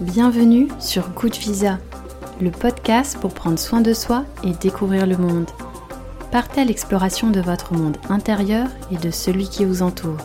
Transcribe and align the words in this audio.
Bienvenue 0.00 0.68
sur 0.78 1.10
Good 1.10 1.36
Visa, 1.36 1.78
le 2.40 2.50
podcast 2.50 3.18
pour 3.20 3.34
prendre 3.34 3.58
soin 3.58 3.82
de 3.82 3.92
soi 3.92 4.24
et 4.42 4.52
découvrir 4.52 5.06
le 5.06 5.18
monde. 5.18 5.50
Partez 6.32 6.62
à 6.62 6.64
l'exploration 6.64 7.28
de 7.28 7.40
votre 7.42 7.74
monde 7.74 7.98
intérieur 8.08 8.68
et 8.90 8.96
de 8.96 9.10
celui 9.10 9.46
qui 9.46 9.66
vous 9.66 9.82
entoure. 9.82 10.16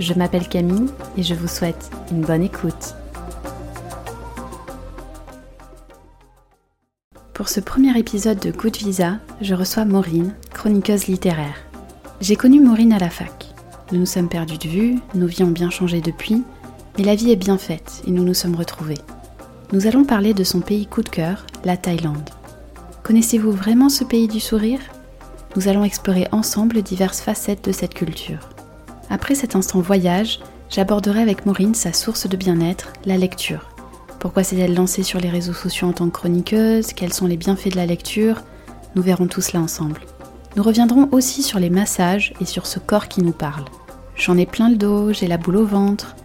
Je 0.00 0.14
m'appelle 0.14 0.48
Camille 0.48 0.90
et 1.16 1.22
je 1.22 1.34
vous 1.34 1.46
souhaite 1.46 1.92
une 2.10 2.22
bonne 2.22 2.42
écoute. 2.42 2.96
Pour 7.34 7.48
ce 7.48 7.60
premier 7.60 7.96
épisode 7.96 8.40
de 8.40 8.50
Good 8.50 8.78
Visa, 8.78 9.18
je 9.40 9.54
reçois 9.54 9.84
Maureen, 9.84 10.34
chroniqueuse 10.52 11.06
littéraire. 11.06 11.54
J'ai 12.20 12.34
connu 12.34 12.60
Maureen 12.60 12.92
à 12.92 12.98
la 12.98 13.10
fac. 13.10 13.46
Nous 13.92 14.00
nous 14.00 14.06
sommes 14.06 14.28
perdus 14.28 14.58
de 14.58 14.68
vue, 14.68 14.98
nos 15.14 15.28
vies 15.28 15.44
ont 15.44 15.52
bien 15.52 15.70
changé 15.70 16.00
depuis, 16.00 16.42
mais 16.98 17.04
la 17.04 17.14
vie 17.14 17.30
est 17.30 17.36
bien 17.36 17.58
faite 17.58 18.02
et 18.06 18.10
nous 18.10 18.24
nous 18.24 18.34
sommes 18.34 18.56
retrouvés. 18.56 18.98
Nous 19.72 19.86
allons 19.86 20.04
parler 20.04 20.34
de 20.34 20.42
son 20.42 20.60
pays 20.60 20.86
coup 20.86 21.02
de 21.02 21.08
cœur, 21.08 21.46
la 21.64 21.76
Thaïlande. 21.76 22.30
Connaissez-vous 23.04 23.52
vraiment 23.52 23.88
ce 23.88 24.02
pays 24.02 24.26
du 24.26 24.40
sourire? 24.40 24.80
Nous 25.54 25.68
allons 25.68 25.84
explorer 25.84 26.26
ensemble 26.32 26.82
diverses 26.82 27.20
facettes 27.20 27.64
de 27.64 27.72
cette 27.72 27.94
culture. 27.94 28.48
Après 29.10 29.36
cet 29.36 29.54
instant 29.54 29.80
voyage, 29.80 30.40
j'aborderai 30.70 31.22
avec 31.22 31.46
Maureen 31.46 31.74
sa 31.74 31.92
source 31.92 32.28
de 32.28 32.36
bien-être, 32.36 32.92
la 33.04 33.16
lecture. 33.16 33.70
Pourquoi 34.18 34.42
s'est-elle 34.42 34.74
lancée 34.74 35.04
sur 35.04 35.20
les 35.20 35.30
réseaux 35.30 35.52
sociaux 35.52 35.88
en 35.88 35.92
tant 35.92 36.06
que 36.06 36.18
chroniqueuse? 36.18 36.92
Quels 36.92 37.12
sont 37.12 37.26
les 37.26 37.36
bienfaits 37.36 37.70
de 37.70 37.76
la 37.76 37.86
lecture? 37.86 38.42
Nous 38.96 39.02
verrons 39.02 39.28
tout 39.28 39.40
cela 39.40 39.62
ensemble. 39.62 40.00
Nous 40.56 40.62
reviendrons 40.64 41.08
aussi 41.12 41.42
sur 41.42 41.60
les 41.60 41.70
massages 41.70 42.34
et 42.40 42.44
sur 42.44 42.66
ce 42.66 42.80
corps 42.80 43.06
qui 43.06 43.22
nous 43.22 43.32
parle. 43.32 43.64
J'en 44.16 44.36
ai 44.36 44.46
plein 44.46 44.68
le 44.68 44.76
dos, 44.76 45.12
j'ai 45.12 45.28
la 45.28 45.38
boule 45.38 45.58
au 45.58 45.64
ventre, 45.66 46.16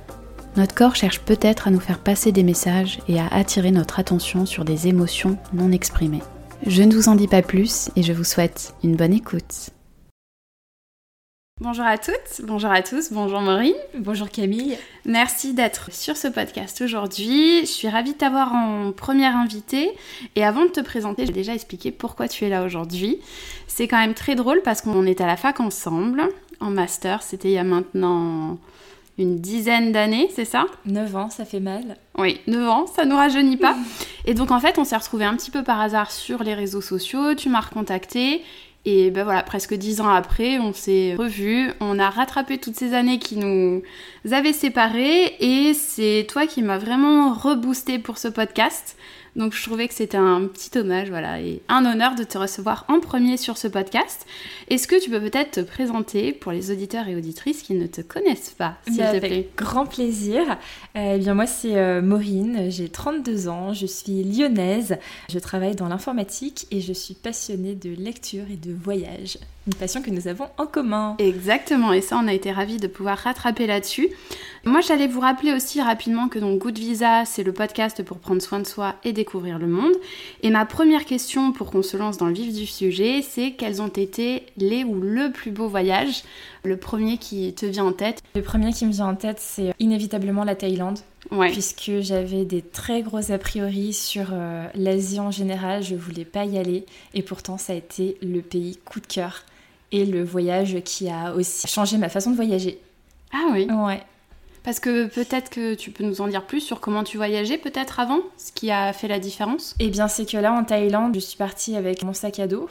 notre 0.56 0.76
corps 0.76 0.96
cherche 0.96 1.20
peut-être 1.20 1.68
à 1.68 1.72
nous 1.72 1.80
faire 1.80 2.00
passer 2.00 2.32
des 2.32 2.44
messages 2.44 3.00
et 3.08 3.20
à 3.20 3.28
attirer 3.28 3.72
notre 3.72 4.00
attention 4.00 4.46
sur 4.46 4.66
des 4.66 4.88
émotions 4.88 5.38
non 5.54 5.72
exprimées. 5.72 6.22
Je 6.66 6.84
ne 6.84 6.94
vous 6.94 7.10
en 7.10 7.16
dis 7.16 7.28
pas 7.28 7.42
plus 7.42 7.90
et 7.96 8.04
je 8.04 8.14
vous 8.14 8.24
souhaite 8.24 8.74
une 8.84 8.96
bonne 8.96 9.14
écoute. 9.14 9.72
Bonjour 11.62 11.86
à 11.86 11.98
toutes, 11.98 12.42
bonjour 12.44 12.72
à 12.72 12.82
tous, 12.82 13.14
bonjour 13.14 13.40
Maureen. 13.40 13.76
Bonjour 13.98 14.30
Camille. 14.30 14.76
Merci 15.06 15.54
d'être 15.54 15.94
sur 15.94 16.18
ce 16.18 16.28
podcast 16.28 16.82
aujourd'hui. 16.82 17.62
Je 17.62 17.72
suis 17.72 17.88
ravie 17.88 18.14
de 18.14 18.18
t'avoir 18.18 18.54
en 18.54 18.92
première 18.92 19.36
invitée. 19.36 19.92
Et 20.36 20.44
avant 20.44 20.66
de 20.66 20.72
te 20.72 20.82
présenter, 20.82 21.26
j'ai 21.26 21.32
déjà 21.32 21.54
expliqué 21.54 21.92
pourquoi 21.92 22.28
tu 22.28 22.44
es 22.44 22.50
là 22.50 22.64
aujourd'hui. 22.64 23.20
C'est 23.68 23.88
quand 23.88 24.00
même 24.00 24.16
très 24.16 24.36
drôle 24.36 24.62
parce 24.64 24.82
qu'on 24.82 25.06
est 25.06 25.22
à 25.22 25.28
la 25.28 25.38
fac 25.38 25.60
ensemble, 25.60 26.24
en 26.60 26.72
master. 26.72 27.22
C'était 27.22 27.50
il 27.50 27.54
y 27.54 27.60
a 27.60 27.64
maintenant 27.64 28.58
une 29.18 29.40
dizaine 29.40 29.92
d'années, 29.92 30.30
c'est 30.34 30.46
ça 30.46 30.66
9 30.86 31.16
ans, 31.16 31.30
ça 31.30 31.46
fait 31.46 31.60
mal. 31.60 31.98
Oui, 32.18 32.40
9 32.48 32.70
ans, 32.70 32.88
ça 32.88 33.06
nous 33.06 33.16
rajeunit 33.16 33.58
pas. 33.58 33.76
et 34.26 34.34
donc 34.34 34.52
en 34.52 34.60
fait, 34.60 34.80
on 34.80 34.84
s'est 34.84 34.98
retrouvés 34.98 35.26
un 35.26 35.36
petit 35.36 35.52
peu 35.52 35.64
par 35.64 35.80
hasard 35.80 36.12
sur 36.12 36.44
les 36.44 36.54
réseaux 36.54 36.82
sociaux, 36.82 37.36
tu 37.36 37.50
m'as 37.50 37.62
recontacté. 37.62 38.42
Et 38.86 39.12
ben 39.12 39.24
voilà, 39.24 39.44
presque 39.44 39.76
10 39.76 40.02
ans 40.02 40.10
après, 40.10 40.60
on 40.60 40.74
s'est 40.74 41.16
revus, 41.18 41.72
on 41.80 42.00
a 42.00 42.10
rattrapé 42.10 42.58
toutes 42.58 42.76
ces 42.76 42.94
années 42.94 43.18
qui 43.18 43.38
nous 43.38 43.82
avaient 44.30 44.52
séparés 44.52 45.38
et 45.40 45.74
c'est 45.74 46.28
toi 46.30 46.48
qui 46.48 46.62
m'as 46.62 46.80
vraiment 46.80 47.34
reboosté 47.34 47.98
pour 47.98 48.18
ce 48.18 48.28
podcast. 48.28 48.98
Donc 49.36 49.54
je 49.54 49.64
trouvais 49.64 49.88
que 49.88 49.94
c'était 49.94 50.18
un 50.18 50.48
petit 50.48 50.78
hommage, 50.78 51.10
voilà, 51.10 51.42
et 51.42 51.62
un 51.70 51.86
honneur 51.86 52.16
de 52.16 52.24
te 52.24 52.38
recevoir 52.38 52.86
en 52.88 53.00
premier 53.00 53.38
sur 53.38 53.58
ce 53.58 53.68
podcast. 53.68 54.26
Est-ce 54.70 54.88
que 54.88 55.02
tu 55.02 55.10
peux 55.10 55.20
peut-être 55.20 55.52
te 55.52 55.60
présenter 55.62 56.34
pour 56.34 56.52
les 56.52 56.72
auditeurs 56.72 57.08
et 57.08 57.16
auditrices 57.16 57.64
qui 57.64 57.74
ne 57.74 57.88
te 57.88 58.02
connaissent 58.02 58.54
pas, 58.58 58.76
s'il 58.88 58.98
bah, 58.98 59.12
te 59.12 59.18
plaît? 59.18 59.26
Avec 59.26 59.56
grand 59.56 59.86
plaisir. 59.86 60.58
Eh 60.96 61.18
bien 61.18 61.34
moi 61.34 61.48
c'est 61.48 61.78
euh, 61.78 62.02
Maureen, 62.02 62.70
j'ai 62.70 62.90
32 62.90 63.48
ans, 63.48 63.74
je 63.74 63.88
suis 63.88 64.24
lyonnaise, 64.24 64.98
je 65.30 65.40
travaille 65.40 65.76
dans 65.76 65.88
l'informatique 65.88 66.68
et 66.72 66.82
je 66.82 66.94
suis 66.94 67.16
passionnée 67.16 67.76
de 67.76 67.90
lecture 67.90 68.46
et 68.52 68.58
de 68.58 68.74
voyage. 68.74 69.40
Une 69.66 69.76
passion 69.76 70.02
que 70.02 70.10
nous 70.10 70.28
avons 70.28 70.48
en 70.58 70.66
commun. 70.66 71.16
Exactement, 71.20 71.94
et 71.94 72.02
ça 72.02 72.20
on 72.22 72.28
a 72.28 72.34
été 72.34 72.52
ravis 72.52 72.78
de 72.78 72.88
pouvoir 72.88 73.18
rattraper 73.18 73.66
là-dessus. 73.66 74.10
Moi 74.66 74.82
j'allais 74.82 75.08
vous 75.08 75.22
rappeler 75.22 75.54
aussi 75.54 75.82
rapidement 75.82 76.28
que 76.28 76.38
donc 76.38 76.60
Good 76.60 76.78
Visa 76.78 77.24
c'est 77.24 77.44
le 77.44 77.54
podcast 77.54 78.04
pour 78.04 78.18
prendre 78.18 78.42
soin 78.42 78.60
de 78.60 78.68
soi 78.68 78.96
et 79.06 79.14
découvrir 79.14 79.60
le 79.60 79.68
monde. 79.68 79.94
Et 80.42 80.50
ma 80.50 80.66
première 80.66 81.06
question 81.06 81.54
pour 81.54 81.72
qu'on 81.72 81.82
se 81.82 81.96
lance 81.96 82.18
dans 82.18 82.26
le 82.26 82.34
vif 82.34 82.54
du 82.54 82.66
sujet, 82.66 83.22
c'est 83.22 83.52
quels 83.52 83.82
ont 83.82 83.88
été 83.88 84.48
les 84.58 84.84
ou 84.84 85.00
le 85.00 85.32
plus 85.32 85.52
beau 85.52 85.70
voyage 85.70 86.24
Le 86.66 86.76
premier 86.76 87.18
qui 87.18 87.54
te 87.54 87.66
vient 87.66 87.86
en 87.86 87.94
tête? 87.94 88.22
Le 88.36 88.42
premier 88.42 88.74
qui 88.74 88.86
me 88.86 88.92
vient 88.92 89.08
en 89.08 89.16
tête 89.16 89.40
c'est 89.40 89.74
inévitablement 89.80 90.44
la 90.44 90.56
Thaïlande. 90.56 91.00
Ouais. 91.32 91.52
Puisque 91.52 92.02
j'avais 92.02 92.44
des 92.44 92.62
très 92.62 93.02
gros 93.02 93.32
a 93.32 93.38
priori 93.38 93.94
sur 93.94 94.32
euh, 94.34 94.68
l'Asie 94.76 95.22
en 95.22 95.32
général, 95.32 95.82
je 95.82 95.96
voulais 95.96 96.26
pas 96.26 96.44
y 96.44 96.58
aller 96.58 96.86
et 97.14 97.22
pourtant 97.22 97.58
ça 97.58 97.72
a 97.72 97.78
été 97.78 98.18
le 98.22 98.42
pays 98.42 98.78
coup 98.84 99.00
de 99.00 99.08
cœur 99.08 99.46
et 99.94 100.06
le 100.06 100.24
voyage 100.24 100.78
qui 100.84 101.08
a 101.10 101.34
aussi 101.34 101.68
changé 101.68 101.98
ma 101.98 102.10
façon 102.10 102.32
de 102.32 102.36
voyager. 102.36 102.80
Ah 103.32 103.48
oui 103.54 103.68
Ouais. 103.72 104.02
Parce 104.64 104.80
que 104.80 105.08
peut-être 105.08 105.50
que 105.50 105.74
tu 105.76 105.92
peux 105.92 106.04
nous 106.04 106.22
en 106.22 106.28
dire 106.28 106.46
plus 106.46 106.62
sur 106.62 106.80
comment 106.80 107.04
tu 107.04 107.18
voyageais 107.18 107.58
peut-être 107.58 108.00
avant, 108.00 108.20
ce 108.38 108.52
qui 108.54 108.72
a 108.72 108.92
fait 108.94 109.08
la 109.08 109.20
différence? 109.20 109.76
Eh 109.80 109.90
bien 109.90 110.08
c'est 110.08 110.26
que 110.30 110.38
là 110.38 110.54
en 110.54 110.64
Thaïlande, 110.64 111.14
je 111.16 111.20
suis 111.20 111.38
partie 111.38 111.76
avec 111.76 112.04
mon 112.04 112.14
sac 112.14 112.40
à 112.40 112.48
dos 112.48 112.70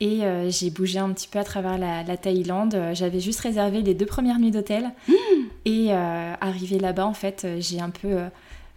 et 0.00 0.24
euh, 0.24 0.50
j'ai 0.50 0.70
bougé 0.70 0.98
un 1.00 1.10
petit 1.10 1.28
peu 1.28 1.38
à 1.40 1.44
travers 1.44 1.78
la, 1.78 2.04
la 2.04 2.16
Thaïlande. 2.16 2.76
J'avais 2.92 3.20
juste 3.20 3.40
réservé 3.40 3.82
les 3.82 3.94
deux 3.94 4.06
premières 4.06 4.38
nuits 4.38 4.50
d'hôtel 4.52 4.92
Mmh. 5.08 5.12
et 5.64 5.86
euh, 5.90 6.34
arrivé 6.40 6.78
là-bas 6.78 7.06
en 7.06 7.14
fait, 7.14 7.46
j'ai 7.58 7.80
un 7.80 7.90
peu 7.90 8.08
euh, 8.08 8.28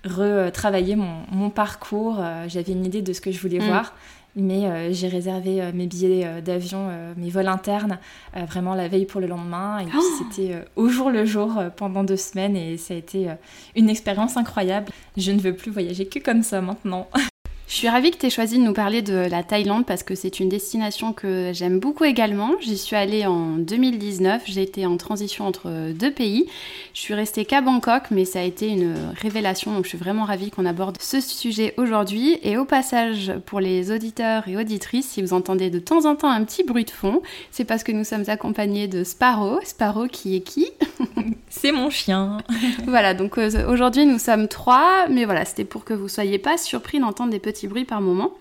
retravaillé 0.06 0.96
mon, 0.96 1.22
mon 1.32 1.50
parcours. 1.50 2.18
Euh, 2.20 2.46
J'avais 2.48 2.72
une 2.74 2.86
idée 2.86 3.02
de 3.02 3.12
ce 3.14 3.22
que 3.22 3.32
je 3.32 3.40
voulais 3.40 3.60
Mm. 3.60 3.66
voir. 3.68 3.94
Mais 4.38 4.66
euh, 4.66 4.92
j'ai 4.92 5.08
réservé 5.08 5.62
euh, 5.62 5.72
mes 5.74 5.88
billets 5.88 6.26
euh, 6.26 6.42
d'avion, 6.42 6.88
euh, 6.90 7.14
mes 7.16 7.30
vols 7.30 7.48
internes, 7.48 7.98
euh, 8.36 8.44
vraiment 8.44 8.76
la 8.76 8.90
veille 8.90 9.06
pour 9.06 9.22
le 9.22 9.28
lendemain. 9.28 9.80
Et 9.80 9.86
puis 9.86 9.98
Oh 9.98 10.24
c'était 10.30 10.54
euh, 10.56 10.62
au 10.76 10.90
jour 10.90 11.10
le 11.10 11.24
jour 11.26 11.58
euh, 11.58 11.70
pendant 11.70 12.04
deux 12.04 12.18
semaines 12.18 12.58
et 12.58 12.76
ça 12.76 12.94
a 12.94 12.98
été 12.98 13.30
euh, 13.30 13.34
une 13.78 13.90
expérience 13.90 14.36
incroyable. 14.36 14.92
Je 15.16 15.32
ne 15.32 15.40
veux 15.40 15.56
plus 15.56 15.72
voyager 15.72 16.06
que 16.08 16.20
comme 16.20 16.44
ça 16.44 16.60
maintenant. 16.60 17.08
Je 17.68 17.74
suis 17.74 17.90
ravie 17.90 18.12
que 18.12 18.18
tu 18.18 18.28
aies 18.28 18.30
choisi 18.30 18.59
de 18.59 18.64
nous 18.64 18.74
parler 18.74 19.02
de 19.02 19.16
la 19.16 19.42
Thaïlande 19.42 19.88
parce 19.88 20.03
que 20.03 20.14
c'est 20.14 20.40
une 20.40 20.50
destination 20.50 21.14
que 21.14 21.50
j'aime 21.52 21.80
beaucoup 21.80 22.03
également. 22.03 22.52
J'y 22.62 22.78
suis 22.78 22.96
allée 22.96 23.26
en 23.26 23.56
2019, 23.58 24.44
j'ai 24.46 24.62
été 24.62 24.86
en 24.86 24.98
transition 24.98 25.48
entre 25.48 25.92
deux 25.92 26.12
pays. 26.12 26.46
Je 26.94 27.02
suis 27.02 27.16
restée 27.16 27.44
qu'à 27.44 27.62
Bangkok, 27.62 28.04
mais 28.12 28.24
ça 28.24 28.40
a 28.40 28.44
été 28.44 28.70
une 28.70 28.94
révélation, 29.20 29.74
donc 29.74 29.86
je 29.86 29.90
suis 29.90 29.98
vraiment 29.98 30.25
ravie 30.25 30.52
qu'on 30.52 30.66
aborde 30.66 30.98
ce 31.02 31.20
sujet 31.20 31.74
aujourd'hui. 31.78 32.38
Et 32.44 32.56
au 32.58 32.66
passage, 32.66 33.34
pour 33.48 33.59
les 33.59 33.92
auditeurs 33.92 34.48
et 34.48 34.58
auditrices, 34.58 35.09
si 35.09 35.24
vous 35.24 35.34
entendez 35.34 35.72
de 35.72 35.80
temps 35.80 36.06
en 36.06 36.16
temps 36.16 36.30
un 36.30 36.44
petit 36.44 36.64
bruit 36.64 36.86
de 36.86 36.92
fond, 36.92 37.24
c'est 37.50 37.66
parce 37.66 37.84
que 37.84 37.92
nous 37.92 38.04
sommes 38.04 38.25
accompagnés 38.28 38.88
de 38.88 39.04
Sparrow. 39.04 39.59
Sparrow 39.64 40.08
qui 40.08 40.36
est 40.36 40.42
qui? 40.42 40.70
C'est 41.50 41.72
mon 41.72 41.90
chien. 41.90 42.40
voilà, 42.86 43.14
donc 43.14 43.38
euh, 43.38 43.50
aujourd'hui 43.70 44.06
nous 44.06 44.20
sommes 44.20 44.50
trois, 44.50 45.08
mais 45.09 45.24
voilà, 45.24 45.46
c'était 45.46 45.64
pour 45.64 45.86
que 45.86 45.94
vous 45.94 46.09
soyez 46.09 46.38
pas 46.38 46.58
surpris 46.58 47.00
d'entendre 47.00 47.31
des 47.31 47.40
petits 47.40 47.55
bruits 47.64 47.86
par 47.86 48.02
moment. 48.02 48.34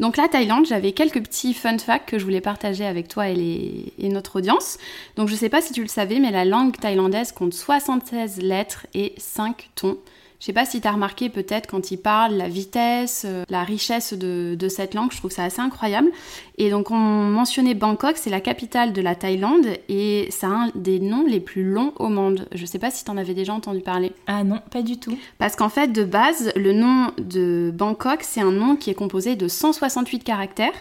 Donc 0.00 0.16
la 0.16 0.28
Thaïlande, 0.28 0.66
j'avais 0.66 0.92
quelques 0.92 1.22
petits 1.22 1.54
fun 1.54 1.78
facts 1.78 2.08
que 2.08 2.18
je 2.18 2.24
voulais 2.24 2.40
partager 2.40 2.86
avec 2.86 3.08
toi 3.08 3.28
et, 3.28 3.92
notre 3.98 4.36
audience. 4.36 4.78
Donc 5.16 5.28
je 5.28 5.34
sais 5.34 5.48
pas 5.48 5.60
si 5.60 5.72
tu 5.72 5.82
le 5.82 5.88
savais, 5.88 6.18
mais 6.18 6.30
la 6.30 6.44
langue 6.44 6.76
thaïlandaise 6.76 7.32
compte 7.32 7.54
76 7.54 8.38
lettres 8.38 8.86
et 8.94 9.14
5 9.18 9.70
tons. 9.74 9.98
Je 10.40 10.46
sais 10.46 10.52
pas 10.52 10.64
si 10.64 10.80
tu 10.80 10.86
as 10.86 10.92
remarqué 10.92 11.30
peut-être 11.30 11.66
quand 11.66 11.90
ils 11.90 11.96
parlent 11.98 12.36
la 12.36 12.48
vitesse, 12.48 13.24
euh, 13.26 13.44
la 13.48 13.64
richesse 13.64 14.14
de, 14.14 14.54
de 14.56 14.68
cette 14.68 14.94
langue, 14.94 15.10
je 15.10 15.16
trouve 15.16 15.32
ça 15.32 15.42
assez 15.42 15.60
incroyable. 15.60 16.10
Et 16.60 16.70
donc 16.70 16.90
on 16.90 16.96
mentionnait 16.96 17.74
Bangkok, 17.74 18.16
c'est 18.16 18.30
la 18.30 18.40
capitale 18.40 18.92
de 18.92 19.00
la 19.00 19.14
Thaïlande 19.14 19.66
et 19.88 20.26
ça 20.30 20.48
a 20.48 20.50
un 20.50 20.70
des 20.74 20.98
noms 20.98 21.24
les 21.24 21.38
plus 21.38 21.62
longs 21.62 21.92
au 22.00 22.08
monde. 22.08 22.48
Je 22.52 22.66
sais 22.66 22.80
pas 22.80 22.90
si 22.90 23.04
tu 23.04 23.10
en 23.12 23.16
avais 23.16 23.32
déjà 23.32 23.54
entendu 23.54 23.80
parler. 23.80 24.12
Ah 24.26 24.42
non, 24.42 24.58
pas 24.72 24.82
du 24.82 24.98
tout. 24.98 25.16
Parce 25.38 25.54
qu'en 25.54 25.68
fait, 25.68 25.92
de 25.92 26.02
base, 26.02 26.52
le 26.56 26.72
nom 26.72 27.12
de 27.16 27.72
Bangkok, 27.72 28.22
c'est 28.22 28.40
un 28.40 28.50
nom 28.50 28.74
qui 28.74 28.90
est 28.90 28.94
composé 28.94 29.36
de 29.36 29.46
168 29.46 30.24
caractères. 30.24 30.72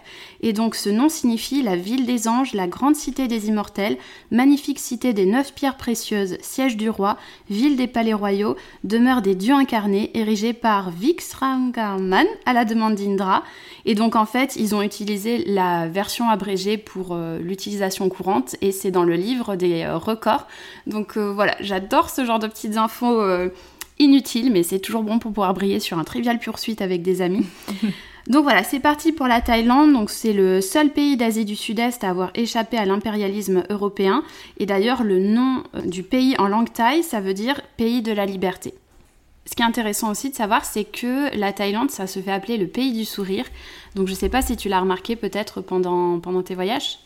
Et 0.42 0.52
donc, 0.52 0.74
ce 0.74 0.90
nom 0.90 1.10
signifie 1.10 1.62
la 1.62 1.76
ville 1.76 2.08
des 2.08 2.28
anges, 2.28 2.56
la 2.56 2.66
grande 2.66 2.96
cité 2.96 3.28
des 3.28 3.48
immortels, 3.48 3.98
magnifique 4.32 4.80
cité 4.80 5.14
des 5.14 5.28
neuf 5.28 5.54
pierres 5.54 5.78
précieuses, 5.78 6.38
siège 6.42 6.76
du 6.76 6.90
roi, 6.90 7.18
ville 7.52 7.76
des 7.76 7.88
palais 7.88 8.14
royaux, 8.14 8.56
demeure 8.84 9.22
des 9.22 9.36
dieux 9.36 9.54
incarnés, 9.54 10.10
érigée 10.16 10.54
par 10.54 10.90
Vixrangaman 10.90 12.26
à 12.48 12.54
la 12.54 12.66
demande 12.66 12.96
d'Indra. 12.96 13.44
Et 13.86 13.94
donc, 13.94 14.16
en 14.16 14.26
fait, 14.26 14.56
ils 14.56 14.74
ont 14.74 14.82
utilisé 14.82 15.44
la 15.46 15.67
version 15.88 16.30
abrégée 16.30 16.78
pour 16.78 17.10
euh, 17.12 17.40
l'utilisation 17.40 18.10
courante. 18.10 18.56
Et 18.62 18.72
c'est 18.72 18.92
dans 18.92 19.04
le 19.04 19.16
livre 19.16 19.56
des 19.56 19.84
euh, 19.84 19.98
records. 19.98 20.48
Donc, 20.86 21.18
euh, 21.18 21.32
voilà, 21.32 21.56
j'adore 21.60 22.10
ce 22.10 22.26
genre 22.26 22.40
de 22.40 22.48
petites 22.48 22.78
infos. 22.78 23.22
euh, 23.22 23.50
inutile, 24.00 24.52
mais 24.52 24.64
c'est 24.64 24.80
toujours 24.80 25.04
bon 25.04 25.18
pour 25.20 25.32
pouvoir 25.32 25.54
briller 25.56 25.80
sur 25.80 25.98
un 25.98 26.04
trivial 26.04 26.38
poursuite 26.40 26.82
avec 26.82 27.02
des 27.02 27.22
amis. 27.22 27.46
Donc 28.28 28.44
voilà, 28.44 28.64
c'est 28.64 28.80
parti 28.80 29.12
pour 29.12 29.26
la 29.28 29.42
Thaïlande. 29.42 29.94
Donc 29.94 30.10
c'est 30.10 30.34
le 30.34 30.62
seul 30.62 30.92
pays 30.92 31.18
d'Asie 31.18 31.46
du 31.46 31.56
Sud-Est 31.56 32.04
à 32.04 32.10
avoir 32.10 32.30
échappé 32.36 32.78
à 32.78 32.86
l'impérialisme 32.86 33.64
européen. 33.70 34.24
Et 34.60 34.66
d'ailleurs, 34.66 35.04
le 35.04 35.20
nom 35.20 35.64
du 35.86 36.04
pays 36.04 36.36
en 36.38 36.48
langue 36.48 36.72
thaï, 36.72 37.04
ça 37.04 37.22
veut 37.22 37.34
dire 37.34 37.62
pays 37.78 38.02
de 38.02 38.12
la 38.12 38.26
liberté. 38.26 38.74
Ce 39.50 39.56
qui 39.56 39.62
est 39.62 39.66
intéressant 39.66 40.12
aussi 40.12 40.30
de 40.30 40.36
savoir, 40.36 40.66
c'est 40.66 40.84
que 40.84 41.36
la 41.38 41.54
Thaïlande, 41.54 41.90
ça 41.90 42.06
se 42.06 42.20
fait 42.20 42.32
appeler 42.32 42.58
le 42.58 42.68
pays 42.68 42.92
du 42.92 43.06
sourire. 43.06 43.46
Donc 43.96 44.08
je 44.08 44.12
ne 44.12 44.18
sais 44.18 44.30
pas 44.30 44.42
si 44.42 44.58
tu 44.58 44.68
l'as 44.68 44.82
remarqué 44.82 45.16
peut-être 45.16 45.62
pendant, 45.62 46.20
pendant 46.20 46.44
tes 46.44 46.54
voyages. 46.54 47.00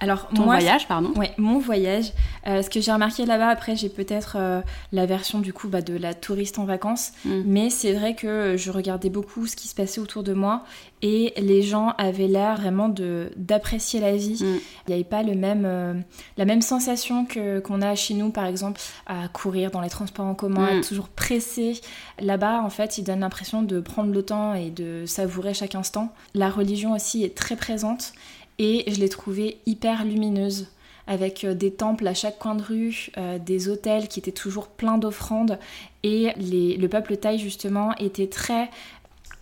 Alors, 0.00 0.28
Ton 0.28 0.44
voyage, 0.44 0.86
pardon. 0.86 1.12
Ouais, 1.16 1.32
mon 1.38 1.58
voyage. 1.58 2.12
Euh, 2.46 2.62
ce 2.62 2.70
que 2.70 2.80
j'ai 2.80 2.92
remarqué 2.92 3.26
là-bas, 3.26 3.48
après, 3.48 3.76
j'ai 3.76 3.88
peut-être 3.88 4.36
euh, 4.38 4.60
la 4.92 5.06
version 5.06 5.40
du 5.40 5.52
coup 5.52 5.68
bah, 5.68 5.82
de 5.82 5.96
la 5.96 6.14
touriste 6.14 6.58
en 6.58 6.64
vacances, 6.64 7.12
mm. 7.24 7.42
mais 7.44 7.70
c'est 7.70 7.92
vrai 7.92 8.14
que 8.14 8.56
je 8.56 8.70
regardais 8.70 9.10
beaucoup 9.10 9.46
ce 9.46 9.56
qui 9.56 9.68
se 9.68 9.74
passait 9.74 10.00
autour 10.00 10.22
de 10.22 10.32
moi 10.32 10.64
et 11.02 11.32
les 11.36 11.62
gens 11.62 11.94
avaient 11.98 12.26
l'air 12.26 12.56
vraiment 12.56 12.88
d'apprécier 12.88 14.00
la 14.00 14.16
vie. 14.16 14.42
Mm. 14.42 14.58
Il 14.86 14.88
n'y 14.88 14.94
avait 14.94 15.04
pas 15.04 15.22
le 15.22 15.34
même, 15.34 15.64
euh, 15.64 15.94
la 16.36 16.44
même 16.44 16.62
sensation 16.62 17.24
que 17.24 17.60
qu'on 17.60 17.82
a 17.82 17.94
chez 17.94 18.14
nous, 18.14 18.30
par 18.30 18.46
exemple, 18.46 18.80
à 19.06 19.28
courir 19.28 19.70
dans 19.70 19.80
les 19.80 19.90
transports 19.90 20.26
en 20.26 20.34
commun, 20.34 20.72
mm. 20.72 20.78
être 20.78 20.88
toujours 20.88 21.08
pressé. 21.08 21.80
Là-bas, 22.20 22.62
en 22.62 22.70
fait, 22.70 22.98
ils 22.98 23.04
donnent 23.04 23.20
l'impression 23.20 23.62
de 23.62 23.80
prendre 23.80 24.12
le 24.12 24.22
temps 24.22 24.54
et 24.54 24.70
de 24.70 25.04
savourer 25.06 25.54
chaque 25.54 25.74
instant. 25.74 26.12
La 26.34 26.50
religion 26.50 26.92
aussi 26.92 27.24
est 27.24 27.36
très 27.36 27.56
présente 27.56 28.12
et 28.58 28.84
je 28.92 29.00
l'ai 29.00 29.08
trouvée 29.08 29.58
hyper 29.66 30.04
lumineuse 30.04 30.68
avec 31.08 31.42
euh, 31.42 31.54
des 31.54 31.72
temples 31.72 32.06
à 32.06 32.14
chaque 32.14 32.38
coin 32.38 32.54
de 32.54 32.62
rue, 32.62 33.10
euh, 33.16 33.38
des 33.38 33.68
hôtels 33.68 34.06
qui 34.06 34.20
étaient 34.20 34.30
toujours 34.30 34.68
pleins 34.68 34.98
d'offrandes. 34.98 35.58
Et 36.04 36.32
le 36.36 36.86
peuple 36.86 37.16
thaï 37.16 37.38
justement 37.38 37.94
était 37.96 38.28
très 38.28 38.70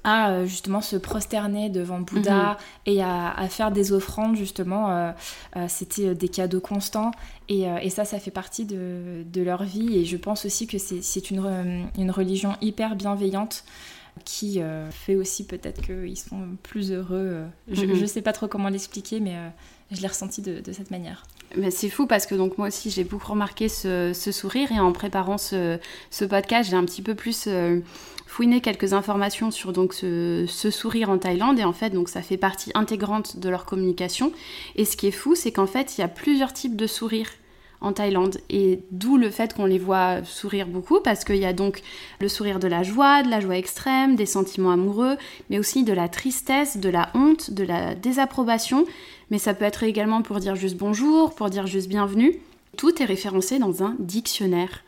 à 0.05 0.31
euh, 0.31 0.47
justement 0.47 0.81
se 0.81 0.97
prosterner 0.97 1.69
devant 1.69 1.99
Bouddha 1.99 2.53
mhm. 2.53 2.57
et 2.87 3.03
à, 3.03 3.49
faire 3.51 3.73
des 3.73 3.93
offrandes 3.93 4.37
justement 4.37 5.13
c'était 5.69 6.15
des 6.15 6.29
cadeaux 6.29 6.61
constants. 6.61 7.11
Et, 7.49 7.67
ça 7.91 8.05
ça 8.05 8.19
fait 8.19 8.31
partie 8.31 8.65
de, 8.65 9.43
leur 9.43 9.65
vie. 9.65 9.99
Et 9.99 10.05
je 10.05 10.17
pense 10.17 10.47
aussi 10.47 10.67
que 10.67 10.79
c'est 10.79 11.31
une, 11.31 11.89
une 11.99 12.11
religion 12.11 12.57
hyper 12.63 12.97
bienveillante 12.97 13.65
qui 14.25 14.61
euh, 14.61 14.91
fait 14.91 15.15
aussi 15.15 15.47
peut-être 15.47 15.83
qu'ils 15.83 16.19
sont 16.19 16.57
plus 16.63 16.93
heureux. 16.93 17.07
Euh. 17.17 17.47
Je 17.71 17.85
ne 17.85 18.07
sais 18.07 18.23
pas 18.23 18.33
trop 18.33 18.49
comment 18.49 18.69
l'expliquer, 18.69 19.21
mais 19.21 19.37
euh, 19.37 19.49
je 19.93 20.01
l'ai 20.01 20.09
ressenti 20.09 20.43
de, 20.43 20.73
cette 20.73 20.91
manière. 20.91 21.25
Mais 21.57 21.71
c'est 21.71 21.89
fou 21.89 22.07
parce 22.07 22.27
que 22.27 22.35
donc 22.35 22.59
moi 22.59 22.69
aussi 22.69 22.91
j'ai 22.91 23.05
beaucoup 23.05 23.33
remarqué 23.33 23.69
ce, 23.69 24.13
sourire 24.15 24.73
et 24.73 24.81
en 24.81 24.93
préparant 24.93 25.39
ce, 25.39 25.79
podcast 26.29 26.71
j'ai 26.71 26.77
un 26.77 26.85
petit 26.85 27.03
peu 27.03 27.15
plus 27.15 27.49
fouiné 28.27 28.61
quelques 28.61 28.93
informations 28.93 29.53
sur 29.53 29.73
donc 29.73 29.95
ce, 29.95 30.45
ce, 30.49 30.71
sourire 30.71 31.09
en 31.09 31.19
Thaïlande 31.19 31.61
et 31.61 31.65
en 31.65 31.73
fait 31.73 31.91
donc 31.91 32.09
ça 32.09 32.21
fait 32.21 32.37
partie 32.37 32.73
intégrante 32.75 33.39
de 33.39 33.49
leur 33.49 33.65
communication 33.65 34.33
et 34.75 34.85
ce 34.85 34.97
qui 34.97 35.07
est 35.07 35.13
fou 35.13 35.37
c'est 35.37 35.53
qu'en 35.53 35.69
fait 35.69 35.97
il 35.97 36.01
y 36.01 36.05
a 36.05 36.09
plusieurs 36.09 36.53
types 36.53 36.75
de 36.75 36.89
sourires 36.89 37.31
en 37.81 37.93
Thaïlande. 37.93 38.39
Et 38.51 38.81
d'où 38.91 39.17
le 39.17 39.31
fait 39.31 39.55
qu'on 39.55 39.67
les 39.67 39.79
voit 39.79 40.25
sourire 40.25 40.67
beaucoup, 40.67 41.01
parce 41.01 41.25
qu'il 41.25 41.37
y 41.37 41.45
a 41.45 41.53
donc 41.53 41.83
le 42.21 42.29
sourire 42.29 42.59
de 42.59 42.69
la 42.69 42.83
joie, 42.83 43.23
de 43.23 43.31
la 43.31 43.41
joie 43.41 43.57
extrême, 43.57 44.17
des 44.17 44.27
sentiments 44.27 44.73
amoureux, 44.73 45.17
mais 45.51 45.59
aussi 45.59 45.85
de 45.85 45.93
la 45.93 46.09
tristesse, 46.09 46.77
de 46.77 46.89
la 46.89 47.11
honte, 47.15 47.51
de 47.51 47.65
la 47.65 47.95
désapprobation. 47.95 48.85
Mais 49.31 49.39
ça 49.39 49.55
peut 49.55 49.65
être 49.65 49.83
également 49.83 50.23
pour 50.23 50.41
dire 50.41 50.55
juste 50.55 50.77
bonjour, 50.77 51.35
pour 51.35 51.51
dire 51.51 51.67
juste 51.67 51.89
bienvenue. 51.89 52.39
Tout 52.77 53.03
est 53.03 53.07
référencé 53.07 53.59
dans 53.59 53.83
un 53.83 53.97
dictionnaire. 53.99 54.83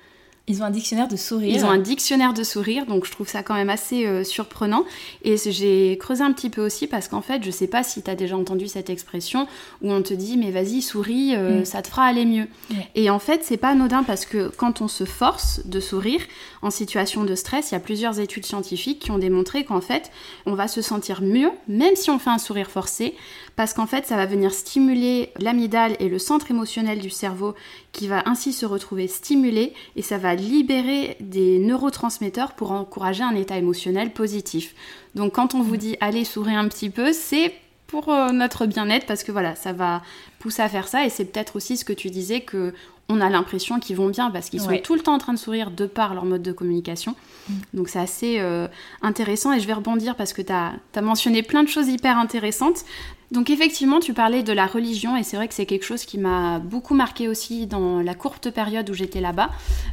Ils 0.49 0.63
ont 0.63 0.67
un 0.67 0.71
dictionnaire 0.71 1.09
de 1.09 1.17
sourire. 1.17 1.55
Ils 1.55 1.65
ont 1.65 1.71
un 1.71 1.79
dictionnaire 1.79 2.33
de 2.33 2.43
sourire, 2.43 2.87
donc 2.87 3.05
je 3.05 3.13
trouve 3.13 3.29
ça 3.29 3.43
quand 3.43 3.55
même 3.55 3.71
assez 3.71 4.07
euh, 4.07 4.25
surprenant. 4.25 4.85
Et 5.23 5.37
j'ai 5.37 5.97
creusé 5.99 6.23
un 6.23 6.33
petit 6.33 6.51
peu 6.51 6.65
aussi 6.65 6.87
parce 6.87 7.09
qu'en 7.09 7.21
fait, 7.21 7.45
je 7.45 7.51
sais 7.51 7.67
pas 7.67 7.83
si 7.83 8.03
tu 8.03 8.11
as 8.11 8.15
déjà 8.15 8.37
entendu 8.37 8.67
cette 8.67 8.91
expression 8.91 9.47
où 9.83 9.93
on 9.93 10.03
te 10.03 10.15
dit 10.15 10.37
mais 10.37 10.51
vas-y, 10.51 10.83
souris, 10.83 11.35
euh, 11.37 11.61
mm. 11.61 11.65
ça 11.65 11.83
te 11.83 11.89
fera 11.89 12.05
aller 12.05 12.25
mieux. 12.25 12.49
Et 12.95 13.11
en 13.11 13.19
fait, 13.19 13.43
c'est 13.45 13.57
pas 13.57 13.71
anodin 13.71 14.03
parce 14.03 14.27
que 14.27 14.51
quand 14.57 14.81
on 14.81 14.89
se 14.89 15.05
force 15.05 15.67
de 15.67 15.81
sourire 15.81 16.21
en 16.63 16.71
situation 16.71 17.25
de 17.25 17.35
stress, 17.35 17.71
il 17.71 17.75
y 17.75 17.77
a 17.77 17.81
plusieurs 17.81 18.19
études 18.19 18.47
scientifiques 18.47 19.01
qui 19.01 19.11
ont 19.11 19.19
démontré 19.19 19.65
qu'en 19.65 19.81
fait, 19.81 20.11
on 20.47 20.55
va 20.55 20.69
se 20.69 20.83
sentir 20.83 21.23
mieux 21.23 21.51
même 21.69 21.97
si 21.97 22.11
on 22.11 22.19
fait 22.19 22.31
un 22.31 22.39
sourire 22.39 22.71
forcé 22.71 23.15
parce 23.59 23.75
qu'en 23.75 23.89
fait, 23.89 24.07
ça 24.07 24.15
va 24.15 24.25
venir 24.25 24.55
stimuler 24.55 25.33
l'amygdale 25.41 25.97
et 25.99 26.09
le 26.09 26.21
centre 26.21 26.49
émotionnel 26.53 27.01
du 27.01 27.11
cerveau 27.11 27.57
qui 27.91 28.07
va 28.07 28.23
ainsi 28.27 28.53
se 28.53 28.65
retrouver 28.65 29.09
stimulé 29.09 29.73
et 29.97 30.03
ça 30.03 30.17
va 30.17 30.37
libérer 30.37 31.17
des 31.19 31.59
neurotransmetteurs 31.59 32.53
pour 32.53 32.71
encourager 32.71 33.25
un 33.25 33.35
état 33.35 33.59
émotionnel 33.59 34.13
positif. 34.13 34.77
Donc 35.17 35.33
quand 35.33 35.57
on 35.57 35.63
vous 35.63 35.77
dit 35.77 35.97
allez 36.01 36.25
sourire 36.25 36.57
un 36.57 36.69
petit 36.69 36.89
peu, 36.89 37.13
c'est 37.13 37.53
pour 37.89 38.11
euh, 38.11 38.31
notre 38.31 38.65
bien-être 38.65 39.07
parce 39.07 39.25
que 39.25 39.33
voilà, 39.33 39.57
ça 39.57 39.73
va 39.73 40.03
pousser 40.39 40.63
à 40.63 40.69
faire 40.69 40.87
ça 40.87 41.05
et 41.05 41.11
c'est 41.11 41.25
peut-être 41.25 41.57
aussi 41.57 41.77
ce 41.77 41.85
que 41.85 41.93
tu 41.93 42.11
disais 42.11 42.43
que 42.43 42.73
on 43.09 43.21
a 43.21 43.31
l'impression 43.31 43.81
qu'ils 43.81 43.97
vont 43.97 44.09
bien 44.09 44.31
parce 44.31 44.51
qu'ils 44.51 44.61
sont 44.61 44.77
tout 44.83 44.95
le 44.95 45.01
temps 45.01 45.15
en 45.15 45.19
train 45.19 45.33
de 45.33 45.39
sourire 45.39 45.71
de 45.71 45.87
par 45.87 46.15
leur 46.15 46.25
mode 46.25 46.43
de 46.43 46.53
communication. 46.53 47.15
Mm. 47.49 47.53
Donc 47.75 47.89
c'est 47.89 47.99
assez 47.99 48.37
euh, 48.39 48.69
intéressant 49.01 49.53
et 49.53 49.61
je 49.61 49.67
vais 49.67 49.73
rebondir 49.73 50.15
parce 50.15 50.33
que 50.33 50.43
tu 50.43 50.53
as, 50.53 50.75
as, 50.95 51.01
mentionné 51.01 51.43
plein 51.43 51.63
de 51.63 51.69
choses 51.69 51.89
hyper 51.89 52.19
intéressantes. 52.19 52.85
Donc 53.31 53.51
effectivement, 53.51 54.01
tu 54.01 54.13
parlais 54.13 54.43
de 54.43 54.53
la 54.53 54.67
religion 54.67 55.17
et 55.17 55.23
c'est 55.23 55.37
vrai 55.37 55.49
que 55.49 55.55
c'est 55.55 55.67
quelque 55.67 55.85
chose 55.85 56.05
qui 56.05 56.19
m'a 56.19 56.59
beaucoup 56.59 56.95
marqué 56.95 57.29
aussi 57.29 57.67
dans 57.67 58.01
la 58.01 58.15
courte 58.15 58.51
période 58.51 58.89
où 58.91 58.95
j'étais 58.95 59.21
là-bas. 59.21 59.51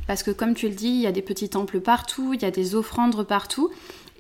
Parce 0.07 0.23
que 0.23 0.31
comme 0.31 0.53
tu 0.53 0.67
le 0.67 0.75
dis, 0.75 0.88
il 0.88 1.01
y 1.01 1.07
a 1.07 1.12
des 1.12 1.21
petits 1.21 1.50
temples 1.50 1.79
partout, 1.79 2.33
il 2.33 2.41
y 2.41 2.45
a 2.45 2.51
des 2.51 2.75
offrandes 2.75 3.23
partout. 3.23 3.71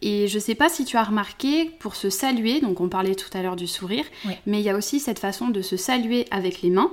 Et 0.01 0.27
je 0.27 0.35
ne 0.35 0.39
sais 0.39 0.55
pas 0.55 0.69
si 0.69 0.85
tu 0.85 0.97
as 0.97 1.03
remarqué, 1.03 1.71
pour 1.79 1.95
se 1.95 2.09
saluer, 2.09 2.59
donc 2.59 2.81
on 2.81 2.89
parlait 2.89 3.15
tout 3.15 3.29
à 3.33 3.41
l'heure 3.41 3.55
du 3.55 3.65
sourire, 3.65 4.05
mais 4.45 4.59
il 4.59 4.63
y 4.63 4.69
a 4.69 4.75
aussi 4.75 4.99
cette 4.99 5.19
façon 5.19 5.47
de 5.47 5.61
se 5.61 5.77
saluer 5.77 6.27
avec 6.31 6.61
les 6.61 6.69
mains. 6.69 6.91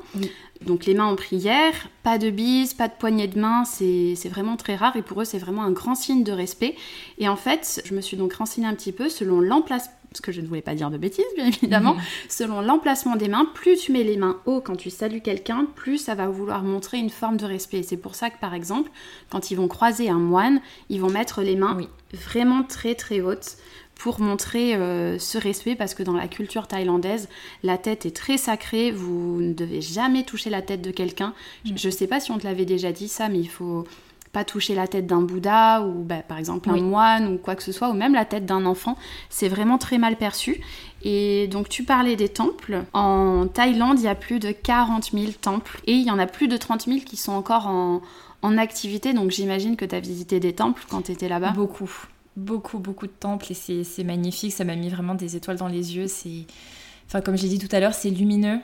Donc 0.66 0.86
les 0.86 0.94
mains 0.94 1.06
en 1.06 1.16
prière, 1.16 1.74
pas 2.02 2.18
de 2.18 2.30
bise, 2.30 2.74
pas 2.74 2.88
de 2.88 2.94
poignée 2.94 3.28
de 3.28 3.38
main, 3.38 3.64
c'est 3.64 4.28
vraiment 4.28 4.56
très 4.56 4.76
rare 4.76 4.96
et 4.96 5.02
pour 5.02 5.20
eux 5.22 5.24
c'est 5.24 5.38
vraiment 5.38 5.62
un 5.62 5.72
grand 5.72 5.94
signe 5.94 6.24
de 6.24 6.32
respect. 6.32 6.76
Et 7.18 7.28
en 7.28 7.36
fait, 7.36 7.82
je 7.84 7.94
me 7.94 8.00
suis 8.00 8.16
donc 8.16 8.34
renseignée 8.34 8.66
un 8.66 8.74
petit 8.74 8.92
peu 8.92 9.08
selon 9.08 9.40
l'emplacement 9.40 9.92
parce 10.12 10.20
que 10.20 10.32
je 10.32 10.42
ne 10.42 10.46
voulais 10.46 10.62
pas 10.62 10.74
dire 10.74 10.90
de 10.90 10.98
bêtises, 10.98 11.24
bien 11.36 11.46
évidemment, 11.46 11.94
mhm. 11.94 12.00
selon 12.28 12.60
l'emplacement 12.60 13.16
des 13.16 13.28
mains, 13.28 13.46
plus 13.54 13.78
tu 13.78 13.92
mets 13.92 14.04
les 14.04 14.18
mains 14.18 14.38
haut 14.44 14.60
quand 14.60 14.76
tu 14.76 14.90
salues 14.90 15.22
quelqu'un, 15.22 15.66
plus 15.74 15.96
ça 15.96 16.14
va 16.14 16.28
vouloir 16.28 16.62
montrer 16.62 16.98
une 16.98 17.10
forme 17.10 17.38
de 17.38 17.46
respect. 17.46 17.82
C'est 17.82 17.96
pour 17.96 18.14
ça 18.14 18.28
que, 18.28 18.38
par 18.38 18.52
exemple, 18.52 18.90
quand 19.30 19.50
ils 19.50 19.54
vont 19.54 19.68
croiser 19.68 20.10
un 20.10 20.18
moine, 20.18 20.60
ils 20.90 21.00
vont 21.00 21.08
mettre 21.08 21.40
les 21.40 21.56
mains 21.56 21.78
vraiment 22.12 22.62
très 22.62 22.94
très 22.94 23.22
hautes 23.22 23.56
pour 24.02 24.18
montrer 24.18 24.74
euh, 24.74 25.16
ce 25.20 25.38
respect 25.38 25.76
parce 25.76 25.94
que 25.94 26.02
dans 26.02 26.14
la 26.14 26.26
culture 26.26 26.66
thaïlandaise, 26.66 27.28
la 27.62 27.78
tête 27.78 28.04
est 28.04 28.16
très 28.16 28.36
sacrée, 28.36 28.90
vous 28.90 29.40
ne 29.40 29.52
devez 29.52 29.80
jamais 29.80 30.24
toucher 30.24 30.50
la 30.50 30.60
tête 30.60 30.82
de 30.82 30.90
quelqu'un. 30.90 31.34
Je 31.64 31.86
ne 31.86 31.92
sais 31.92 32.08
pas 32.08 32.18
si 32.18 32.32
on 32.32 32.38
te 32.38 32.44
l'avait 32.44 32.64
déjà 32.64 32.90
dit 32.90 33.06
ça, 33.06 33.28
mais 33.28 33.38
il 33.38 33.48
faut 33.48 33.86
pas 34.32 34.44
toucher 34.44 34.74
la 34.74 34.88
tête 34.88 35.06
d'un 35.06 35.22
Bouddha 35.22 35.82
ou 35.82 36.02
bah, 36.02 36.16
par 36.26 36.38
exemple 36.38 36.68
un 36.70 36.80
moine 36.80 37.32
ou 37.32 37.38
quoi 37.38 37.54
que 37.54 37.62
ce 37.62 37.70
soit, 37.70 37.90
ou 37.90 37.92
même 37.92 38.12
la 38.12 38.24
tête 38.24 38.44
d'un 38.44 38.66
enfant. 38.66 38.98
C'est 39.30 39.48
vraiment 39.48 39.78
très 39.78 39.98
mal 39.98 40.16
perçu. 40.16 40.60
Et 41.04 41.46
donc 41.46 41.68
tu 41.68 41.84
parlais 41.84 42.16
des 42.16 42.28
temples. 42.28 42.82
En 42.94 43.46
Thaïlande, 43.46 44.00
il 44.00 44.06
y 44.06 44.08
a 44.08 44.16
plus 44.16 44.40
de 44.40 44.50
40 44.50 45.12
000 45.12 45.26
temples 45.40 45.80
et 45.86 45.92
il 45.92 46.04
y 46.04 46.10
en 46.10 46.18
a 46.18 46.26
plus 46.26 46.48
de 46.48 46.56
30 46.56 46.86
000 46.86 46.98
qui 47.06 47.16
sont 47.16 47.32
encore 47.32 47.68
en, 47.68 48.02
en 48.42 48.58
activité. 48.58 49.12
Donc 49.12 49.30
j'imagine 49.30 49.76
que 49.76 49.84
tu 49.84 49.94
as 49.94 50.00
visité 50.00 50.40
des 50.40 50.54
temples 50.54 50.82
quand 50.90 51.02
tu 51.02 51.12
étais 51.12 51.28
là-bas. 51.28 51.50
Beaucoup, 51.50 52.08
beaucoup, 52.36 52.78
beaucoup 52.78 53.06
de 53.06 53.12
temples 53.12 53.46
et 53.50 53.84
c'est 53.84 54.04
magnifique. 54.04 54.52
Ça 54.52 54.64
m'a 54.64 54.76
mis 54.76 54.88
vraiment 54.88 55.14
des 55.14 55.36
étoiles 55.36 55.56
dans 55.56 55.68
les 55.68 55.96
yeux. 55.96 56.08
C'est, 56.08 56.46
enfin 57.06 57.20
comme 57.20 57.36
j'ai 57.36 57.48
dit 57.48 57.58
tout 57.58 57.74
à 57.74 57.80
l'heure, 57.80 57.94
c'est 57.94 58.10
lumineux. 58.10 58.58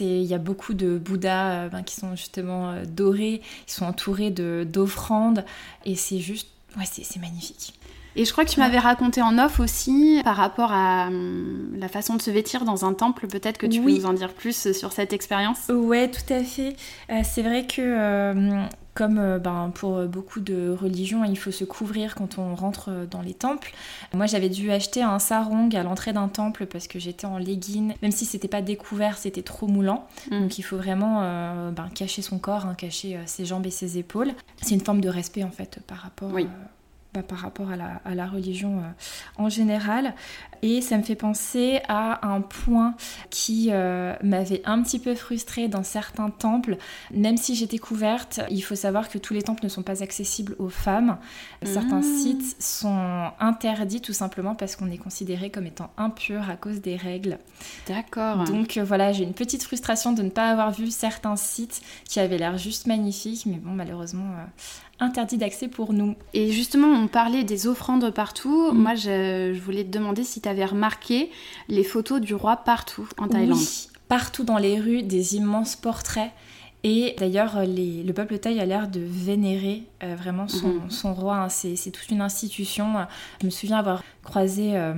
Il 0.00 0.24
y 0.24 0.34
a 0.34 0.38
beaucoup 0.38 0.74
de 0.74 0.98
Bouddhas 0.98 1.52
euh, 1.52 1.68
ben, 1.68 1.82
qui 1.82 1.94
sont 1.94 2.14
justement 2.14 2.70
euh, 2.70 2.84
dorés, 2.84 3.40
ils 3.66 3.72
sont 3.72 3.86
entourés 3.86 4.30
d'offrandes 4.30 5.44
et 5.86 5.96
c'est 5.96 6.18
juste, 6.18 6.48
ouais, 6.76 6.84
c'est 6.84 7.18
magnifique. 7.18 7.74
Et 8.16 8.24
je 8.24 8.32
crois 8.32 8.44
que 8.44 8.50
tu 8.50 8.60
m'avais 8.60 8.78
raconté 8.78 9.22
en 9.22 9.38
off 9.38 9.60
aussi 9.60 10.20
par 10.24 10.36
rapport 10.36 10.72
à 10.72 11.06
hum, 11.06 11.74
la 11.78 11.88
façon 11.88 12.16
de 12.16 12.22
se 12.22 12.30
vêtir 12.30 12.64
dans 12.64 12.84
un 12.84 12.92
temple. 12.92 13.28
Peut-être 13.28 13.56
que 13.56 13.66
tu 13.66 13.80
peux 13.80 13.90
nous 13.90 14.06
en 14.06 14.12
dire 14.12 14.34
plus 14.34 14.72
sur 14.72 14.92
cette 14.92 15.12
expérience? 15.12 15.68
Ouais, 15.68 16.10
tout 16.10 16.32
à 16.32 16.42
fait. 16.42 16.76
Euh, 17.10 17.20
c'est 17.24 17.42
vrai 17.42 17.66
que 17.66 18.66
comme 18.94 19.18
euh, 19.18 19.38
ben, 19.38 19.70
pour 19.74 20.04
beaucoup 20.06 20.40
de 20.40 20.70
religions, 20.70 21.24
il 21.24 21.38
faut 21.38 21.50
se 21.50 21.64
couvrir 21.64 22.14
quand 22.14 22.38
on 22.38 22.54
rentre 22.54 23.06
dans 23.10 23.22
les 23.22 23.34
temples. 23.34 23.72
Moi, 24.14 24.26
j'avais 24.26 24.48
dû 24.48 24.70
acheter 24.70 25.02
un 25.02 25.18
sarong 25.18 25.74
à 25.74 25.82
l'entrée 25.82 26.12
d'un 26.12 26.28
temple 26.28 26.66
parce 26.66 26.88
que 26.88 26.98
j'étais 26.98 27.26
en 27.26 27.38
legging. 27.38 27.94
Même 28.02 28.12
si 28.12 28.24
c'était 28.24 28.48
pas 28.48 28.62
découvert, 28.62 29.18
c'était 29.18 29.42
trop 29.42 29.66
moulant. 29.66 30.06
Mm. 30.30 30.40
Donc, 30.40 30.58
il 30.58 30.62
faut 30.62 30.76
vraiment 30.76 31.22
euh, 31.22 31.70
ben, 31.70 31.88
cacher 31.94 32.22
son 32.22 32.38
corps, 32.38 32.66
hein, 32.66 32.74
cacher 32.74 33.16
euh, 33.16 33.22
ses 33.26 33.44
jambes 33.44 33.66
et 33.66 33.70
ses 33.70 33.98
épaules. 33.98 34.32
C'est 34.62 34.74
une 34.74 34.84
forme 34.84 35.00
de 35.00 35.08
respect 35.08 35.44
en 35.44 35.50
fait 35.50 35.80
par 35.86 35.98
rapport. 35.98 36.30
Oui. 36.32 36.46
Bah, 37.12 37.24
par 37.24 37.38
rapport 37.38 37.66
à 37.72 38.14
la, 38.14 38.26
religion 38.28 38.78
euh, 38.78 38.82
en 39.36 39.48
général. 39.48 40.14
Et 40.62 40.80
ça 40.80 40.96
me 40.96 41.02
fait 41.02 41.16
penser 41.16 41.80
à 41.88 42.24
un 42.24 42.40
point 42.40 42.94
qui 43.30 43.70
euh, 43.72 44.14
m'avait 44.22 44.62
un 44.64 44.80
petit 44.80 45.00
peu 45.00 45.16
frustrée 45.16 45.66
dans 45.66 45.82
certains 45.82 46.30
temples. 46.30 46.76
Même 47.12 47.36
si 47.36 47.56
j'étais 47.56 47.78
couverte, 47.78 48.40
il 48.48 48.60
faut 48.60 48.76
savoir 48.76 49.08
que 49.08 49.18
tous 49.18 49.34
les 49.34 49.42
temples 49.42 49.64
ne 49.64 49.68
sont 49.68 49.82
pas 49.82 50.04
accessibles 50.04 50.54
aux 50.60 50.68
femmes. 50.68 51.16
Certains 51.64 51.98
ah. 51.98 52.20
sites 52.20 52.62
sont 52.62 53.30
interdits 53.40 54.00
tout 54.00 54.12
simplement 54.12 54.54
parce 54.54 54.76
qu'on 54.76 54.88
est 54.88 54.98
considéré 54.98 55.50
comme 55.50 55.66
étant 55.66 55.90
impur 55.96 56.48
à 56.48 56.54
cause 56.54 56.80
des 56.80 56.94
règles. 56.94 57.38
D'accord. 57.88 58.44
Donc 58.44 58.76
euh, 58.76 58.84
voilà, 58.84 59.10
j'ai 59.10 59.24
une 59.24 59.34
petite 59.34 59.64
frustration 59.64 60.12
de 60.12 60.22
ne 60.22 60.30
pas 60.30 60.48
avoir 60.48 60.70
vu 60.70 60.92
certains 60.92 61.34
sites 61.34 61.80
qui 62.04 62.20
avaient 62.20 62.38
l'air 62.38 62.56
juste 62.56 62.86
magnifiques, 62.86 63.46
mais 63.46 63.56
bon, 63.56 63.72
malheureusement, 63.72 64.28
interdit 65.00 65.38
d'accès 65.38 65.68
pour 65.68 65.92
nous. 65.92 66.14
Et 66.34 66.52
justement, 66.52 66.88
on 66.88 67.08
parlait 67.08 67.44
des 67.44 67.66
offrandes 67.66 68.10
partout. 68.10 68.72
Moi, 68.72 68.94
je, 68.94 69.58
voulais 69.58 69.84
te 69.84 69.90
demander 69.90 70.24
si 70.24 70.40
tu 70.40 70.48
avais 70.48 70.64
remarqué 70.64 71.30
les 71.68 71.84
photos 71.84 72.20
du 72.20 72.34
roi 72.34 72.56
partout 72.56 73.08
en 73.18 73.28
Thaïlande. 73.28 73.58
Oui, 73.58 73.88
partout 74.08 74.44
dans 74.44 74.58
les 74.58 74.78
rues, 74.78 75.02
des 75.02 75.36
immenses 75.36 75.76
portraits. 75.76 76.30
Et 76.82 77.14
d'ailleurs, 77.18 77.60
le 77.66 78.12
peuple 78.12 78.38
thaï 78.38 78.58
a 78.58 78.64
l'air 78.64 78.88
de 78.88 79.00
vénérer 79.00 79.84
euh, 80.02 80.14
vraiment 80.16 80.48
son, 80.48 80.68
mhm. 81.08 81.12
roi. 81.12 81.36
Hein. 81.36 81.48
C'est 81.48 81.90
toute 81.90 82.08
une 82.10 82.22
institution. 82.22 82.94
Je 83.40 83.46
me 83.46 83.50
souviens 83.50 83.78
avoir 83.78 84.02
croisé 84.22 84.76
euh, 84.76 84.94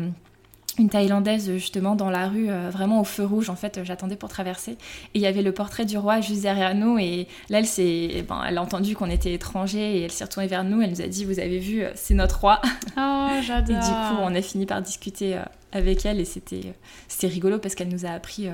une 0.79 0.89
Thaïlandaise 0.89 1.53
justement 1.53 1.95
dans 1.95 2.11
la 2.11 2.29
rue, 2.29 2.51
euh, 2.51 2.71
vraiment 2.71 3.01
au 3.01 3.05
feu 3.05 3.25
rouge. 3.25 3.51
En 3.51 3.57
fait, 3.57 3.81
j'attendais 3.85 4.17
pour 4.17 4.29
traverser. 4.29 4.73
Et 4.73 4.77
il 5.15 5.21
y 5.21 5.27
avait 5.27 5.43
le 5.43 5.53
portrait 5.53 5.85
du 5.85 5.99
roi 5.99 6.21
juste 6.21 6.43
derrière 6.43 6.75
nous. 6.75 6.99
Et 6.99 7.29
là, 7.51 7.59
elle, 7.59 7.67
eh 7.79 8.23
ben, 8.23 8.43
elle 8.49 8.59
a 8.59 8.63
entendu 8.63 8.97
qu'on 8.97 9.11
était 9.11 9.35
étrangers 9.35 9.99
et 9.99 10.03
elle 10.03 10.13
s'est 10.13 10.25
retournée 10.25 10.49
vers 10.49 10.65
nous. 10.65 10.81
Elle 10.81 10.91
nous 10.91 11.03
a 11.03 11.09
dit 11.09 11.25
Vous 11.25 11.41
avez 11.41 11.59
vu, 11.59 11.85
c'est 11.95 12.15
notre 12.15 12.41
roi. 12.41 12.61
Oh, 12.97 13.29
j'adore. 13.43 13.77
Et 13.77 13.81
du 13.81 13.87
coup, 13.87 14.21
on 14.21 14.35
a 14.35 14.43
fini 14.43 14.67
par 14.67 14.83
discuter 14.83 15.39
avec 15.73 16.05
elle 16.05 16.21
et 16.21 16.25
c'était 16.27 16.75
rigolo 17.23 17.59
parce 17.59 17.75
qu'elle 17.75 17.89
nous 17.89 18.05
a 18.05 18.11
appris 18.11 18.49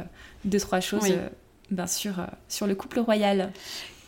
deux, 0.45 0.61
trois 0.61 0.81
choses 0.81 1.13
bien 1.71 1.87
sûr, 1.87 2.19
euh, 2.19 2.27
sur 2.49 2.67
le 2.67 2.75
couple 2.75 3.01
royal. 3.01 3.53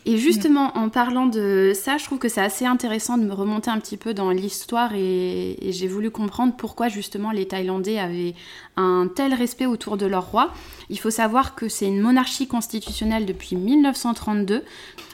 Et 0.05 0.17
justement, 0.17 0.75
en 0.75 0.89
parlant 0.89 1.27
de 1.27 1.73
ça, 1.75 1.97
je 1.97 2.05
trouve 2.05 2.17
que 2.17 2.27
c'est 2.27 2.41
assez 2.41 2.65
intéressant 2.65 3.19
de 3.19 3.23
me 3.23 3.33
remonter 3.33 3.69
un 3.69 3.79
petit 3.79 3.97
peu 3.97 4.15
dans 4.15 4.31
l'histoire 4.31 4.95
et, 4.95 5.57
j'ai 5.61 5.87
voulu 5.87 6.09
comprendre 6.09 6.53
pourquoi 6.57 6.87
justement 6.87 7.31
les 7.31 7.47
Thaïlandais 7.47 7.99
avaient 7.99 8.33
un 8.77 9.07
tel 9.13 9.33
respect 9.33 9.67
autour 9.67 9.97
de 9.97 10.07
leur 10.07 10.31
roi. 10.31 10.53
Il 10.89 10.99
faut 10.99 11.11
savoir 11.11 11.53
que 11.53 11.69
c'est 11.69 11.87
une 11.87 12.01
monarchie 12.01 12.47
constitutionnelle 12.47 13.25
depuis 13.25 13.55
1932 13.55 14.63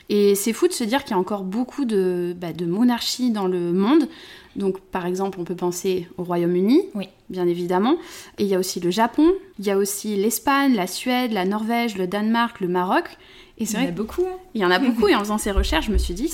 et 0.10 0.36
c'est 0.36 0.54
fou 0.54 0.68
de 0.68 0.74
se 0.74 0.86
dire 0.86 1.04
qu'il 1.04 1.12
y 1.12 1.14
a 1.16 1.20
encore 1.20 1.44
beaucoup 1.44 1.84
de, 1.84 2.34
bah, 2.38 2.54
de 2.54 2.66
monarchies 2.66 3.32
dans 3.32 3.48
le 3.48 3.74
monde. 3.74 4.08
Donc, 4.56 4.80
par 4.80 5.06
exemple, 5.06 5.38
on 5.40 5.44
peut 5.44 5.56
penser 5.56 6.08
au 6.18 6.24
Royaume-Uni, 6.24 6.82
oui. 6.96 7.10
bien 7.30 7.46
évidemment. 7.46 7.98
Et 8.38 8.44
il 8.44 8.50
y 8.50 8.56
a 8.56 8.60
aussi 8.60 8.80
le 8.80 8.90
Japon, 8.90 9.32
il 9.60 9.66
y 9.66 9.70
a 9.70 9.78
aussi 9.78 10.16
l'Espagne, 10.16 10.74
la 10.74 10.88
Suède, 10.88 11.34
la 11.34 11.46
Norvège, 11.46 11.98
le 11.98 12.08
Danemark, 12.08 12.62
le 12.62 12.70
Maroc. 12.70 13.18
Et 13.60 13.66
c'est 13.66 13.78
vrai. 13.78 13.86
Il 13.86 13.88
y 13.88 13.90
en 13.90 13.94
a 13.94 13.96
beaucoup. 13.96 14.22
Hein. 14.22 14.38
Il 14.54 14.62
y 14.62 14.66
en 14.66 14.72
a 14.72 14.80
beaucoup. 14.80 15.08
et 15.10 15.16
en 15.16 15.20
faisant 15.20 15.38
ces 15.38 15.52
recherches, 15.52 15.88
je 15.88 15.92
me 15.92 15.98
suis 15.98 16.14
dit, 16.14 16.30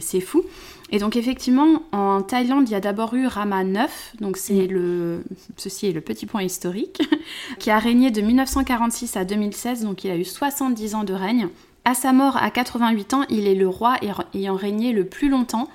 c'est 0.00 0.20
fou. 0.20 0.44
Et 0.90 0.98
donc, 0.98 1.16
effectivement, 1.16 1.82
en 1.92 2.22
Thaïlande, 2.22 2.68
il 2.68 2.72
y 2.72 2.74
a 2.74 2.80
d'abord 2.80 3.14
eu 3.14 3.26
Rama 3.26 3.64
IX. 3.64 3.90
Donc, 4.20 4.36
c'est 4.36 4.66
le. 4.66 5.24
Ceci 5.56 5.88
est 5.88 5.92
le 5.92 6.00
petit 6.00 6.26
point 6.26 6.42
historique. 6.42 7.02
qui 7.58 7.70
a 7.70 7.78
régné 7.78 8.10
de 8.10 8.20
1946 8.20 9.16
à 9.16 9.24
2016. 9.24 9.82
Donc, 9.82 10.04
il 10.04 10.10
a 10.10 10.16
eu 10.16 10.24
70 10.24 10.94
ans 10.94 11.04
de 11.04 11.14
règne. 11.14 11.48
À 11.86 11.94
sa 11.94 12.12
mort 12.12 12.36
à 12.38 12.50
88 12.50 13.14
ans, 13.14 13.24
il 13.28 13.46
est 13.46 13.54
le 13.54 13.68
roi 13.68 13.96
ayant 14.34 14.56
régné 14.56 14.92
le 14.92 15.04
plus 15.04 15.28
longtemps 15.28 15.68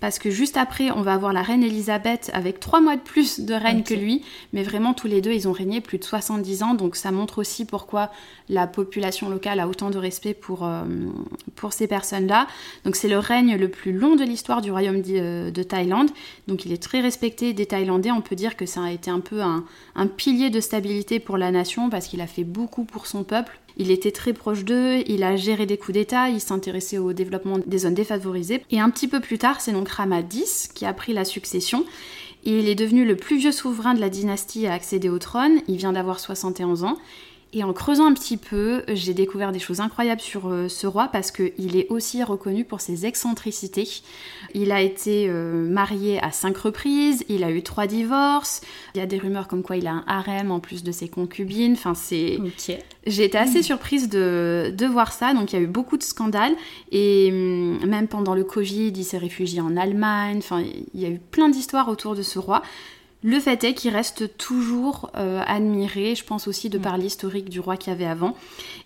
parce 0.00 0.18
que 0.18 0.30
juste 0.30 0.56
après, 0.56 0.90
on 0.90 1.02
va 1.02 1.14
avoir 1.14 1.32
la 1.32 1.42
reine 1.42 1.62
Elisabeth 1.62 2.30
avec 2.34 2.60
trois 2.60 2.80
mois 2.80 2.96
de 2.96 3.00
plus 3.00 3.40
de 3.40 3.54
règne 3.54 3.82
que 3.82 3.94
lui, 3.94 4.22
mais 4.52 4.62
vraiment 4.62 4.94
tous 4.94 5.06
les 5.06 5.20
deux, 5.20 5.32
ils 5.32 5.48
ont 5.48 5.52
régné 5.52 5.80
plus 5.80 5.98
de 5.98 6.04
70 6.04 6.62
ans, 6.62 6.74
donc 6.74 6.96
ça 6.96 7.10
montre 7.10 7.38
aussi 7.38 7.64
pourquoi 7.64 8.10
la 8.48 8.66
population 8.66 9.28
locale 9.28 9.60
a 9.60 9.68
autant 9.68 9.90
de 9.90 9.98
respect 9.98 10.34
pour, 10.34 10.64
euh, 10.64 10.84
pour 11.56 11.72
ces 11.72 11.86
personnes-là. 11.86 12.46
Donc 12.84 12.96
c'est 12.96 13.08
le 13.08 13.18
règne 13.18 13.56
le 13.56 13.68
plus 13.68 13.92
long 13.92 14.16
de 14.16 14.24
l'histoire 14.24 14.60
du 14.60 14.70
royaume 14.70 15.00
de, 15.00 15.14
euh, 15.14 15.50
de, 15.50 15.62
Thaïlande, 15.62 16.10
donc 16.48 16.66
il 16.66 16.72
est 16.72 16.82
très 16.82 17.00
respecté 17.00 17.52
des 17.52 17.66
Thaïlandais, 17.66 18.10
on 18.10 18.20
peut 18.20 18.36
dire 18.36 18.56
que 18.56 18.66
ça 18.66 18.82
a 18.82 18.90
été 18.90 19.10
un 19.10 19.20
peu 19.20 19.40
un, 19.42 19.64
un 19.94 20.06
pilier 20.06 20.50
de 20.50 20.60
stabilité 20.60 21.18
pour 21.18 21.38
la 21.38 21.50
nation, 21.50 21.88
parce 21.88 22.06
qu'il 22.06 22.20
a 22.20 22.26
fait 22.26 22.44
beaucoup 22.44 22.84
pour 22.84 23.06
son 23.06 23.24
peuple, 23.24 23.58
il 23.76 23.90
était 23.90 24.12
très 24.12 24.32
proche 24.32 24.64
d'eux, 24.64 25.02
il 25.06 25.22
a 25.24 25.36
géré 25.36 25.66
des 25.66 25.76
coups 25.76 25.94
d'État, 25.94 26.28
il 26.28 26.40
s'intéressait 26.40 26.98
au 26.98 27.12
développement 27.12 27.58
des 27.58 27.78
zones 27.78 27.94
défavorisées. 27.94 28.62
Et 28.70 28.80
un 28.80 28.90
petit 28.90 29.08
peu 29.08 29.20
plus 29.20 29.38
tard, 29.38 29.60
c'est 29.60 29.72
donc 29.72 29.88
Rama 29.88 30.20
X 30.20 30.68
qui 30.74 30.86
a 30.86 30.92
pris 30.92 31.12
la 31.12 31.24
succession. 31.24 31.84
Et 32.44 32.58
il 32.58 32.68
est 32.68 32.74
devenu 32.74 33.04
le 33.04 33.16
plus 33.16 33.38
vieux 33.38 33.52
souverain 33.52 33.94
de 33.94 34.00
la 34.00 34.10
dynastie 34.10 34.66
à 34.66 34.74
accéder 34.74 35.08
au 35.08 35.18
trône. 35.18 35.60
Il 35.66 35.76
vient 35.76 35.92
d'avoir 35.92 36.20
71 36.20 36.84
ans. 36.84 36.98
Et 37.56 37.62
en 37.62 37.72
creusant 37.72 38.06
un 38.06 38.14
petit 38.14 38.36
peu, 38.36 38.82
j'ai 38.88 39.14
découvert 39.14 39.52
des 39.52 39.60
choses 39.60 39.78
incroyables 39.78 40.20
sur 40.20 40.48
euh, 40.48 40.68
ce 40.68 40.88
roi 40.88 41.06
parce 41.06 41.30
qu'il 41.30 41.76
est 41.76 41.86
aussi 41.88 42.24
reconnu 42.24 42.64
pour 42.64 42.80
ses 42.80 43.06
excentricités. 43.06 43.88
Il 44.54 44.72
a 44.72 44.80
été 44.80 45.28
euh, 45.28 45.64
marié 45.68 46.20
à 46.20 46.32
cinq 46.32 46.56
reprises, 46.56 47.24
il 47.28 47.44
a 47.44 47.52
eu 47.52 47.62
trois 47.62 47.86
divorces. 47.86 48.60
Il 48.96 48.98
y 48.98 49.00
a 49.00 49.06
des 49.06 49.18
rumeurs 49.18 49.46
comme 49.46 49.62
quoi 49.62 49.76
il 49.76 49.86
a 49.86 49.92
un 49.92 50.04
harem 50.08 50.50
en 50.50 50.58
plus 50.58 50.82
de 50.82 50.90
ses 50.90 51.08
concubines. 51.08 51.74
Enfin, 51.74 51.94
c'est. 51.94 52.40
J'ai 53.06 53.24
été 53.24 53.38
assez 53.38 53.62
surprise 53.62 54.08
de, 54.08 54.74
de, 54.76 54.86
voir 54.86 55.12
ça. 55.12 55.32
Donc, 55.32 55.52
il 55.52 55.56
y 55.56 55.58
a 55.60 55.62
eu 55.62 55.68
beaucoup 55.68 55.96
de 55.96 56.02
scandales. 56.02 56.56
Et 56.90 57.28
hum, 57.30 57.86
même 57.86 58.08
pendant 58.08 58.34
le 58.34 58.42
Covid, 58.42 58.88
il 58.96 59.04
s'est 59.04 59.18
réfugié 59.18 59.60
en 59.60 59.76
Allemagne. 59.76 60.38
Enfin, 60.38 60.64
il 60.92 61.00
y 61.00 61.04
a 61.06 61.08
eu 61.08 61.20
plein 61.20 61.48
d'histoires 61.48 61.88
autour 61.88 62.16
de 62.16 62.22
ce 62.22 62.40
roi. 62.40 62.62
Le 63.26 63.40
fait 63.40 63.64
est 63.64 63.72
qu'il 63.72 63.90
reste 63.90 64.36
toujours 64.36 65.10
euh, 65.16 65.42
admiré, 65.46 66.14
je 66.14 66.22
pense 66.24 66.46
aussi 66.46 66.68
de 66.68 66.78
mm. 66.78 66.82
par 66.82 66.98
l'historique 66.98 67.48
du 67.48 67.58
roi 67.58 67.78
qu'il 67.78 67.90
y 67.90 67.96
avait 67.96 68.04
avant. 68.04 68.36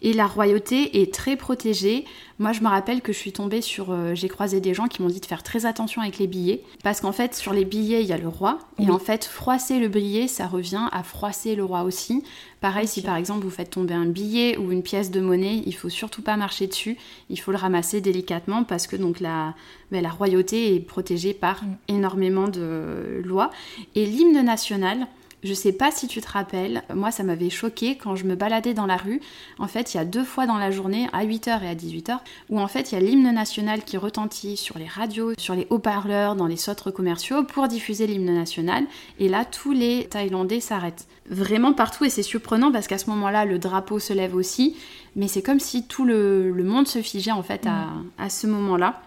Et 0.01 0.13
la 0.13 0.29
royauté 0.29 1.03
est 1.03 1.13
très 1.13 1.35
protégée. 1.35 2.05
Moi, 2.39 2.53
je 2.53 2.61
me 2.61 2.69
rappelle 2.69 3.03
que 3.03 3.13
je 3.13 3.19
suis 3.19 3.33
tombée 3.33 3.61
sur. 3.61 3.91
Euh, 3.91 4.15
j'ai 4.15 4.29
croisé 4.29 4.61
des 4.61 4.75
gens 4.75 4.87
qui 4.87 5.03
m'ont 5.03 5.09
dit 5.09 5.19
de 5.19 5.27
faire 5.27 5.43
très 5.43 5.67
attention 5.67 6.03
avec 6.03 6.19
les 6.19 6.29
billets. 6.29 6.63
Parce 6.85 7.01
qu'en 7.01 7.11
fait, 7.11 7.35
sur 7.35 7.53
les 7.53 7.65
billets, 7.65 8.01
il 8.03 8.07
y 8.07 8.13
a 8.13 8.17
le 8.17 8.29
roi. 8.29 8.61
Et 8.79 8.89
en 8.91 9.01
fait, 9.01 9.25
froisser 9.25 9.81
le 9.81 9.89
billet, 9.89 10.29
ça 10.29 10.47
revient 10.47 10.87
à 10.93 11.03
froisser 11.03 11.57
le 11.57 11.65
roi 11.65 11.83
aussi. 11.83 12.23
Pareil, 12.61 12.87
si 12.87 13.03
par 13.03 13.17
exemple 13.17 13.45
vous 13.45 13.51
faites 13.51 13.71
tomber 13.71 13.95
un 13.95 14.07
billet 14.07 14.57
ou 14.57 14.71
une 14.71 14.83
pièce 14.85 15.11
de 15.11 15.21
monnaie, 15.21 15.63
il 15.67 15.75
faut 15.75 15.89
surtout 15.89 16.23
pas 16.23 16.37
marcher 16.37 16.69
dessus. 16.69 16.97
Il 17.29 17.41
faut 17.41 17.51
le 17.51 17.59
ramasser 17.59 18.01
délicatement 18.01 18.63
parce 18.63 18.87
que 18.87 18.95
donc 18.95 19.19
la, 19.19 19.55
ben, 19.91 20.03
la 20.03 20.11
royauté 20.11 20.75
est 20.75 20.81
protégée 20.81 21.35
par 21.35 21.65
mm. 21.65 21.77
énormément 21.89 22.49
de 22.49 23.23
lois. 23.25 23.51
Et 23.95 24.07
l'hymne 24.07 24.43
national, 24.43 25.07
je 25.45 25.55
sais 25.55 25.73
pas 25.73 25.91
si 25.93 26.09
tu 26.09 26.21
te 26.21 26.31
rappelles, 26.31 26.83
moi 26.93 27.13
ça 27.13 27.23
m'avait 27.23 27.51
choqué 27.51 27.97
quand 27.97 28.17
je 28.17 28.25
me 28.25 28.35
baladais 28.35 28.75
dans 28.75 28.87
la 28.87 28.97
rue. 28.97 29.21
En 29.59 29.69
fait, 29.69 29.95
il 29.95 29.99
y 29.99 30.01
a 30.01 30.05
deux 30.05 30.25
fois 30.25 30.47
dans 30.47 30.59
la 30.59 30.71
journée, 30.71 31.09
à 31.13 31.25
8h 31.25 31.63
et 31.63 31.69
à 31.69 31.75
18h, 31.75 32.19
où 32.51 32.61
en 32.61 32.67
fait 32.67 32.91
il 32.91 32.95
y 32.97 32.99
a 32.99 33.01
l'hymne 33.01 33.33
national 33.33 33.85
qui 33.85 33.97
retentit 33.97 34.57
sur 34.57 34.79
les 34.79 34.87
radios, 34.87 35.35
sur 35.39 35.55
les 35.55 35.67
haut-parleurs, 35.71 36.35
dans 36.35 36.47
les 36.47 36.57
centres 36.57 36.91
commerciaux 36.91 37.45
pour 37.45 37.69
diffuser 37.69 38.07
l'hymne 38.07 38.35
national. 38.35 38.85
Et 39.21 39.29
là, 39.29 39.45
tous 39.45 39.73
les 39.73 40.07
Thaïlandais 40.07 40.61
s'arrêtent. 40.61 41.07
Vraiment 41.31 41.73
partout 41.73 42.05
et 42.05 42.11
c'est 42.11 42.23
surprenant 42.23 42.73
parce 42.73 42.87
qu'à 42.89 42.99
ce 42.99 43.09
moment-là, 43.11 43.45
le 43.45 43.59
drapeau 43.59 43.99
se 43.99 44.13
lève 44.13 44.35
aussi. 44.35 44.77
Mais 45.15 45.29
c'est 45.29 45.43
comme 45.43 45.61
si 45.61 45.87
tout 45.87 46.05
le, 46.05 46.53
monde 46.65 46.89
se 46.89 47.01
figeait 47.01 47.33
en 47.33 47.43
fait 47.43 47.67
à, 47.67 47.87
mm. 47.87 48.11
à 48.19 48.31
ce 48.31 48.47
moment-là. 48.47 49.03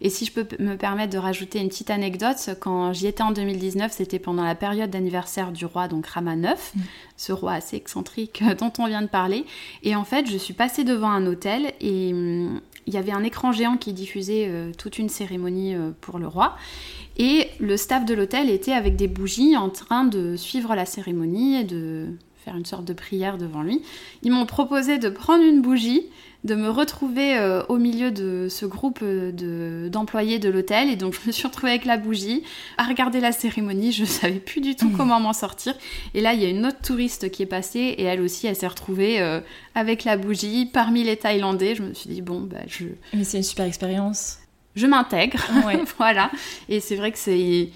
Et 0.00 0.10
si 0.10 0.24
je 0.24 0.32
peux 0.32 0.46
me 0.58 0.76
permettre 0.76 1.12
de 1.12 1.18
rajouter 1.18 1.60
une 1.60 1.68
petite 1.68 1.90
anecdote, 1.90 2.50
quand 2.60 2.92
j'y 2.92 3.06
étais 3.06 3.22
en 3.22 3.30
2019, 3.30 3.92
c'était 3.92 4.18
pendant 4.18 4.44
la 4.44 4.54
période 4.54 4.90
d'anniversaire 4.90 5.52
du 5.52 5.64
roi, 5.64 5.88
donc 5.88 6.06
Rama 6.06 6.34
IX, 6.34 6.54
mm. 6.74 6.80
ce 7.16 7.32
roi 7.32 7.52
assez 7.52 7.76
excentrique 7.76 8.42
dont 8.58 8.72
on 8.78 8.86
vient 8.86 9.02
de 9.02 9.08
parler. 9.08 9.44
Et 9.82 9.96
en 9.96 10.04
fait, 10.04 10.28
je 10.30 10.36
suis 10.36 10.54
passée 10.54 10.84
devant 10.84 11.10
un 11.10 11.26
hôtel 11.26 11.72
et 11.80 12.12
hum, 12.12 12.60
il 12.86 12.94
y 12.94 12.96
avait 12.96 13.12
un 13.12 13.24
écran 13.24 13.52
géant 13.52 13.76
qui 13.76 13.92
diffusait 13.92 14.46
euh, 14.48 14.72
toute 14.76 14.98
une 14.98 15.08
cérémonie 15.08 15.74
euh, 15.74 15.90
pour 16.00 16.18
le 16.18 16.26
roi. 16.26 16.56
Et 17.16 17.48
le 17.60 17.76
staff 17.76 18.04
de 18.04 18.14
l'hôtel 18.14 18.50
était 18.50 18.72
avec 18.72 18.96
des 18.96 19.08
bougies 19.08 19.56
en 19.56 19.70
train 19.70 20.04
de 20.04 20.36
suivre 20.36 20.74
la 20.74 20.84
cérémonie 20.84 21.56
et 21.60 21.64
de 21.64 22.08
faire 22.44 22.56
une 22.56 22.66
sorte 22.66 22.84
de 22.84 22.92
prière 22.92 23.38
devant 23.38 23.62
lui. 23.62 23.82
Ils 24.22 24.32
m'ont 24.32 24.46
proposé 24.46 24.98
de 24.98 25.08
prendre 25.08 25.44
une 25.44 25.62
bougie, 25.62 26.06
de 26.44 26.54
me 26.54 26.68
retrouver 26.68 27.38
euh, 27.38 27.62
au 27.68 27.78
milieu 27.78 28.10
de 28.10 28.48
ce 28.50 28.66
groupe 28.66 29.00
euh, 29.02 29.88
d'employés 29.88 30.38
de, 30.38 30.50
l'hôtel. 30.50 30.90
Et 30.90 30.96
donc 30.96 31.14
je 31.14 31.26
me 31.26 31.32
suis 31.32 31.46
retrouvée 31.46 31.70
avec 31.70 31.86
la 31.86 31.96
bougie, 31.96 32.42
à 32.76 32.84
regarder 32.84 33.20
la 33.20 33.32
cérémonie. 33.32 33.92
Je 33.92 34.02
ne 34.02 34.06
savais 34.06 34.40
plus 34.40 34.60
du 34.60 34.76
tout 34.76 34.90
mmh. 34.90 34.96
comment 34.96 35.20
m'en 35.20 35.32
sortir. 35.32 35.74
Et 36.12 36.20
là, 36.20 36.34
il 36.34 36.42
y 36.42 36.44
a 36.44 36.50
une 36.50 36.66
autre 36.66 36.80
touriste 36.82 37.30
qui 37.30 37.42
est 37.42 37.46
passée 37.46 37.94
et 37.96 38.04
elle 38.04 38.20
aussi, 38.20 38.46
elle 38.46 38.56
s'est 38.56 38.66
retrouvée 38.66 39.20
euh, 39.20 39.40
avec 39.74 40.04
la 40.04 40.18
bougie 40.18 40.66
parmi 40.66 41.02
les 41.02 41.16
Thaïlandais. 41.16 41.74
Je 41.74 41.82
me 41.82 41.94
suis 41.94 42.10
dit, 42.10 42.20
bon, 42.20 42.42
bah 42.42 42.58
je... 42.66 42.84
Mais 43.14 43.24
c'est 43.24 43.38
une 43.38 43.42
super 43.42 43.64
expérience. 43.64 44.38
Je 44.76 44.86
m'intègre. 44.86 45.42
voilà. 45.98 46.30
Et 46.68 46.80
c'est 46.80 46.96
vrai 46.96 47.10
que 47.10 47.18
c'est... 47.18 47.70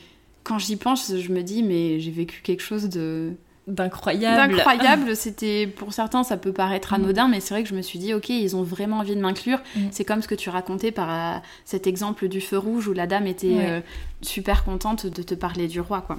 Quand 0.44 0.58
j'y 0.58 0.76
pense, 0.76 1.14
je 1.14 1.32
me 1.32 1.42
dis, 1.42 1.62
mais 1.62 2.00
j'ai 2.00 2.10
vécu 2.10 2.40
quelque 2.42 2.62
chose 2.62 2.88
de 2.88 3.32
d'incroyable. 3.68 4.56
D'incroyable, 4.56 5.16
c'était 5.16 5.66
pour 5.66 5.92
certains 5.92 6.24
ça 6.24 6.36
peut 6.36 6.52
paraître 6.52 6.92
mm. 6.92 7.02
anodin, 7.02 7.28
mais 7.28 7.40
c'est 7.40 7.54
vrai 7.54 7.62
que 7.62 7.68
je 7.68 7.74
me 7.74 7.82
suis 7.82 7.98
dit 7.98 8.14
ok 8.14 8.28
ils 8.30 8.56
ont 8.56 8.62
vraiment 8.62 8.98
envie 8.98 9.14
de 9.14 9.20
m'inclure. 9.20 9.60
Mm. 9.76 9.80
C'est 9.90 10.04
comme 10.04 10.22
ce 10.22 10.28
que 10.28 10.34
tu 10.34 10.50
racontais 10.50 10.90
par 10.90 11.10
euh, 11.10 11.38
cet 11.64 11.86
exemple 11.86 12.28
du 12.28 12.40
feu 12.40 12.58
rouge 12.58 12.88
où 12.88 12.92
la 12.92 13.06
dame 13.06 13.26
était 13.26 13.58
euh, 13.60 13.80
super 14.22 14.64
contente 14.64 15.06
de 15.06 15.22
te 15.22 15.34
parler 15.34 15.68
du 15.68 15.80
roi 15.80 16.00
quoi. 16.00 16.18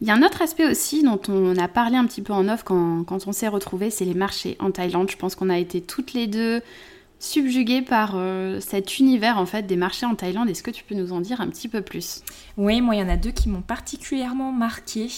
Il 0.00 0.06
y 0.06 0.10
a 0.10 0.14
un 0.14 0.22
autre 0.22 0.42
aspect 0.42 0.66
aussi 0.70 1.02
dont 1.02 1.20
on 1.28 1.56
a 1.56 1.66
parlé 1.66 1.96
un 1.96 2.06
petit 2.06 2.22
peu 2.22 2.32
en 2.32 2.48
off 2.48 2.62
quand, 2.62 3.02
quand 3.04 3.26
on 3.26 3.32
s'est 3.32 3.48
retrouvés, 3.48 3.90
c'est 3.90 4.04
les 4.04 4.14
marchés 4.14 4.56
en 4.60 4.70
Thaïlande. 4.70 5.10
Je 5.10 5.16
pense 5.16 5.34
qu'on 5.34 5.50
a 5.50 5.58
été 5.58 5.80
toutes 5.80 6.12
les 6.12 6.28
deux 6.28 6.62
subjuguée 7.20 7.82
par 7.82 8.12
euh, 8.14 8.60
cet 8.60 8.98
univers 8.98 9.38
en 9.38 9.46
fait 9.46 9.64
des 9.66 9.76
marchés 9.76 10.06
en 10.06 10.14
Thaïlande. 10.14 10.48
Est-ce 10.48 10.62
que 10.62 10.70
tu 10.70 10.84
peux 10.84 10.94
nous 10.94 11.12
en 11.12 11.20
dire 11.20 11.40
un 11.40 11.48
petit 11.48 11.68
peu 11.68 11.80
plus? 11.80 12.22
Oui, 12.56 12.80
moi 12.80 12.94
il 12.94 13.00
y 13.00 13.02
en 13.02 13.08
a 13.08 13.16
deux 13.16 13.30
qui 13.30 13.48
m'ont 13.48 13.62
particulièrement 13.62 14.52
marqué. 14.52 15.08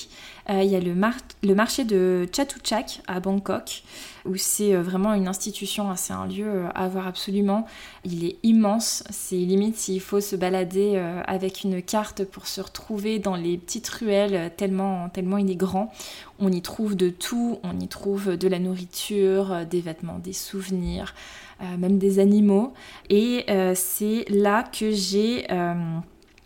Il 0.50 0.70
y 0.70 0.76
a 0.76 0.80
le, 0.80 1.54
marché 1.54 1.84
de 1.84 2.28
Chatuchak 2.34 3.02
à 3.06 3.20
Bangkok, 3.20 3.82
où 4.24 4.36
c'est 4.36 4.74
vraiment 4.74 5.14
une 5.14 5.28
institution, 5.28 5.90
hein, 5.90 5.96
c'est 5.96 6.12
un 6.12 6.26
lieu 6.26 6.64
à 6.74 6.88
voir 6.88 7.06
absolument. 7.06 7.66
Il 8.04 8.24
est 8.24 8.36
immense, 8.42 9.04
c'est 9.10 9.36
limite 9.36 9.76
s'il 9.76 10.00
faut 10.00 10.20
se 10.20 10.36
balader 10.36 11.00
avec 11.26 11.62
une 11.62 11.82
carte 11.82 12.24
pour 12.24 12.46
se 12.46 12.60
retrouver 12.60 13.18
dans 13.18 13.36
les 13.36 13.58
petites 13.58 13.88
ruelles 13.88 14.52
tellement, 14.56 15.08
il 15.38 15.50
est 15.50 15.56
grand. 15.56 15.92
On 16.38 16.50
y 16.50 16.62
trouve 16.62 16.96
de 16.96 17.10
tout, 17.10 17.60
on 17.62 17.78
y 17.78 17.88
trouve 17.88 18.36
de 18.36 18.48
la 18.48 18.58
nourriture, 18.58 19.66
des 19.70 19.80
vêtements, 19.80 20.18
des 20.18 20.32
souvenirs. 20.32 21.14
Euh, 21.62 21.76
même 21.76 21.98
des 21.98 22.20
animaux. 22.20 22.72
Et 23.10 23.44
euh, 23.50 23.74
c'est 23.74 24.24
là 24.30 24.62
que 24.62 24.92
j'ai 24.92 25.44
euh, 25.50 25.74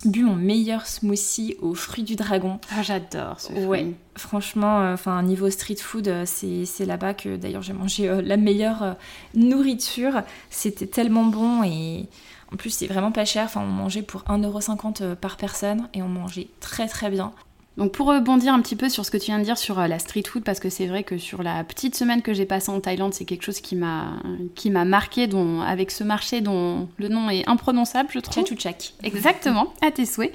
bu 0.05 0.23
mon 0.23 0.37
meilleur 0.37 0.87
smoothie 0.87 1.57
aux 1.61 1.75
fruits 1.75 2.05
du 2.05 2.17
dragon. 2.17 2.59
Ah, 2.71 2.83
j'adore 2.83 3.41
ce 3.41 3.53
fruit. 3.53 3.65
Ouais, 3.65 3.87
franchement, 4.17 4.93
enfin 4.93 5.23
niveau 5.23 5.51
street 5.51 5.77
food, 5.77 6.13
c'est 6.25 6.87
là-bas 6.87 7.15
que 7.15 7.37
d'ailleurs 7.37 7.63
j'ai 7.63 7.73
mangé 7.73 8.23
la 8.23 8.37
meilleure 8.37 8.97
nourriture. 9.35 10.23
C'était 10.51 10.87
tellement 10.87 11.25
bon 11.25 11.63
et 11.65 12.09
en 12.53 12.57
plus 12.57 12.71
c'est 12.71 12.87
vraiment 12.87 13.13
pas 13.13 13.25
cher. 13.25 13.45
Enfin, 13.45 13.63
on 13.63 13.67
mangeait 13.67 14.03
pour 14.03 14.23
1,50€ 14.23 15.15
par 15.17 15.37
personne 15.37 15.89
et 15.95 16.03
on 16.03 16.09
mangeait 16.09 16.49
très 16.61 16.87
très 16.87 17.11
bien. 17.11 17.33
Donc 17.77 17.93
pour 17.93 18.07
rebondir 18.07 18.55
un 18.55 18.61
petit 18.61 18.77
peu 18.77 18.89
sur 18.89 19.05
ce 19.05 19.11
que 19.11 19.17
tu 19.17 19.27
viens 19.27 19.39
de 19.39 19.45
dire 19.45 19.59
sur 19.59 19.79
euh, 19.79 19.89
la 19.89 19.99
street 19.99 20.23
food, 20.29 20.45
parce 20.45 20.61
que 20.61 20.71
c'est 20.71 20.87
vrai 20.87 21.03
que 21.03 21.19
sur 21.19 21.43
la 21.43 21.65
petite 21.65 21.97
semaine 21.97 22.23
que 22.23 22.33
j'ai 22.33 22.47
passée 22.47 22.71
en 22.71 22.81
Thaïlande, 22.81 23.15
c'est 23.15 23.25
quelque 23.25 23.43
chose 23.43 23.61
qui 23.61 23.75
m'a 23.75 24.13
qui 24.55 24.71
m'a 24.71 24.85
marqué, 24.85 25.27
dont, 25.27 25.61
avec 25.61 25.91
ce 25.91 26.05
marché 26.05 26.41
dont 26.41 26.89
le 26.99 27.09
nom 27.09 27.31
est 27.31 27.49
imprononçable, 27.49 28.11
je 28.13 28.21
trouve. 28.21 28.35
Chatuchak. 28.35 28.95
Exactement, 29.03 29.73
à 29.83 29.91
tes 29.91 30.07
souhaits. 30.07 30.33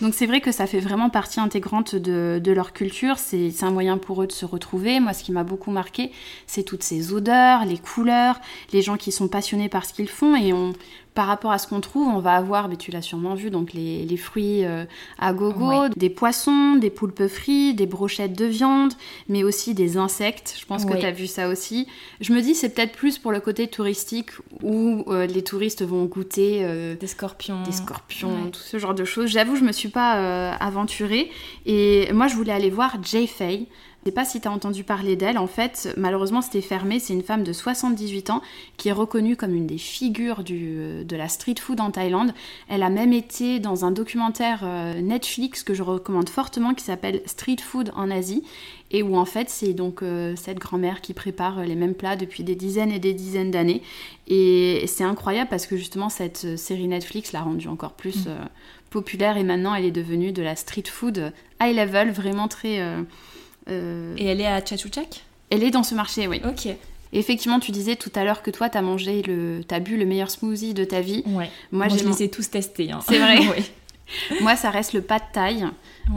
Donc 0.00 0.14
c'est 0.14 0.26
vrai 0.26 0.40
que 0.40 0.52
ça 0.52 0.66
fait 0.66 0.80
vraiment 0.80 1.10
partie 1.10 1.40
intégrante 1.40 1.94
de, 1.94 2.40
de 2.42 2.52
leur 2.52 2.72
culture, 2.72 3.18
c'est 3.18 3.52
un 3.62 3.70
moyen 3.70 3.98
pour 3.98 4.22
eux 4.22 4.26
de 4.26 4.32
se 4.32 4.46
retrouver. 4.46 5.00
Moi, 5.00 5.12
ce 5.12 5.24
qui 5.24 5.32
m'a 5.32 5.44
beaucoup 5.44 5.70
marqué, 5.70 6.10
c'est 6.46 6.62
toutes 6.62 6.82
ces 6.82 7.12
odeurs, 7.12 7.66
les 7.66 7.78
couleurs, 7.78 8.40
les 8.72 8.82
gens 8.82 8.96
qui 8.96 9.12
sont 9.12 9.28
passionnés 9.28 9.68
par 9.68 9.84
ce 9.84 9.92
qu'ils 9.92 10.08
font, 10.08 10.34
et 10.36 10.52
on, 10.52 10.72
par 11.18 11.26
rapport 11.26 11.50
à 11.50 11.58
ce 11.58 11.66
qu'on 11.66 11.80
trouve, 11.80 12.06
on 12.06 12.20
va 12.20 12.34
avoir, 12.34 12.68
mais 12.68 12.76
tu 12.76 12.92
l'as 12.92 13.02
sûrement 13.02 13.34
vu, 13.34 13.50
donc 13.50 13.72
les, 13.72 14.16
fruits 14.16 14.64
euh, 14.64 14.84
à 15.18 15.32
gogo, 15.32 15.88
des 15.96 16.10
poissons, 16.10 16.76
des 16.76 16.90
poulpes 16.90 17.26
frits, 17.26 17.74
des 17.74 17.86
brochettes 17.86 18.38
de 18.38 18.44
viande, 18.44 18.92
mais 19.28 19.42
aussi 19.42 19.74
des 19.74 19.96
insectes. 19.96 20.54
Je 20.56 20.64
pense 20.64 20.84
que 20.84 20.96
tu 20.96 21.04
as 21.04 21.10
vu 21.10 21.26
ça 21.26 21.48
aussi. 21.48 21.88
Je 22.20 22.32
me 22.32 22.40
dis, 22.40 22.54
c'est 22.54 22.68
peut-être 22.68 22.92
plus 22.92 23.18
pour 23.18 23.32
le 23.32 23.40
côté 23.40 23.66
touristique 23.66 24.30
où 24.62 25.02
euh, 25.08 25.26
les 25.26 25.42
touristes 25.42 25.82
vont 25.82 26.04
goûter 26.04 26.60
euh, 26.62 26.94
des 26.94 27.08
scorpions, 27.08 27.64
des 27.64 27.72
scorpions, 27.72 28.50
tout 28.52 28.60
ce 28.60 28.78
genre 28.78 28.94
de 28.94 29.04
choses. 29.04 29.28
J'avoue, 29.28 29.56
je 29.56 29.64
me 29.64 29.72
suis 29.72 29.88
pas 29.88 30.52
aventurée. 30.52 31.32
Et 31.66 32.12
moi, 32.12 32.28
je 32.28 32.36
voulais 32.36 32.52
aller 32.52 32.70
voir 32.70 32.96
Jay 33.02 33.26
Fay. 33.26 33.66
Je 34.02 34.10
sais 34.10 34.14
pas 34.14 34.24
si 34.24 34.40
tu 34.40 34.48
as 34.48 34.52
entendu 34.52 34.84
parler 34.84 35.16
d'elle. 35.16 35.38
En 35.38 35.46
fait, 35.46 35.92
malheureusement, 35.96 36.40
c'était 36.40 36.60
fermé. 36.60 36.98
C'est 36.98 37.12
une 37.12 37.22
femme 37.22 37.42
de 37.42 37.52
78 37.52 38.30
ans 38.30 38.42
qui 38.76 38.88
est 38.88 38.92
reconnue 38.92 39.36
comme 39.36 39.54
une 39.54 39.66
des 39.66 39.76
figures 39.76 40.44
du, 40.44 41.04
de 41.04 41.16
la 41.16 41.28
street 41.28 41.56
food 41.60 41.80
en 41.80 41.90
Thaïlande. 41.90 42.32
Elle 42.68 42.82
a 42.82 42.90
même 42.90 43.12
été 43.12 43.58
dans 43.58 43.84
un 43.84 43.90
documentaire 43.90 44.60
euh, 44.62 45.00
Netflix 45.00 45.62
que 45.62 45.74
je 45.74 45.82
recommande 45.82 46.28
fortement 46.28 46.74
qui 46.74 46.84
s'appelle 46.84 47.20
Street 47.26 47.58
Food 47.60 47.92
en 47.96 48.10
Asie 48.10 48.44
et 48.90 49.02
où 49.02 49.16
en 49.16 49.24
fait 49.24 49.50
c'est 49.50 49.74
donc 49.74 50.02
euh, 50.02 50.34
cette 50.36 50.58
grand-mère 50.58 51.00
qui 51.00 51.12
prépare 51.12 51.62
les 51.62 51.74
mêmes 51.74 51.94
plats 51.94 52.16
depuis 52.16 52.44
des 52.44 52.54
dizaines 52.54 52.90
et 52.90 52.98
des 52.98 53.12
dizaines 53.12 53.50
d'années. 53.50 53.82
Et 54.26 54.84
c'est 54.86 55.04
incroyable 55.04 55.50
parce 55.50 55.66
que 55.66 55.76
justement 55.76 56.08
cette 56.08 56.44
euh, 56.44 56.56
série 56.56 56.88
Netflix 56.88 57.32
l'a 57.32 57.42
rendue 57.42 57.68
encore 57.68 57.92
plus 57.92 58.26
mm. 58.26 58.48
populaire 58.90 59.36
et 59.36 59.44
maintenant 59.44 59.74
elle 59.74 59.84
est 59.84 59.90
devenue 59.90 60.32
de 60.32 60.42
la 60.42 60.56
street 60.56 60.84
food 60.86 61.32
high 61.60 61.76
level, 61.76 62.10
vraiment 62.10 62.48
très 62.48 62.80
euh, 62.80 63.02
Et 63.68 64.24
elle 64.24 64.40
est 64.40 64.46
à 64.46 64.64
Chatuchak 64.64 65.24
Elle 65.50 65.62
est 65.62 65.70
dans 65.70 65.82
ce 65.82 65.94
marché, 65.94 66.26
oui. 66.26 66.40
Ok. 66.44 66.68
effectivement, 67.12 67.60
tu 67.60 67.72
disais 67.72 67.96
tout 67.96 68.12
à 68.14 68.24
l'heure 68.24 68.42
que 68.42 68.50
toi, 68.50 68.68
tu 68.68 68.78
as 68.78 68.82
mangé 68.82 69.22
le, 69.22 69.60
as 69.70 69.80
bu 69.80 69.96
le 69.96 70.06
meilleur 70.06 70.30
smoothie 70.30 70.74
de 70.74 70.84
ta 70.84 71.00
vie. 71.00 71.22
Ouais. 71.26 71.50
Moi, 71.72 71.88
je 71.88 71.96
les 71.96 72.22
ai 72.22 72.30
tous 72.30 72.50
testés. 72.50 72.90
Hein. 72.90 73.00
C'est 73.06 73.18
vrai. 73.18 73.38
oui. 73.56 73.64
Moi, 74.40 74.56
ça 74.56 74.70
reste 74.70 74.92
le 74.92 75.02
pas 75.02 75.18
de 75.18 75.24
taille. 75.32 75.66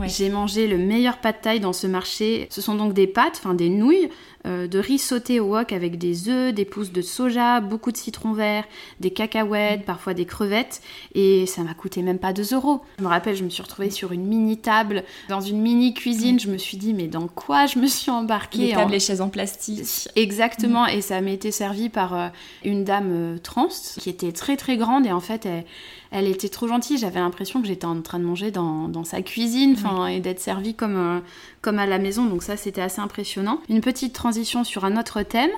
J'ai 0.06 0.30
mangé 0.30 0.66
le 0.66 0.78
meilleur 0.78 1.18
pas 1.18 1.32
de 1.32 1.36
taille 1.36 1.60
dans 1.60 1.72
ce 1.72 1.86
marché. 1.86 2.46
Ce 2.50 2.60
sont 2.60 2.74
donc 2.74 2.94
des 2.94 3.06
pâtes, 3.06 3.34
enfin 3.36 3.54
des 3.54 3.68
nouilles, 3.68 4.08
euh, 4.44 4.66
de 4.66 4.78
riz 4.78 4.98
sauté 4.98 5.38
au 5.38 5.54
wok 5.54 5.72
avec 5.72 5.98
des 5.98 6.28
œufs, 6.28 6.52
des 6.52 6.64
pousses 6.64 6.90
de 6.90 7.00
soja, 7.00 7.60
beaucoup 7.60 7.92
de 7.92 7.96
citron 7.96 8.32
vert, 8.32 8.64
des 8.98 9.10
cacahuètes, 9.10 9.84
parfois 9.84 10.14
des 10.14 10.24
crevettes. 10.24 10.82
Et 11.14 11.46
ça 11.46 11.62
m'a 11.62 11.74
coûté 11.74 12.02
même 12.02 12.18
pas 12.18 12.32
2 12.32 12.54
euros. 12.54 12.80
Je 12.98 13.04
me 13.04 13.08
rappelle, 13.08 13.36
je 13.36 13.44
me 13.44 13.50
suis 13.50 13.62
retrouvée 13.62 13.90
sur 13.90 14.10
une 14.10 14.26
mini 14.26 14.56
table, 14.56 15.04
dans 15.28 15.40
une 15.40 15.60
mini 15.60 15.94
cuisine. 15.94 16.40
Je 16.40 16.48
me 16.48 16.58
suis 16.58 16.76
dit, 16.76 16.92
mais 16.92 17.06
dans 17.06 17.28
quoi 17.28 17.66
je 17.66 17.78
me 17.78 17.86
suis 17.86 18.10
embarquée 18.10 18.58
Les 18.58 18.72
tables 18.72 18.94
et 18.94 19.00
chaises 19.00 19.20
en 19.20 19.28
plastique. 19.28 20.08
Exactement. 20.16 20.86
Mm. 20.86 20.96
Et 20.96 21.00
ça 21.02 21.20
m'a 21.20 21.30
été 21.30 21.52
servi 21.52 21.88
par 21.88 22.14
euh, 22.14 22.28
une 22.64 22.82
dame 22.82 23.10
euh, 23.12 23.38
trans 23.38 23.68
qui 23.98 24.10
était 24.10 24.32
très 24.32 24.56
très 24.56 24.76
grande. 24.76 25.06
Et 25.06 25.12
en 25.12 25.20
fait, 25.20 25.46
elle 25.46 25.64
elle 26.10 26.26
était 26.26 26.48
trop 26.48 26.68
gentille. 26.68 26.98
J'avais 26.98 27.20
l'impression 27.20 27.62
que 27.62 27.66
j'étais 27.66 27.86
en 27.86 28.00
train 28.02 28.18
de 28.18 28.24
manger 28.24 28.50
dans, 28.50 29.04
sa 29.04 29.22
cuisine 29.22 29.76
et 30.10 30.20
d'être 30.20 30.40
servie 30.40 30.74
comme, 30.74 31.22
comme 31.62 31.78
à 31.78 31.86
la 31.86 31.98
maison. 31.98 32.26
Donc 32.26 32.42
ça, 32.42 32.56
c'était 32.56 32.82
assez 32.82 33.00
impressionnant. 33.00 33.60
Une 33.68 33.80
petite 33.80 34.12
transition 34.12 34.64
sur 34.64 34.84
un 34.84 34.98
autre 34.98 35.22
thème. 35.22 35.50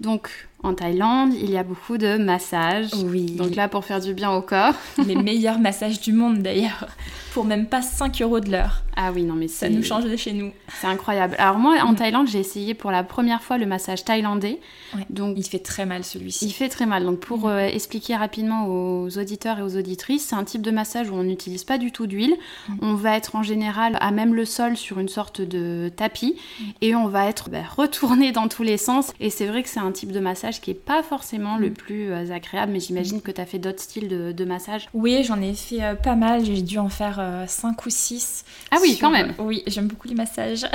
Donc 0.00 0.48
en 0.62 0.74
Thaïlande, 0.74 1.32
il 1.34 1.50
y 1.50 1.56
a 1.56 1.62
beaucoup 1.62 1.96
de 1.96 2.18
massages. 2.18 2.90
Oui. 3.04 3.32
Donc 3.32 3.54
là, 3.54 3.68
pour 3.68 3.84
faire 3.84 4.00
du 4.00 4.12
bien 4.12 4.30
au 4.30 4.42
corps. 4.42 4.74
Les 5.06 5.16
meilleurs 5.16 5.58
massages 5.58 6.00
du 6.00 6.12
monde 6.12 6.38
d'ailleurs. 6.42 6.86
Pour 7.32 7.44
même 7.44 7.66
pas 7.66 7.80
5 7.80 8.20
euros 8.22 8.40
de 8.40 8.50
l'heure. 8.50 8.82
Ah 8.96 9.12
oui, 9.14 9.22
non 9.22 9.34
mais 9.34 9.48
Ça 9.48 9.68
nous 9.70 9.82
change 9.82 10.04
de 10.04 10.16
chez 10.16 10.32
nous. 10.32 10.50
C'est 10.80 10.86
incroyable. 10.86 11.36
Alors 11.38 11.58
moi, 11.58 11.76
en 11.82 11.92
mm. 11.92 11.96
Thaïlande, 11.96 12.28
j'ai 12.28 12.40
essayé 12.40 12.74
pour 12.74 12.90
la 12.90 13.02
première 13.04 13.42
fois 13.42 13.56
le 13.56 13.64
massage 13.64 14.04
thaïlandais. 14.04 14.60
Donc 15.08 15.38
Il 15.38 15.44
fait 15.44 15.60
très 15.60 15.86
mal 15.86 16.04
celui-ci. 16.04 16.44
Il 16.44 16.52
fait 16.52 16.68
très 16.68 16.86
mal. 16.86 17.04
Donc 17.04 17.20
pour 17.20 17.46
mm. 17.46 17.50
euh, 17.50 17.68
expliquer 17.68 18.16
rapidement 18.16 18.66
aux 18.66 19.16
auditeurs 19.16 19.60
et 19.60 19.62
aux 19.62 19.76
auditrices, 19.76 20.26
c'est 20.26 20.36
un 20.36 20.44
type 20.44 20.60
de 20.60 20.70
massage 20.70 21.08
où 21.08 21.14
on 21.14 21.22
n'utilise 21.22 21.64
pas 21.64 21.78
du 21.78 21.92
tout 21.92 22.06
d'huile. 22.06 22.36
Mm. 22.68 22.74
On 22.82 22.94
va 22.94 23.16
être 23.16 23.36
en 23.36 23.42
général 23.42 23.96
à 24.00 24.10
même 24.10 24.34
le 24.34 24.44
sol 24.44 24.76
sur 24.76 24.98
une 24.98 25.08
sorte 25.08 25.40
de 25.40 25.90
tapis. 25.96 26.36
Et 26.82 26.94
on 26.94 27.06
va 27.06 27.26
être 27.26 27.48
bah, 27.48 27.58
retourné 27.74 28.32
dans 28.32 28.48
tous 28.48 28.64
les 28.64 28.76
sens. 28.76 29.12
Et 29.20 29.30
c'est 29.30 29.46
vrai 29.46 29.62
que 29.62 29.68
c'est 29.68 29.80
un 29.80 29.92
type 29.92 30.12
de 30.12 30.20
massage 30.20 30.49
qui 30.58 30.72
est 30.72 30.74
pas 30.74 31.02
forcément 31.02 31.56
le 31.56 31.70
mm. 31.70 31.74
plus 31.74 32.10
euh, 32.10 32.32
agréable, 32.32 32.72
mais 32.72 32.80
j'imagine 32.80 33.18
mm. 33.18 33.22
que 33.22 33.30
tu 33.30 33.40
as 33.40 33.46
fait 33.46 33.58
d'autres 33.58 33.80
styles 33.80 34.08
de, 34.08 34.44
massage. 34.44 34.88
Oui, 34.94 35.22
j'en 35.22 35.40
ai 35.40 35.54
fait 35.54 35.82
euh, 35.82 35.94
pas 35.94 36.16
mal, 36.16 36.44
j'ai 36.44 36.62
dû 36.62 36.78
en 36.78 36.88
faire 36.88 37.44
5 37.46 37.68
euh, 37.68 37.86
ou 37.86 37.90
6. 37.90 38.44
Ah 38.72 38.78
oui, 38.82 38.98
quand 39.00 39.10
même. 39.10 39.34
Oui, 39.38 39.62
j'aime 39.66 39.86
beaucoup 39.86 40.08
les 40.08 40.14
massages. 40.14 40.66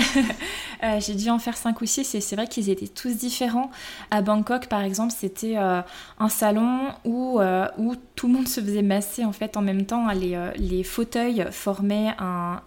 j'ai 0.99 1.15
dû 1.15 1.29
en 1.29 1.39
faire 1.39 1.57
5 1.57 1.81
ou 1.81 1.85
6 1.85 2.15
et 2.15 2.21
c'est 2.21 2.35
vrai 2.35 2.47
qu'ils 2.47 2.69
étaient 2.69 2.87
tous 2.87 3.17
différents. 3.17 3.71
À 4.11 4.21
Bangkok, 4.21 4.67
par 4.67 4.83
exemple, 4.83 5.13
c'était 5.17 5.57
un 5.57 6.29
salon 6.29 6.89
où, 7.03 7.41
où 7.77 7.95
tout 8.15 8.27
le 8.27 8.33
monde 8.33 8.47
se 8.47 8.61
faisait 8.61 8.83
masser 8.83 9.25
en 9.25 9.33
fait 9.33 9.57
en 9.57 9.61
même 9.61 9.85
temps. 9.85 10.07
Les, 10.11 10.37
les 10.57 10.83
fauteuils 10.83 11.45
formaient 11.51 12.13
un 12.19 12.61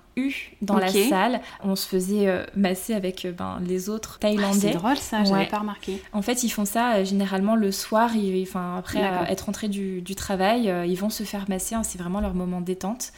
dans 0.63 0.79
la 0.79 0.89
salle. 0.89 1.41
On 1.63 1.77
se 1.77 1.87
faisait 1.87 2.29
euh, 2.29 2.45
masser 2.57 2.95
avec 2.95 3.25
euh, 3.25 3.33
ben, 3.33 3.59
les 3.67 3.89
autres 3.89 4.19
Thaïlandais. 4.19 4.59
c'est 4.59 4.71
drôle 4.71 4.97
ça, 4.97 5.25
j'avais 5.25 5.47
pas 5.47 5.59
remarqué. 5.59 6.03
En 6.13 6.23
fait, 6.23 6.43
ils 6.43 6.51
font 6.51 6.65
ça 6.65 6.95
euh, 6.95 7.05
généralement 7.05 7.57
le 7.57 7.73
soir, 7.73 8.11
enfin, 8.43 8.77
après 8.79 9.01
être 9.29 9.47
rentrés 9.47 9.69
du, 9.69 10.03
travail, 10.15 10.73
ils 10.87 10.97
vont 10.97 11.11
se 11.11 11.23
faire 11.23 11.45
masser, 11.49 11.75
hein, 11.75 11.83
c'est 11.83 11.99
vraiment 11.99 12.21
leur 12.21 12.35
moment 12.35 12.61
détente. 12.61 13.13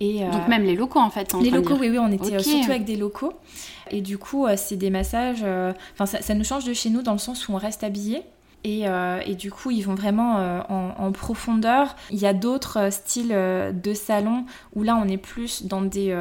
Et, 0.00 0.24
Donc 0.24 0.48
même 0.48 0.64
les 0.64 0.74
locaux 0.74 0.98
en 0.98 1.10
fait. 1.10 1.34
Les 1.34 1.50
locaux, 1.50 1.76
oui, 1.78 1.90
oui, 1.90 1.98
on 1.98 2.10
était 2.10 2.38
surtout 2.38 2.70
avec 2.70 2.84
des 2.84 2.96
locaux. 2.96 3.34
Et 3.90 4.00
du 4.00 4.18
coup, 4.18 4.46
c'est 4.56 4.76
des 4.76 4.90
massages. 4.90 5.44
Enfin, 5.94 6.06
ça, 6.06 6.22
ça, 6.22 6.34
nous 6.34 6.44
change 6.44 6.64
de 6.64 6.72
chez 6.72 6.90
nous 6.90 7.02
dans 7.02 7.12
le 7.12 7.18
sens 7.18 7.48
où 7.48 7.52
on 7.52 7.56
reste 7.56 7.84
habillé. 7.84 8.22
Euh, 8.66 9.20
et, 9.24 9.34
du 9.34 9.50
coup, 9.50 9.70
ils 9.70 9.82
vont 9.82 9.94
vraiment 9.94 10.38
euh, 10.38 10.60
en, 10.68 11.12
profondeur. 11.12 11.96
Il 12.10 12.18
y 12.18 12.26
a 12.26 12.32
d'autres 12.32 12.78
euh, 12.78 12.90
styles 12.90 13.28
de 13.28 13.94
salon 13.94 14.44
où 14.74 14.82
là, 14.82 14.96
on 14.96 15.08
est 15.08 15.16
plus 15.16 15.64
dans 15.64 15.82
des, 15.82 16.16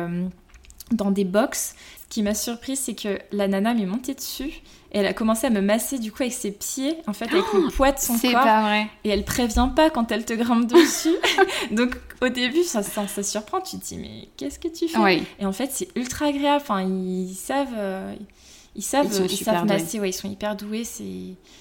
dans 0.91 1.11
des 1.11 1.25
box. 1.25 1.75
Ce 2.03 2.13
qui 2.13 2.23
m'a 2.23 2.33
surprise, 2.33 2.79
c'est 2.79 2.95
que 2.95 3.19
la 3.31 3.47
nana 3.47 3.73
m'est 3.73 3.85
montée 3.85 4.15
dessus 4.15 4.61
et 4.91 4.97
elle 4.97 5.05
a 5.05 5.13
commencé 5.13 5.45
à 5.45 5.51
me 5.51 5.61
masser 5.61 5.99
du 5.99 6.11
coup 6.11 6.23
avec 6.23 6.33
ses 6.33 6.51
pieds, 6.51 6.97
en 7.05 7.13
fait, 7.13 7.25
avec 7.25 7.43
le 7.53 7.69
poids 7.69 7.91
de 7.91 7.99
son 7.99 8.13
corps. 8.13 8.21
C'est 8.21 8.31
pas 8.31 8.61
vrai. 8.63 8.87
Et 9.03 9.09
elle 9.09 9.23
prévient 9.23 9.69
pas 9.75 9.91
quand 9.91 10.11
elle 10.11 10.25
te 10.25 10.33
grimpe 10.33 10.65
dessus. 10.65 11.15
Donc 11.71 11.95
au 12.21 12.29
début, 12.29 12.63
ça, 12.63 12.81
ça, 12.81 13.21
surprend. 13.21 13.61
Tu 13.61 13.77
te 13.77 13.85
dis, 13.85 13.97
mais 13.97 14.29
qu'est-ce 14.37 14.57
que 14.57 14.67
tu 14.67 14.87
fais? 14.87 15.21
Et 15.39 15.45
en 15.45 15.51
fait, 15.51 15.69
c'est 15.71 15.89
ultra 15.95 16.27
agréable. 16.27 16.61
Enfin, 16.61 16.81
ils 16.81 17.35
savent. 17.35 17.75
Ils 18.75 18.83
savent, 18.83 19.07
ils, 19.29 19.35
savent 19.35 19.65
masser, 19.65 19.99
ouais, 19.99 20.09
ils 20.09 20.13
sont 20.13 20.29
hyper 20.29 20.55
doués. 20.55 20.83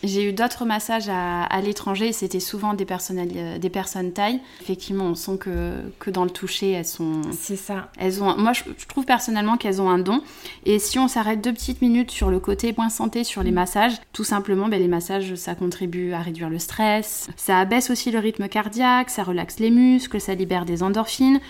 J'ai 0.04 0.28
eu 0.28 0.32
d'autres 0.32 0.64
massages 0.66 1.08
à, 1.08 1.44
à 1.44 1.60
l'étranger, 1.60 2.12
c'était 2.12 2.38
souvent 2.38 2.74
des 2.74 2.84
personnes, 2.84 3.26
euh, 3.34 3.58
des 3.58 3.70
personnes 3.70 4.12
taille. 4.12 4.40
Effectivement, 4.60 5.04
on 5.04 5.14
sent 5.14 5.38
que, 5.38 5.90
que 5.98 6.10
dans 6.10 6.24
le 6.24 6.30
toucher, 6.30 6.72
elles 6.72 6.84
sont. 6.84 7.22
C'est 7.32 7.56
ça. 7.56 7.90
Elles 7.98 8.22
ont, 8.22 8.36
moi, 8.36 8.52
je, 8.52 8.62
trouve 8.86 9.04
personnellement 9.04 9.56
qu'elles 9.56 9.80
ont 9.80 9.90
un 9.90 9.98
don. 9.98 10.22
Et 10.64 10.78
si 10.78 10.98
on 10.98 11.08
s'arrête 11.08 11.40
deux 11.40 11.52
petites 11.52 11.82
minutes 11.82 12.10
sur 12.10 12.30
le 12.30 12.40
côté 12.40 12.72
point 12.72 12.90
santé, 12.90 13.24
sur 13.24 13.42
les 13.42 13.50
mm. 13.50 13.54
massages, 13.54 13.94
tout 14.12 14.24
simplement, 14.24 14.68
ben, 14.68 14.80
les 14.80 14.88
massages, 14.88 15.34
ça 15.34 15.54
contribue 15.54 16.12
à 16.12 16.20
réduire 16.20 16.50
le 16.50 16.58
stress. 16.58 17.28
Ça 17.36 17.58
abaisse 17.58 17.90
aussi 17.90 18.10
le 18.10 18.18
rythme 18.18 18.48
cardiaque, 18.48 19.10
ça 19.10 19.24
relaxe 19.24 19.58
les 19.58 19.70
muscles, 19.70 20.20
ça 20.20 20.34
libère 20.34 20.64
des 20.64 20.82
endorphines. 20.82 21.40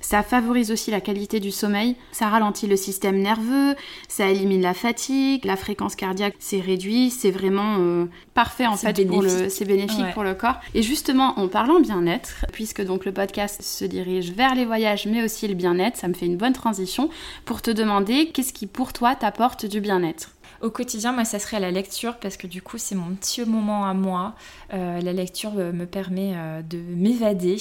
Ça 0.00 0.22
favorise 0.22 0.72
aussi 0.72 0.90
la 0.90 1.02
qualité 1.02 1.40
du 1.40 1.50
sommeil, 1.50 1.94
ça 2.10 2.28
ralentit 2.28 2.66
le 2.66 2.76
système 2.76 3.18
nerveux, 3.18 3.74
ça 4.08 4.28
élimine 4.28 4.62
la 4.62 4.72
fatigue, 4.72 5.44
la 5.44 5.56
fréquence 5.56 5.94
cardiaque 5.94 6.34
s'est 6.38 6.60
réduite, 6.60 7.12
c'est 7.12 7.30
vraiment 7.30 7.76
euh, 7.78 8.06
parfait 8.32 8.66
en 8.66 8.76
fait 8.76 9.06
pour 9.06 9.20
le 9.20 9.50
c'est 9.50 9.66
bénéfique 9.66 10.12
pour 10.14 10.24
le 10.24 10.34
corps. 10.34 10.58
Et 10.74 10.82
justement, 10.82 11.38
en 11.38 11.48
parlant 11.48 11.80
bien-être, 11.80 12.46
puisque 12.52 12.82
donc 12.82 13.04
le 13.04 13.12
podcast 13.12 13.62
se 13.62 13.84
dirige 13.84 14.32
vers 14.32 14.54
les 14.54 14.64
voyages 14.64 15.06
mais 15.06 15.22
aussi 15.22 15.46
le 15.46 15.54
bien-être, 15.54 15.98
ça 15.98 16.08
me 16.08 16.14
fait 16.14 16.26
une 16.26 16.38
bonne 16.38 16.54
transition 16.54 17.10
pour 17.44 17.60
te 17.60 17.70
demander 17.70 18.30
qu'est-ce 18.30 18.54
qui 18.54 18.66
pour 18.66 18.94
toi 18.94 19.14
t'apporte 19.14 19.66
du 19.66 19.80
bien-être? 19.80 20.30
Au 20.62 20.70
quotidien, 20.70 21.12
moi, 21.12 21.24
ça 21.24 21.38
serait 21.38 21.60
la 21.60 21.70
lecture 21.70 22.18
parce 22.18 22.36
que 22.36 22.46
du 22.46 22.60
coup, 22.60 22.76
c'est 22.76 22.94
mon 22.94 23.14
petit 23.14 23.42
moment 23.46 23.86
à 23.86 23.94
moi. 23.94 24.34
Euh, 24.74 25.00
la 25.00 25.12
lecture 25.14 25.52
euh, 25.56 25.72
me 25.72 25.86
permet 25.86 26.34
de 26.68 26.76
m'évader. 26.78 27.56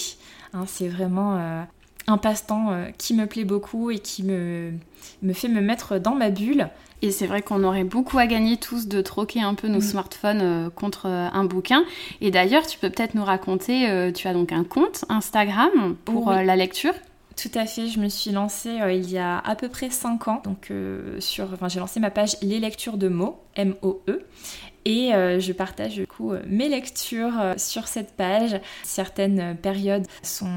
Hein, 0.53 0.65
c'est 0.67 0.89
vraiment 0.89 1.65
un 2.09 2.17
passe-temps 2.17 2.71
euh, 2.71 2.85
qui 2.97 3.13
me 3.13 3.25
plaît 3.25 3.45
beaucoup 3.45 3.91
et 3.91 3.99
qui 3.99 4.23
me, 4.23 4.71
me 5.21 5.33
fait 5.33 5.47
me 5.47 5.61
mettre 5.61 5.99
dans 5.99 6.15
ma 6.15 6.29
bulle. 6.29 6.69
Et 7.01 7.11
c'est 7.11 7.27
vrai 7.27 7.41
qu'on 7.41 7.63
aurait 7.63 7.85
beaucoup 7.85 8.17
à 8.17 8.27
gagner 8.27 8.57
tous 8.57 8.87
de 8.87 9.01
troquer 9.01 9.41
un 9.41 9.53
peu 9.53 9.67
nos 9.67 9.77
mm. 9.77 9.81
smartphones 9.81 10.41
euh, 10.41 10.69
contre 10.69 11.05
euh, 11.05 11.29
un 11.31 11.45
bouquin. 11.45 11.85
Et 12.19 12.31
d'ailleurs, 12.31 12.65
tu 12.67 12.77
peux 12.77 12.89
peut-être 12.89 13.15
nous 13.15 13.23
raconter, 13.23 14.11
tu 14.13 14.27
as 14.27 14.33
donc 14.33 14.51
un 14.51 14.63
compte 14.63 15.05
Instagram 15.07 15.95
pour 16.03 16.31
la 16.31 16.55
lecture? 16.55 16.93
Tout 17.41 17.51
à 17.55 17.65
fait, 17.65 17.87
je 17.87 17.99
me 17.99 18.09
suis 18.09 18.31
lancée 18.31 18.79
il 18.91 19.09
y 19.09 19.17
a 19.17 19.37
à 19.37 19.55
peu 19.55 19.69
près 19.69 19.89
5 19.89 20.27
ans. 20.27 20.41
Donc, 20.43 20.73
sur, 21.19 21.53
enfin, 21.53 21.69
j'ai 21.69 21.79
lancé 21.79 21.99
ma 22.01 22.11
page 22.11 22.35
Les 22.41 22.59
lectures 22.59 22.97
de 22.97 23.07
mots, 23.07 23.39
M-O-E. 23.55 24.25
Et 24.85 25.13
euh, 25.13 25.39
je 25.39 25.51
partage 25.51 25.95
du 25.95 26.07
coup 26.07 26.31
euh, 26.31 26.41
mes 26.47 26.69
lectures 26.69 27.39
euh, 27.39 27.53
sur 27.57 27.87
cette 27.87 28.13
page. 28.13 28.59
Certaines 28.83 29.55
périodes 29.55 30.05
sont. 30.23 30.49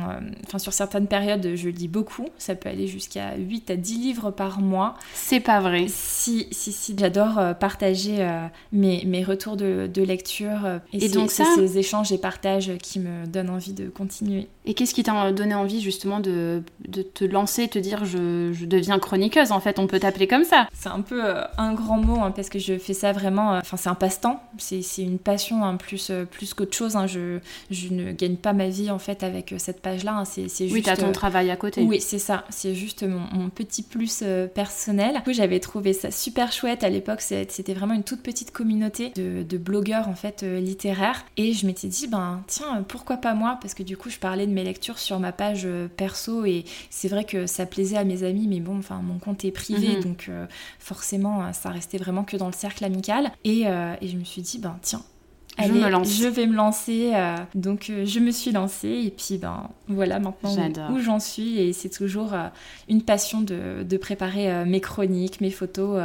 Enfin, 0.47 0.59
sur 0.59 0.73
certaines 0.73 1.07
périodes, 1.07 1.55
je 1.55 1.69
lis 1.69 1.89
beaucoup. 1.89 2.29
Ça 2.39 2.55
peut 2.55 2.69
aller 2.69 2.87
jusqu'à 2.87 3.37
8 3.37 3.71
à 3.71 3.77
10 3.77 3.99
livres 3.99 4.31
par 4.31 4.61
mois. 4.61 4.95
C'est 5.15 5.41
pas 5.41 5.61
vrai. 5.61 5.87
Si, 5.89 6.49
si, 6.51 6.73
si. 6.73 6.95
J'adore 6.99 7.57
partager 7.59 8.25
mes, 8.71 9.05
mes, 9.07 9.25
retours 9.25 9.57
de, 9.57 9.91
de 9.93 10.03
lecture. 10.03 10.81
Et, 10.93 11.09
donc, 11.09 11.31
c'est 11.31 11.45
ces 11.57 11.79
échanges 11.79 12.13
et 12.13 12.19
partages 12.19 12.73
qui 12.81 13.01
me 13.01 13.27
donnent 13.27 13.51
envie 13.51 13.73
de 13.73 13.89
continuer. 13.89 14.47
Et 14.65 14.75
qu'est-ce 14.75 14.95
qui 14.95 15.03
t'a 15.03 15.33
donné 15.33 15.55
envie 15.55 15.81
justement 15.81 16.21
de, 16.21 16.63
de 16.87 17.03
te 17.03 17.25
lancer, 17.25 17.69
te 17.69 17.79
dire 17.79 18.05
je, 18.05 18.53
je, 18.53 18.65
deviens 18.65 18.99
chroniqueuse 18.99 19.51
En 19.51 19.61
fait, 19.61 19.79
on 19.79 19.87
peut 19.87 19.99
t'appeler 19.99 20.29
comme 20.29 20.45
ça. 20.45 20.69
C'est 20.73 20.89
un 20.89 21.01
peu 21.01 21.23
un 21.59 21.75
grand 21.75 21.99
mot 21.99 22.21
hein, 22.21 22.31
parce 22.31 22.49
que 22.49 22.59
je 22.59 22.79
fais 22.79 22.95
ça 22.95 23.13
vraiment. 23.13 23.57
Enfin, 23.59 23.77
c'est 23.77 23.89
un 23.89 23.95
passe-temps. 23.95 24.41
C'est 24.59 24.83
une 24.99 25.19
passion 25.19 25.65
hein, 25.65 25.77
plus, 25.77 26.11
euh, 26.11 26.25
plus 26.25 26.55
qu'autre 26.55 26.77
chose. 26.77 26.97
Hein. 26.97 27.07
Je, 27.07 27.39
je, 27.71 27.89
ne 27.93 28.13
gagne 28.13 28.37
pas 28.37 28.53
ma 28.53 28.69
vie 28.69 28.91
en 28.91 28.99
fait 28.99 29.23
avec 29.23 29.53
euh, 29.53 29.59
cette 29.59 29.81
page-là. 29.81 30.15
Hein. 30.19 30.25
C'est 30.25 30.49
juste. 30.49 30.73
Oui, 30.73 30.83
t'as 30.83 30.97
ton 30.97 31.09
euh, 31.09 31.13
travail 31.13 31.51
à 31.51 31.57
côté. 31.57 31.83
Oui, 31.83 32.01
c'est 32.01 32.19
ça. 32.19 32.45
C'est 32.51 32.75
juste 32.75 33.05
mon, 33.05 33.51
petit 33.51 33.83
plus 33.83 34.25
personnel. 34.55 35.17
Du 35.17 35.23
coup, 35.23 35.33
j'avais 35.33 35.61
trouvé 35.61 35.93
ça 35.93 36.11
super 36.11 36.53
chouette 36.53 36.85
à 36.85 36.89
l'époque. 36.89 37.21
C'était 37.21 37.75
vraiment 37.75 37.95
une 37.95 38.05
toute 38.05 38.23
petite 38.23 38.51
communauté 38.51 39.11
de, 39.15 39.43
de 39.43 39.59
blogueurs 39.59 40.09
en 40.09 40.15
fait 40.15 40.43
littéraires. 40.43 41.25
Et 41.37 41.53
je 41.53 41.67
m'étais 41.67 41.89
dit, 41.89 42.07
ben 42.07 42.43
tiens, 42.47 42.85
pourquoi 42.87 43.17
pas 43.17 43.35
moi? 43.35 43.59
Parce 43.61 43.75
que 43.75 43.83
du 43.83 43.97
coup, 43.97 44.11
je 44.11 44.19
parlais 44.19 44.47
de 44.47 44.52
mes 44.53 44.65
lectures 44.65 44.99
sur 44.99 45.19
ma 45.19 45.33
page 45.33 45.67
perso 45.97 46.45
et 46.45 46.65
c'est 46.91 47.09
vrai 47.09 47.25
que 47.25 47.47
ça 47.47 47.67
plaisait 47.67 47.97
à 47.97 48.05
mes 48.05 48.23
amis, 48.23 48.47
mais 48.49 48.61
bon, 48.61 48.79
enfin, 48.79 49.01
mon 49.03 49.19
compte 49.19 49.45
est 49.45 49.51
privé, 49.51 49.97
mhm. 49.97 50.03
donc 50.03 50.31
forcément, 50.79 51.53
ça 51.53 51.71
restait 51.71 51.99
vraiment 51.99 52.25
que 52.25 52.37
dans 52.37 52.47
le 52.47 52.53
cercle 52.53 52.85
amical. 52.85 53.33
Et, 53.45 53.63
et 53.63 54.09
je 54.09 54.17
me 54.17 54.25
suis 54.25 54.43
dit, 54.43 54.59
ben 54.59 54.79
tiens, 54.83 55.03
je, 55.59 55.73
me 55.73 55.89
lance. 55.89 56.17
je 56.17 56.27
vais 56.27 56.47
me 56.47 56.55
lancer. 56.55 57.13
Euh, 57.15 57.37
donc 57.55 57.91
euh, 57.91 58.05
je 58.07 58.21
me 58.21 58.31
suis 58.31 58.53
lancée 58.53 59.03
et 59.07 59.11
puis 59.11 59.39
ben 59.39 59.69
voilà 59.89 60.19
maintenant 60.19 60.55
où, 60.91 60.99
j'en 60.99 61.21
suis 61.21 61.59
et 61.59 61.73
c'est 61.73 61.91
toujours 61.91 62.33
euh, 62.33 62.49
une 62.89 63.03
passion 63.03 63.41
de, 63.41 63.83
de 63.83 63.97
préparer 63.97 64.65
mes 64.65 64.81
chroniques, 64.81 65.41
mes 65.41 65.51
photos 65.51 66.01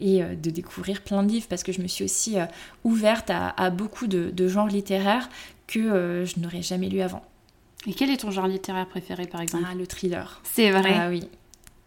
et 0.00 0.22
de 0.22 0.50
découvrir 0.50 1.02
plein 1.02 1.22
de 1.22 1.28
livres 1.28 1.46
parce 1.48 1.62
que 1.62 1.72
je 1.72 1.80
me 1.80 1.86
suis 1.86 2.04
aussi 2.04 2.36
ouverte 2.84 3.30
à, 3.30 3.70
beaucoup 3.70 4.06
de, 4.06 4.30
de, 4.30 4.48
genres 4.48 4.68
littéraires 4.68 5.28
que 5.66 6.24
je 6.24 6.40
n'aurais 6.40 6.62
jamais 6.62 6.88
lu 6.88 7.00
avant. 7.00 7.22
Et 7.86 7.94
quel 7.94 8.10
est 8.10 8.18
ton 8.18 8.30
genre 8.30 8.46
littéraire 8.46 8.86
préféré 8.86 9.26
par 9.26 9.40
exemple 9.40 9.64
Ah 9.70 9.74
le 9.74 9.86
thriller. 9.86 10.40
C'est 10.44 10.70
vrai. 10.70 10.94
Ah 10.94 11.08
oui. 11.08 11.24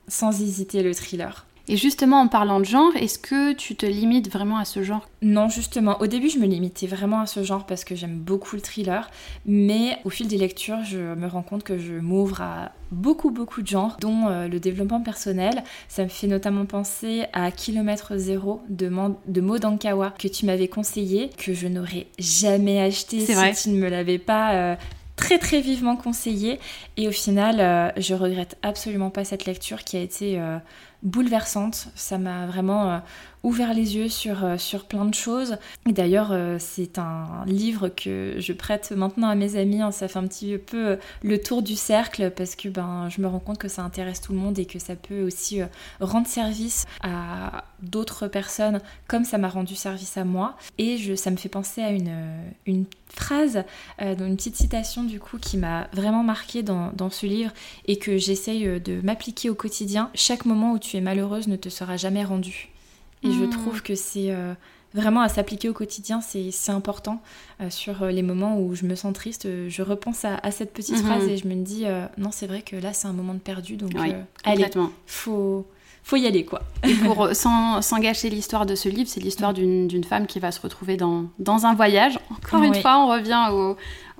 Sans 0.08 0.42
hésiter 0.42 0.82
le 0.82 0.94
thriller. 0.94 1.46
Et 1.72 1.78
justement, 1.78 2.22
en 2.22 2.28
parlant 2.28 2.60
de 2.60 2.66
genre, 2.66 2.92
est-ce 2.96 3.20
que 3.20 3.54
tu 3.54 3.76
te 3.76 3.86
limites 3.86 4.32
vraiment 4.32 4.58
à 4.58 4.66
ce 4.66 4.82
genre 4.82 5.08
Non, 5.22 5.50
justement. 5.50 6.02
Au 6.02 6.08
début, 6.08 6.28
je 6.28 6.40
me 6.40 6.48
limitais 6.48 6.88
vraiment 6.88 7.20
à 7.20 7.28
ce 7.28 7.44
genre 7.44 7.68
parce 7.68 7.84
que 7.84 7.94
j'aime 7.96 8.18
beaucoup 8.18 8.56
le 8.56 8.62
thriller. 8.64 9.08
Mais 9.46 10.00
au 10.04 10.10
fil 10.10 10.28
des 10.28 10.38
lectures, 10.40 10.84
je 10.84 10.98
me 10.98 11.28
rends 11.28 11.44
compte 11.44 11.64
que 11.64 11.78
je 11.78 11.94
m'ouvre 11.94 12.42
à 12.42 12.72
beaucoup, 12.92 13.30
beaucoup 13.30 13.62
de 13.62 13.68
genres, 13.68 13.98
dont 14.02 14.28
euh, 14.30 14.48
le 14.48 14.60
développement 14.60 15.02
personnel. 15.02 15.64
Ça 15.90 16.04
me 16.04 16.10
fait 16.10 16.26
notamment 16.26 16.66
penser 16.66 17.26
à 17.34 17.52
Kilomètre 17.52 18.18
Zéro 18.18 18.64
de, 18.70 18.92
de 19.28 19.42
Maud 19.42 19.64
Ankawa 19.64 20.10
que 20.18 20.28
tu 20.28 20.48
m'avais 20.48 20.70
conseillé, 20.70 21.30
que 21.38 21.54
je 21.54 21.68
n'aurais 21.68 22.08
jamais 22.18 22.82
acheté 22.82 23.20
si 23.20 23.34
vrai. 23.34 23.54
tu 23.54 23.70
ne 23.70 23.78
me 23.78 23.90
l'avais 23.90 24.18
pas 24.18 24.54
euh, 24.54 24.76
très 25.38 25.62
vivement 25.62 25.96
conseillé. 25.96 26.60
Et 26.98 27.08
au 27.08 27.12
final 27.12 27.60
euh, 27.60 27.92
je 27.98 28.16
regrette 28.16 28.58
absolument 28.64 29.10
pas 29.10 29.24
cette 29.24 29.46
lecture 29.46 29.84
qui 29.84 29.98
a 29.98 30.02
été 30.02 30.42
bouleversante. 31.04 31.88
Ça 31.96 32.18
m'a 32.18 32.46
vraiment 32.46 32.92
euh, 32.92 32.98
ouvert 33.44 33.74
les 33.74 33.96
yeux 33.96 34.10
sur, 34.10 34.44
euh, 34.44 34.58
sur 34.58 34.86
plein 34.86 35.06
de 35.06 35.14
choses. 35.14 35.58
Et 35.88 35.94
d'ailleurs, 35.94 36.30
euh, 36.32 36.58
c'est 36.60 37.00
un 37.00 37.44
livre 37.46 37.90
que 37.90 38.36
je 38.38 38.54
prête 38.54 38.92
maintenant 38.92 39.30
à 39.30 39.36
mes 39.36 39.56
amis. 39.56 39.82
Hein. 39.82 39.92
Ça 39.92 40.08
fait 40.08 40.20
un 40.20 40.28
petit 40.28 40.58
peu 40.58 40.98
le 41.24 41.42
tour 41.42 41.62
du 41.62 41.76
cercle 41.76 42.32
parce 42.32 42.56
que 42.56 42.70
ben, 42.70 43.08
je 43.10 43.22
me 43.22 43.28
rends 43.28 43.40
compte 43.40 43.58
que 43.58 43.70
ça 43.70 43.84
intéresse 43.84 44.22
tout 44.22 44.34
le 44.34 44.40
monde 44.40 44.60
et 44.60 44.66
que 44.66 44.80
ça 44.80 44.96
peut 44.96 45.24
aussi 45.24 45.62
rendre 46.00 46.28
service 46.28 46.86
à 47.02 47.64
d'autres 47.82 48.28
personnes 48.28 48.82
comme 49.08 49.24
ça 49.24 49.38
m'a 49.38 49.50
rendu 49.50 49.76
service 49.76 50.18
à 50.18 50.26
moi. 50.26 50.58
Et 50.78 50.98
je, 50.98 51.16
ça 51.16 51.32
me 51.32 51.38
fait 51.38 51.50
penser 51.50 51.82
à 51.82 51.92
une, 51.92 52.14
une 52.66 52.86
phrase, 53.08 53.64
une 54.00 54.36
petite 54.36 54.56
citation 54.56 55.04
du 55.04 55.20
coup 55.20 55.38
qui 55.38 55.58
m'a 55.58 55.88
vraiment 55.94 56.24
marqué 56.24 56.62
dans, 56.62 56.92
dans, 56.94 57.10
ce 57.10 57.26
livre 57.26 57.52
et 57.88 57.98
que 57.98 58.18
j'essaye 58.18 58.80
de 58.80 59.02
m'appliquer 59.02 59.50
au 59.50 59.56
quotidien. 59.56 60.12
Chaque 60.14 60.46
moment 60.46 60.74
où 60.74 60.80
tu 60.80 60.89
es 60.98 61.02
malheureuse 61.02 61.48
ne 61.48 61.56
te 61.56 61.70
sera 61.70 61.98
jamais 61.98 62.24
rendu. 62.24 62.70
Et 63.24 63.32
je 63.32 63.44
hmm. 63.44 63.50
trouve 63.50 63.82
que 63.82 63.96
c'est 63.96 64.32
euh, 64.32 64.54
vraiment 64.94 65.22
à 65.22 65.30
s'appliquer 65.30 65.70
au 65.70 65.74
quotidien, 65.74 66.22
c'est 66.22 66.52
important. 66.70 67.22
Euh, 67.62 67.70
sur 67.70 68.04
euh, 68.04 68.12
les 68.12 68.22
moments 68.22 68.60
où 68.60 68.76
je 68.76 68.86
me 68.86 68.96
sens 68.96 69.14
triste, 69.14 69.48
je 69.68 69.82
repense 69.82 70.26
à, 70.26 70.52
cette 70.52 70.74
petite 70.74 70.98
mhm. 70.98 71.06
phrase 71.06 71.28
et 71.28 71.38
je 71.38 71.48
me 71.48 71.56
dis 71.56 71.86
non, 72.18 72.32
c'est 72.32 72.48
vrai 72.48 72.62
que 72.62 72.76
là, 72.76 72.94
c'est 72.94 73.08
un 73.08 73.14
moment 73.14 73.34
de 73.34 73.40
perdu. 73.40 73.76
Donc, 73.76 73.92
allez, 74.44 74.66
faut 75.06 75.66
faut 76.02 76.16
y 76.16 76.26
aller 76.26 76.44
quoi. 76.46 76.62
Et 76.84 76.94
pour 76.96 77.30
sans, 77.34 77.82
sans 77.82 78.00
gâcher 78.00 78.30
l'histoire 78.30 78.66
de 78.66 78.74
ce 78.74 78.90
livre, 78.90 79.10
c'est 79.10 79.20
l'histoire 79.20 79.54
d'une 79.54 80.04
femme 80.04 80.26
qui 80.26 80.40
va 80.40 80.52
se 80.52 80.62
retrouver 80.62 80.98
dans, 80.98 81.26
dans 81.38 81.66
un 81.66 81.76
voyage. 81.76 82.18
Encore 82.32 82.64
une 82.64 82.74
fois, 82.74 83.04
on 83.04 83.08
revient 83.10 83.50
au, 83.52 83.76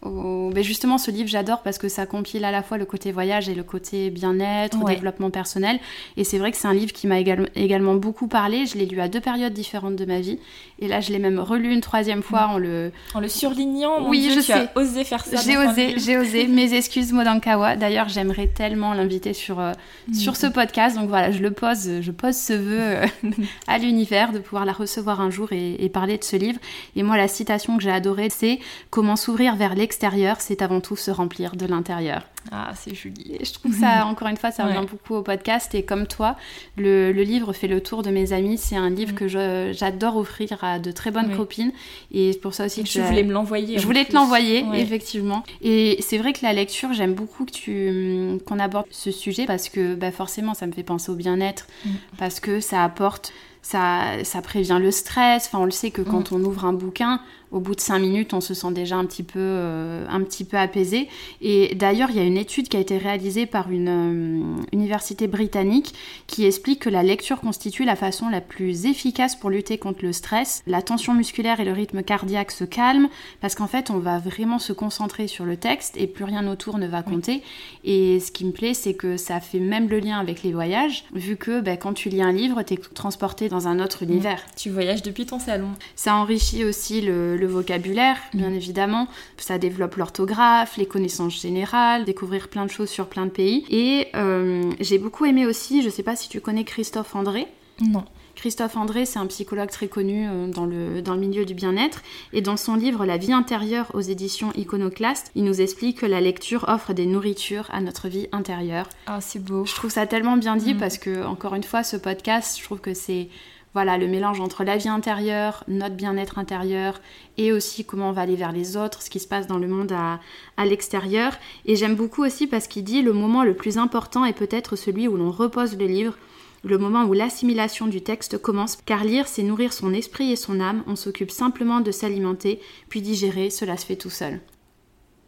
mais 0.06 0.64
justement, 0.64 0.98
ce 0.98 1.12
livre, 1.12 1.28
j'adore 1.28 1.62
parce 1.62 1.78
que 1.78 1.90
ça 1.90 2.06
compile 2.06 2.46
à 2.46 2.52
la 2.52 2.64
fois 2.64 2.78
le 2.78 2.86
côté 2.86 3.12
voyage 3.12 3.50
et 3.50 3.56
le 3.56 3.64
côté 3.64 4.10
bien-être, 4.10 4.84
développement 4.86 5.30
personnel. 5.30 5.80
Et 6.18 6.24
c'est 6.24 6.38
vrai 6.38 6.52
que 6.52 6.58
c'est 6.58 6.68
un 6.68 6.74
livre 6.74 6.94
qui 6.94 7.08
m'a 7.08 7.20
également 7.20 7.96
beaucoup 7.96 8.28
parlé. 8.28 8.66
Je 8.66 8.78
l'ai 8.78 8.86
lu 8.86 9.02
à 9.02 9.08
deux 9.08 9.20
périodes 9.20 9.54
différentes 9.54 9.96
de 9.96 10.06
ma 10.06 10.20
vie. 10.20 10.40
Et 10.80 10.88
là, 10.88 11.02
je 11.02 11.12
l'ai 11.12 11.20
même 11.20 11.40
relu 11.40 11.74
une 11.74 11.82
troisième 11.82 12.22
fois 12.22 12.48
en 12.48 12.58
le... 12.58 12.92
En 13.14 13.20
le 13.20 13.28
surlignant, 13.28 14.08
oui, 14.08 14.30
je 14.30 14.36
tu 14.36 14.44
sais. 14.44 14.54
as 14.54 14.72
osé 14.76 15.04
faire 15.04 15.26
ça. 15.26 15.38
J'ai 15.38 15.58
osé, 15.58 15.96
j'ai 15.98 16.18
osé. 16.18 16.48
Mes 16.60 16.74
excuses, 16.74 17.12
Modankawa. 17.12 17.76
D'ailleurs, 17.76 18.08
j'aimerais 18.08 18.48
tellement 18.48 18.94
l'inviter 18.94 19.34
sur, 19.34 19.60
euh, 19.60 19.74
mm. 20.08 20.14
sur 20.14 20.38
ce 20.38 20.48
podcast. 20.48 20.96
Donc 20.96 21.10
voilà, 21.10 21.32
je 21.32 21.40
le 21.40 21.52
pose, 21.52 22.00
je 22.02 22.12
pose 22.12 22.36
ce 22.36 22.54
vœu 22.54 22.80
euh, 22.80 23.06
à 23.68 23.78
l'univers 23.78 24.32
de 24.32 24.40
pouvoir 24.40 24.64
la 24.64 24.72
recevoir 24.72 25.20
un 25.20 25.30
jour 25.30 25.52
et, 25.52 25.76
et 25.84 25.90
parler 25.90 26.18
de 26.18 26.24
ce 26.24 26.38
livre. 26.38 26.60
Et 26.96 27.04
moi, 27.04 27.18
la 27.18 27.28
citation 27.28 27.76
que 27.76 27.84
j'ai 27.84 27.92
adorée, 27.92 28.30
c'est 28.30 28.60
«Comment 28.90 29.18
s'ouvrir 29.18 29.56
vers 29.56 29.76
l'extérieur 29.76 29.89
l'extérieur, 29.90 30.40
c'est 30.40 30.62
avant 30.62 30.82
tout 30.82 30.96
se 30.96 31.10
remplir 31.10 31.56
de 31.56 31.66
l'intérieur. 31.66 32.22
Ah, 32.52 32.74
c'est 32.76 32.94
joli. 32.94 33.40
je 33.44 33.52
trouve 33.54 33.74
ça, 33.74 34.06
encore 34.12 34.28
une 34.28 34.38
fois, 34.38 34.52
ça 34.52 34.66
revient 34.66 34.86
beaucoup 34.88 35.16
au 35.16 35.24
podcast. 35.24 35.74
Et 35.74 35.82
comme 35.82 36.06
toi, 36.06 36.36
le, 36.78 37.12
livre 37.12 37.54
fait 37.54 37.68
le 37.68 37.82
tour 37.82 38.04
de 38.04 38.12
mes 38.12 38.32
amis. 38.32 38.60
C'est 38.60 38.76
un 38.76 38.92
livre 38.92 39.14
mm. 39.14 39.16
que 39.16 39.28
j'adore 39.74 40.18
offrir 40.18 40.64
à 40.64 40.78
de 40.78 40.92
très 40.92 41.10
bonnes 41.10 41.36
copines. 41.36 41.72
Et 42.12 42.34
c'est 42.34 42.40
pour 42.40 42.54
ça 42.54 42.66
aussi 42.66 42.84
que 42.84 42.90
je 42.90 43.02
voulais 43.02 43.24
me 43.24 43.34
l'envoyer. 43.34 43.80
Je 43.80 43.86
voulais 43.88 44.06
te 44.06 44.14
l'envoyer, 44.14 44.64
effectivement. 44.76 45.44
Et 45.64 45.98
c'est 46.02 46.20
vrai 46.20 46.34
que 46.34 46.44
la 46.44 46.54
lecture, 46.54 46.94
j'aime 46.94 47.16
beaucoup 47.16 47.46
que 47.46 47.52
tu 47.52 48.40
qu'on 48.46 48.60
aborde 48.60 48.86
ce 48.92 49.10
sujet 49.10 49.48
parce 49.48 49.70
que 49.70 49.96
bah, 49.96 50.12
forcément, 50.12 50.54
ça 50.54 50.68
me 50.68 50.72
fait 50.72 50.84
penser 50.84 51.12
au 51.12 51.16
bien-être, 51.16 51.66
mm. 51.84 51.90
parce 52.20 52.40
que 52.40 52.60
ça 52.60 52.84
apporte 52.84 53.34
ça, 53.62 54.24
ça 54.24 54.42
prévient 54.42 54.78
le 54.80 54.92
stress. 54.92 55.48
Enfin, 55.48 55.60
on 55.60 55.66
le 55.66 55.72
sait 55.72 55.92
que 55.92 56.02
quand 56.02 56.32
mm. 56.32 56.36
on 56.36 56.44
ouvre 56.44 56.66
un 56.66 56.74
bouquin, 56.74 57.22
au 57.52 57.60
bout 57.60 57.76
de 57.76 57.82
cinq 57.82 58.00
minutes, 58.00 58.34
on 58.34 58.42
se 58.42 58.54
sent 58.54 58.72
déjà 58.72 58.96
un 58.96 59.06
petit 59.06 59.24
peu, 59.24 59.40
euh, 59.40 60.06
un 60.10 60.22
petit 60.22 60.44
peu 60.44 60.58
apaisé. 60.58 61.08
Et 61.42 61.76
d'ailleurs, 61.76 62.10
il 62.12 62.18
y 62.18 62.20
a 62.20 62.24
une 62.24 62.38
étude 62.38 62.68
qui 62.68 62.78
a 62.78 62.80
été 62.80 62.98
réalisée 62.98 63.46
par 63.46 63.72
une 63.72 63.90
euh, 63.90 64.62
université 64.72 65.28
britannique 65.28 65.94
qui 66.28 66.46
explique 66.46 66.80
que 66.80 66.90
la 66.90 67.04
lecture 67.04 67.40
constitue 67.42 67.86
la 67.86 67.96
façon 67.96 68.30
la 68.30 68.42
plus 68.42 68.86
efficace 68.86 69.36
pour 69.36 69.50
lutter 69.50 69.78
contre 69.78 70.04
le 70.04 70.14
stress. 70.14 70.62
La 70.68 70.82
tension 70.82 71.14
musculaire 71.14 71.60
et 71.60 71.66
le 71.66 71.74
rythme 71.74 72.04
cardiaque 72.04 72.52
se 72.52 72.64
calment 72.64 73.10
parce 73.42 73.56
qu'en 73.56 73.68
fait, 73.68 73.90
on 73.90 73.98
va 73.98 74.20
vraiment 74.20 74.60
se 74.60 74.74
concentrer 74.74 75.28
sur 75.28 75.46
le 75.46 75.58
texte 75.58 75.96
et 75.98 76.08
plus 76.08 76.26
rien 76.26 76.48
autour 76.48 76.78
ne 76.78 76.88
va 76.88 77.02
compter. 77.02 77.42
Et 77.84 78.20
ce 78.20 78.32
qui 78.32 78.46
me 78.46 78.52
plaît, 78.52 78.74
c'est 78.74 78.94
que 78.94 79.18
ça 79.18 79.40
fait 79.40 79.60
même 79.60 79.90
le 79.90 80.00
lien 80.00 80.20
avec 80.20 80.44
les 80.44 80.52
voyages, 80.52 81.06
vu 81.14 81.36
que 81.36 81.62
ben, 81.62 81.78
quand 81.78 81.94
tu 81.94 82.10
lis 82.10 82.22
un 82.22 82.32
livre, 82.32 82.62
tu 82.64 82.76
es 82.76 82.78
transporté 82.78 83.50
dans 83.50 83.68
un 83.68 83.80
autre 83.80 84.04
univers. 84.04 84.42
Tu 84.56 84.70
voyages 84.70 85.02
depuis 85.02 85.26
ton 85.26 85.40
salon. 85.40 85.70
Ça 85.96 86.16
enrichit 86.16 86.64
aussi 86.64 87.02
le, 87.02 87.39
le 87.40 87.48
vocabulaire, 87.48 88.18
bien 88.34 88.54
évidemment. 88.54 89.08
Ça 89.38 89.58
développe 89.58 89.96
l'orthographe, 89.96 90.78
les 90.78 90.86
connaissances 90.86 91.42
générales, 91.42 92.06
découvrir 92.06 92.48
plein 92.50 92.66
de 92.66 92.72
choses 92.72 92.90
sur 92.90 93.08
plein 93.08 93.26
de 93.26 93.32
pays. 93.32 93.66
Et 93.70 94.08
euh, 94.16 94.70
j'ai 94.80 94.98
beaucoup 94.98 95.26
aimé 95.26 95.46
aussi, 95.46 95.82
je 95.82 95.90
sais 95.90 96.04
pas 96.04 96.16
si 96.16 96.30
tu 96.30 96.42
connais 96.42 96.64
Christophe 96.64 97.16
André. 97.16 97.48
Non. 97.82 98.04
Christophe 98.36 98.78
André, 98.78 99.06
c'est 99.06 99.20
un 99.20 99.28
psychologue 99.28 99.70
très 99.70 99.90
connu 99.90 100.26
euh, 100.26 100.48
dans 100.48 100.66
le, 100.66 101.02
dans 101.02 101.14
le 101.14 101.20
milieu 101.20 101.44
du 101.44 101.54
bien-être. 101.54 102.02
Et 102.32 102.42
dans 102.42 102.56
son 102.56 102.76
livre 102.76 103.06
La 103.06 103.18
vie 103.18 103.34
intérieure 103.34 103.92
aux 103.94 104.00
éditions 104.00 104.54
Iconoclast, 104.56 105.32
il 105.36 105.44
nous 105.44 105.60
explique 105.60 106.00
que 106.00 106.06
la 106.06 106.22
lecture 106.22 106.64
offre 106.70 106.94
des 106.94 107.06
nourritures 107.06 107.68
à 107.74 107.82
notre 107.82 108.08
vie 108.08 108.28
intérieure. 108.32 108.88
Ah, 109.08 109.20
c'est 109.20 109.44
beau. 109.44 109.66
Je 109.66 109.76
trouve 109.76 109.92
ça 109.92 110.08
tellement 110.08 110.38
bien 110.38 110.56
dit 110.56 110.74
Mm. 110.74 110.78
parce 110.78 110.98
que, 110.98 111.26
encore 111.26 111.54
une 111.56 111.64
fois, 111.64 111.84
ce 111.84 111.98
podcast, 111.98 112.58
je 112.60 112.64
trouve 112.64 112.80
que 112.80 112.94
c'est 112.94 113.28
voilà, 113.74 113.98
le 113.98 114.08
mélange 114.08 114.40
entre 114.40 114.64
la 114.64 114.78
vie 114.78 114.90
intérieure, 114.90 115.64
notre 115.68 115.96
bien-être 115.96 116.40
intérieur 116.40 117.02
et 117.38 117.52
aussi 117.52 117.86
comment 117.86 118.10
on 118.10 118.14
va 118.14 118.22
aller 118.22 118.36
vers 118.36 118.52
les 118.52 118.78
autres, 118.78 119.02
ce 119.02 119.10
qui 119.10 119.20
se 119.20 119.28
passe 119.28 119.48
dans 119.48 119.60
le 119.60 119.68
monde 119.68 119.92
à, 119.92 120.20
l'extérieur. 120.66 121.34
Et 121.66 121.76
j'aime 121.76 121.96
beaucoup 121.96 122.24
aussi 122.24 122.48
parce 122.48 122.68
qu'il 122.68 122.84
dit 122.84 123.02
le 123.02 123.14
moment 123.14 123.44
le 123.44 123.54
plus 123.54 123.78
important 123.78 124.26
est 124.26 124.34
peut-être 124.34 124.76
celui 124.76 125.08
où 125.08 125.18
l'on 125.18 125.32
repose 125.32 125.78
le 125.78 125.86
livre, 125.86 126.18
le 126.64 126.78
moment 126.78 127.06
où 127.06 127.14
l'assimilation 127.14 127.88
du 127.88 128.02
texte 128.02 128.38
commence, 128.38 128.78
car 128.86 129.04
lire 129.04 129.28
c'est 129.28 129.44
nourrir 129.44 129.72
son 129.72 129.94
esprit 129.94 130.32
et 130.32 130.36
son 130.36 130.60
âme, 130.60 130.84
on 130.88 130.96
s'occupe 130.96 131.32
simplement 131.32 131.80
de 131.80 131.92
s'alimenter, 131.92 132.60
puis 132.90 133.02
digérer, 133.02 133.50
cela 133.50 133.78
se 133.78 133.86
fait 133.86 133.96
tout 133.96 134.10
seul. 134.10 134.42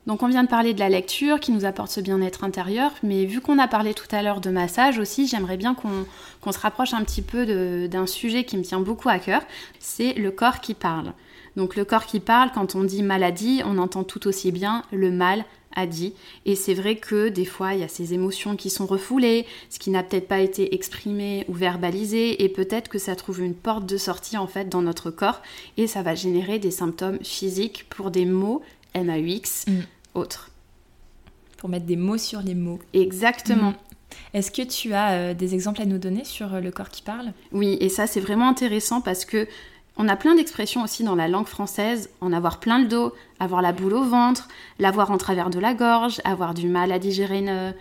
Donc 0.07 0.23
on 0.23 0.27
vient 0.27 0.43
de 0.43 0.49
parler 0.49 0.73
de 0.73 0.79
la 0.79 0.89
lecture 0.89 1.39
qui 1.39 1.51
nous 1.51 1.63
apporte 1.63 1.91
ce 1.91 2.01
bien-être 2.01 2.43
intérieur, 2.43 2.91
mais 3.03 3.25
vu 3.25 3.39
qu'on 3.39 3.59
a 3.59 3.67
parlé 3.67 3.93
tout 3.93 4.07
à 4.11 4.23
l'heure 4.23 4.41
de 4.41 4.49
massage 4.49 4.97
aussi, 4.97 5.27
j'aimerais 5.27 5.57
bien 5.57 5.75
qu'on 5.75 6.51
se 6.51 6.59
rapproche 6.59 6.93
un 6.93 7.03
petit 7.03 7.21
peu 7.21 7.87
d'un 7.87 8.07
sujet 8.07 8.43
qui 8.43 8.57
me 8.57 8.63
tient 8.63 8.79
beaucoup 8.79 9.09
à 9.09 9.19
cœur, 9.19 9.43
c'est 9.79 10.13
le 10.13 10.31
corps 10.31 10.59
qui 10.59 10.73
parle. 10.73 11.13
Donc 11.55 11.75
le 11.75 11.85
corps 11.85 12.05
qui 12.05 12.19
parle, 12.19 12.51
quand 12.51 12.75
on 12.75 12.83
dit 12.83 13.03
maladie, 13.03 13.61
on 13.65 13.77
entend 13.77 14.03
tout 14.03 14.27
aussi 14.27 14.51
bien 14.51 14.83
le 14.91 15.11
mal 15.11 15.45
a 15.73 15.85
dit. 15.85 16.13
Et 16.45 16.55
c'est 16.55 16.73
vrai 16.73 16.95
que 16.95 17.29
des 17.29 17.45
fois, 17.45 17.73
il 17.73 17.79
y 17.79 17.83
a 17.83 17.87
ces 17.87 18.13
émotions 18.13 18.55
qui 18.55 18.69
sont 18.69 18.85
refoulées, 18.85 19.45
ce 19.69 19.79
qui 19.79 19.89
n'a 19.89 20.03
peut-être 20.03 20.27
pas 20.27 20.39
été 20.39 20.73
exprimé 20.75 21.45
ou 21.47 21.53
verbalisé, 21.53 22.43
et 22.43 22.49
peut-être 22.49 22.89
que 22.89 22.97
ça 22.97 23.15
trouve 23.15 23.41
une 23.41 23.53
porte 23.53 23.85
de 23.85 23.97
sortie 23.97 24.37
en 24.37 24.47
fait 24.47 24.67
dans 24.67 24.81
notre 24.81 25.11
corps, 25.11 25.41
et 25.77 25.87
ça 25.87 26.01
va 26.01 26.15
générer 26.15 26.59
des 26.59 26.71
symptômes 26.71 27.19
physiques 27.23 27.85
pour 27.89 28.11
des 28.11 28.25
mots 28.25 28.61
MAUX 28.95 29.65
Mm. 29.67 29.81
autres. 30.15 30.49
Pour 31.57 31.69
mettre 31.69 31.85
des 31.85 31.95
mots 31.95 32.17
sur 32.17 32.41
les 32.41 32.55
mots. 32.55 32.79
Exactement. 32.93 33.71
Mm. 33.71 33.75
Est-ce 34.33 34.51
que 34.51 34.61
tu 34.63 34.93
as 34.93 35.11
euh, 35.11 35.33
des 35.33 35.53
exemples 35.53 35.81
à 35.81 35.85
nous 35.85 35.97
donner 35.97 36.23
sur 36.25 36.53
euh, 36.55 36.59
le 36.59 36.71
corps 36.71 36.89
qui 36.89 37.01
parle? 37.01 37.33
Oui, 37.51 37.77
et 37.79 37.89
ça 37.89 38.07
c'est 38.07 38.19
vraiment 38.19 38.49
intéressant 38.49 38.99
parce 39.01 39.25
que 39.25 39.47
on 39.97 40.07
a 40.07 40.15
plein 40.15 40.35
d'expressions 40.35 40.83
aussi 40.83 41.03
dans 41.03 41.15
la 41.15 41.27
langue 41.27 41.47
française, 41.47 42.09
en 42.21 42.31
avoir 42.33 42.59
plein 42.59 42.79
le 42.79 42.87
dos, 42.87 43.13
avoir 43.39 43.61
la 43.61 43.73
boule 43.73 43.93
au 43.93 44.03
ventre, 44.03 44.47
l'avoir 44.79 45.11
en 45.11 45.17
travers 45.17 45.49
de 45.49 45.59
la 45.59 45.73
gorge, 45.73 46.21
avoir 46.23 46.53
du 46.53 46.67
mal 46.67 46.91
à 46.91 46.97
digérer 46.99 47.39
une... 47.39 47.73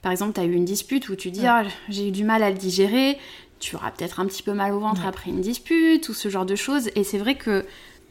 Par 0.00 0.12
exemple, 0.12 0.34
tu 0.34 0.40
as 0.40 0.44
eu 0.44 0.52
une 0.52 0.64
dispute 0.64 1.08
où 1.08 1.16
tu 1.16 1.30
dis 1.30 1.40
Ouais. 1.40 1.48
Ah, 1.48 1.64
j'ai 1.88 2.08
eu 2.08 2.12
du 2.12 2.22
mal 2.24 2.42
à 2.44 2.50
le 2.50 2.56
digérer, 2.56 3.18
tu 3.58 3.74
auras 3.74 3.90
peut-être 3.90 4.20
un 4.20 4.26
petit 4.26 4.42
peu 4.44 4.52
mal 4.52 4.72
au 4.72 4.78
ventre 4.80 5.02
Ouais. 5.02 5.08
après 5.08 5.30
une 5.30 5.40
dispute 5.40 6.08
ou 6.08 6.14
ce 6.14 6.28
genre 6.28 6.46
de 6.46 6.54
choses. 6.54 6.88
Et 6.94 7.02
c'est 7.04 7.18
vrai 7.18 7.34
que 7.34 7.64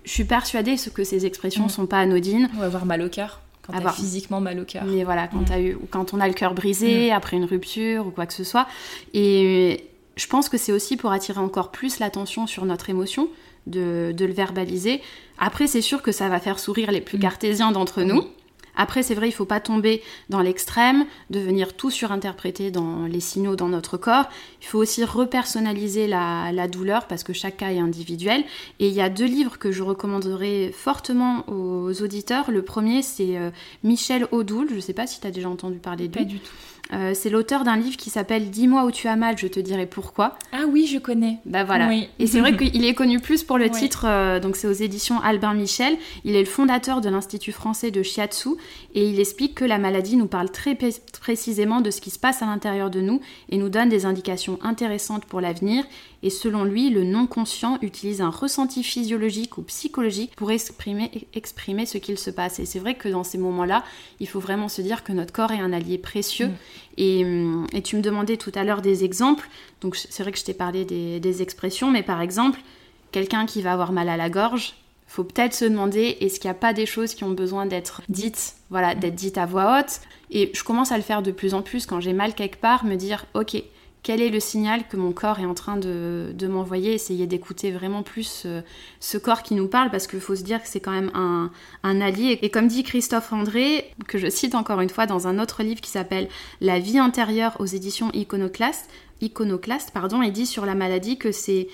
je 0.05 0.11
suis 0.11 0.23
persuadée 0.23 0.75
que 0.93 1.03
ces 1.03 1.25
expressions 1.25 1.65
Mm. 1.65 1.69
sont 1.69 1.85
pas 1.87 1.99
anodines. 1.99 2.49
Ou 2.57 2.63
avoir 2.63 2.85
mal 2.85 3.01
au 3.01 3.09
cœur 3.09 3.41
Quand 3.63 3.73
t'as 3.73 3.79
Avoir- 3.79 3.95
physiquement 3.95 4.39
mal 4.41 4.59
au 4.59 4.63
cœur. 4.65 4.83
Mais 4.85 5.03
voilà, 5.03 5.27
quand, 5.27 5.39
Mm. 5.39 5.45
t'as 5.45 5.59
eu, 5.59 5.77
quand 5.89 6.13
on 6.13 6.19
a 6.19 6.27
le 6.27 6.35
cœur 6.35 6.53
brisé 6.53 7.11
après 7.11 7.35
une 7.35 7.45
rupture 7.45 8.05
ou 8.05 8.11
quoi 8.11 8.27
que 8.27 8.33
ce 8.33 8.43
soit. 8.43 8.67
Et 9.15 9.85
je 10.17 10.27
pense 10.27 10.49
que 10.49 10.57
c'est 10.57 10.71
aussi 10.71 10.97
pour 10.97 11.11
attirer 11.11 11.39
encore 11.39 11.71
plus 11.71 11.97
l'attention 11.99 12.45
sur 12.45 12.63
notre 12.65 12.89
émotion, 12.91 13.27
de, 13.65 14.13
de 14.15 14.25
le 14.25 14.33
verbaliser. 14.33 15.01
Après, 15.39 15.65
c'est 15.65 15.81
sûr 15.81 16.03
que 16.03 16.11
ça 16.11 16.29
va 16.29 16.39
faire 16.39 16.59
sourire 16.59 16.91
les 16.91 17.01
plus 17.01 17.17
Mm. 17.17 17.21
cartésiens 17.21 17.71
d'entre 17.71 18.03
nous. 18.03 18.23
Après, 18.75 19.03
c'est 19.03 19.15
vrai, 19.15 19.27
il 19.29 19.31
faut 19.31 19.45
pas 19.45 19.59
tomber 19.59 20.01
dans 20.29 20.41
l'extrême, 20.41 21.05
de 21.29 21.39
venir 21.39 21.75
tout 21.75 21.91
surinterpréter 21.91 22.71
dans 22.71 23.05
les 23.05 23.19
signaux 23.19 23.55
dans 23.55 23.69
notre 23.69 23.97
corps. 23.97 24.25
Il 24.61 24.67
faut 24.67 24.79
aussi 24.79 25.03
repersonnaliser 25.03 26.07
la, 26.07 26.67
douleur 26.67 27.07
parce 27.07 27.23
que 27.23 27.33
chaque 27.33 27.57
cas 27.57 27.71
est 27.71 27.79
individuel. 27.79 28.43
Et 28.79 28.87
il 28.87 28.93
y 28.93 29.01
a 29.01 29.09
deux 29.09 29.25
livres 29.25 29.57
que 29.59 29.71
je 29.71 29.83
recommanderais 29.83 30.71
fortement 30.73 31.45
aux 31.47 32.01
auditeurs. 32.01 32.49
Le 32.49 32.63
premier, 32.63 33.01
c'est 33.01 33.37
euh, 33.37 33.51
Michel 33.83 34.27
Audoul. 34.31 34.69
Je 34.73 34.79
sais 34.79 34.93
pas 34.93 35.05
si 35.05 35.19
tu 35.19 35.27
as 35.27 35.31
déjà 35.31 35.49
entendu 35.49 35.77
parler 35.77 36.07
de 36.07 36.13
Pas 36.13 36.21
lui. 36.21 36.25
du 36.25 36.39
tout. 36.39 36.51
Euh, 36.93 37.13
c'est 37.15 37.29
l'auteur 37.29 37.63
d'un 37.63 37.77
livre 37.77 37.97
qui 37.97 38.09
s'appelle 38.09 38.51
Dis-moi 38.51 38.85
où 38.85 38.91
tu 38.91 39.07
as 39.07 39.15
mal, 39.15 39.37
je 39.37 39.47
te 39.47 39.59
dirai 39.59 39.85
pourquoi. 39.87 40.37
Ah 40.51 40.65
oui, 40.69 40.85
je 40.85 40.99
connais. 40.99 41.39
Bah 41.45 41.63
voilà. 41.63 41.87
Oui. 41.87 42.07
Et 42.19 42.27
c'est 42.27 42.39
vrai 42.39 42.55
qu'il 42.57 42.85
est 42.85 42.93
connu 42.93 43.19
plus 43.19 43.43
pour 43.43 43.57
le 43.57 43.65
Oui. 43.65 43.71
titre, 43.71 44.05
euh, 44.07 44.39
donc 44.39 44.55
c'est 44.55 44.67
aux 44.67 44.71
éditions 44.71 45.19
Albin 45.21 45.53
Michel. 45.55 45.97
Il 46.25 46.35
est 46.35 46.41
le 46.41 46.45
fondateur 46.45 47.01
de 47.01 47.09
l'Institut 47.09 47.51
français 47.51 47.89
de 47.91 48.03
Shiatsu 48.03 48.49
et 48.93 49.09
il 49.09 49.19
explique 49.19 49.55
que 49.55 49.65
la 49.65 49.77
maladie 49.79 50.15
nous 50.15 50.27
parle 50.27 50.51
très 50.51 50.77
précisément 51.21 51.81
de 51.81 51.89
ce 51.91 52.01
qui 52.01 52.11
se 52.11 52.19
passe 52.19 52.41
à 52.41 52.45
l'intérieur 52.45 52.89
de 52.89 53.01
nous 53.01 53.19
et 53.49 53.57
nous 53.57 53.69
donne 53.69 53.89
des 53.89 54.05
indications 54.05 54.59
intéressantes 54.61 55.25
pour 55.25 55.41
l'avenir. 55.41 55.83
Et 56.25 56.31
selon 56.31 56.63
lui, 56.63 56.89
le 56.89 57.03
non-conscient 57.03 57.77
utilise 57.83 58.19
un 58.19 58.31
ressenti 58.31 58.81
physiologique 58.81 59.59
ou 59.59 59.61
psychologique 59.61 60.35
pour 60.35 60.49
exprimer, 60.49 61.27
exprimer 61.35 61.85
ce 61.85 61.99
qu'il 61.99 62.17
se 62.17 62.31
passe. 62.31 62.57
Et 62.57 62.65
c'est 62.65 62.79
vrai 62.79 62.95
que 62.95 63.07
dans 63.07 63.23
ces 63.23 63.37
moments-là, 63.37 63.83
il 64.19 64.27
faut 64.27 64.39
vraiment 64.39 64.67
se 64.67 64.81
dire 64.81 65.03
que 65.03 65.11
notre 65.11 65.31
corps 65.31 65.51
est 65.51 65.59
un 65.59 65.71
allié 65.71 65.99
précieux. 65.99 66.47
Mm. 66.47 66.55
Et, 66.97 67.19
et 67.73 67.81
tu 67.83 67.95
me 67.95 68.01
demandais 68.01 68.37
tout 68.37 68.51
à 68.55 68.63
l'heure 68.63 68.81
des 68.81 69.03
exemples. 69.03 69.47
Donc 69.81 69.95
c'est 69.95 70.23
vrai 70.23 70.31
que 70.31 70.39
je 70.39 70.43
t'ai 70.43 70.55
parlé 70.55 70.83
des, 70.83 71.19
des 71.19 71.43
expressions, 71.43 71.91
mais 71.91 72.01
par 72.01 72.21
exemple, 72.21 72.59
quelqu'un 73.11 73.45
qui 73.45 73.61
va 73.61 73.73
avoir 73.73 73.91
mal 73.91 74.09
à 74.09 74.17
la 74.17 74.31
gorge, 74.31 74.73
faut 75.05 75.25
peut-être 75.25 75.53
se 75.53 75.65
demander 75.65 76.17
est-ce 76.21 76.39
qu'il 76.39 76.49
n'y 76.49 76.57
a 76.57 76.59
pas 76.59 76.73
des 76.73 76.87
choses 76.87 77.13
qui 77.13 77.23
ont 77.23 77.33
besoin 77.33 77.67
d'être 77.67 78.01
dites, 78.09 78.55
voilà, 78.71 78.95
d'être 78.95 79.13
dites 79.13 79.37
à 79.37 79.45
voix 79.45 79.77
haute? 79.79 80.01
Et 80.31 80.49
je 80.55 80.63
commence 80.63 80.91
à 80.91 80.97
le 80.97 81.03
faire 81.03 81.21
de 81.21 81.29
plus 81.29 81.53
en 81.53 81.61
plus 81.61 81.85
quand 81.85 81.99
j'ai 81.99 82.13
mal 82.13 82.33
quelque 82.33 82.57
part, 82.59 82.83
me 82.83 82.95
dire 82.95 83.27
ok, 83.35 83.61
quel 84.05 84.21
est 84.21 84.29
le 84.29 84.39
signal 84.39 84.87
que 84.87 84.97
mon 84.97 85.11
corps 85.13 85.39
est 85.39 85.47
en 85.47 85.55
train 85.55 85.77
de, 85.77 86.47
m'envoyer 86.47 86.93
Essayer 86.93 87.25
d'écouter 87.25 87.71
vraiment 87.71 88.03
plus 88.03 88.43
euh, 88.45 88.61
ce 88.99 89.17
corps 89.17 89.41
qui 89.41 89.55
nous 89.55 89.67
parle 89.67 89.89
parce 89.89 90.05
qu'il 90.05 90.19
faut 90.19 90.35
se 90.35 90.43
dire 90.43 90.61
que 90.61 90.67
c'est 90.67 90.79
quand 90.79 90.91
même 90.91 91.09
un, 91.15 91.49
allié. 92.01 92.37
Et 92.43 92.51
comme 92.51 92.67
dit 92.67 92.83
Christophe 92.83 93.33
André, 93.33 93.91
que 94.07 94.19
je 94.19 94.29
cite 94.29 94.53
encore 94.53 94.79
une 94.81 94.91
fois 94.91 95.07
dans 95.07 95.27
un 95.27 95.39
autre 95.39 95.63
livre 95.63 95.81
qui 95.81 95.89
s'appelle 95.89 96.29
La 96.61 96.77
vie 96.77 96.99
intérieure 96.99 97.55
aux 97.57 97.65
éditions 97.65 98.11
Iconoclast, 98.13 98.87
Iconoclast 99.21 99.89
pardon, 99.89 100.21
il 100.21 100.31
dit 100.31 100.45
sur 100.45 100.67
la 100.67 100.75
maladie 100.75 101.17
que 101.17 101.31
c'est 101.31 101.67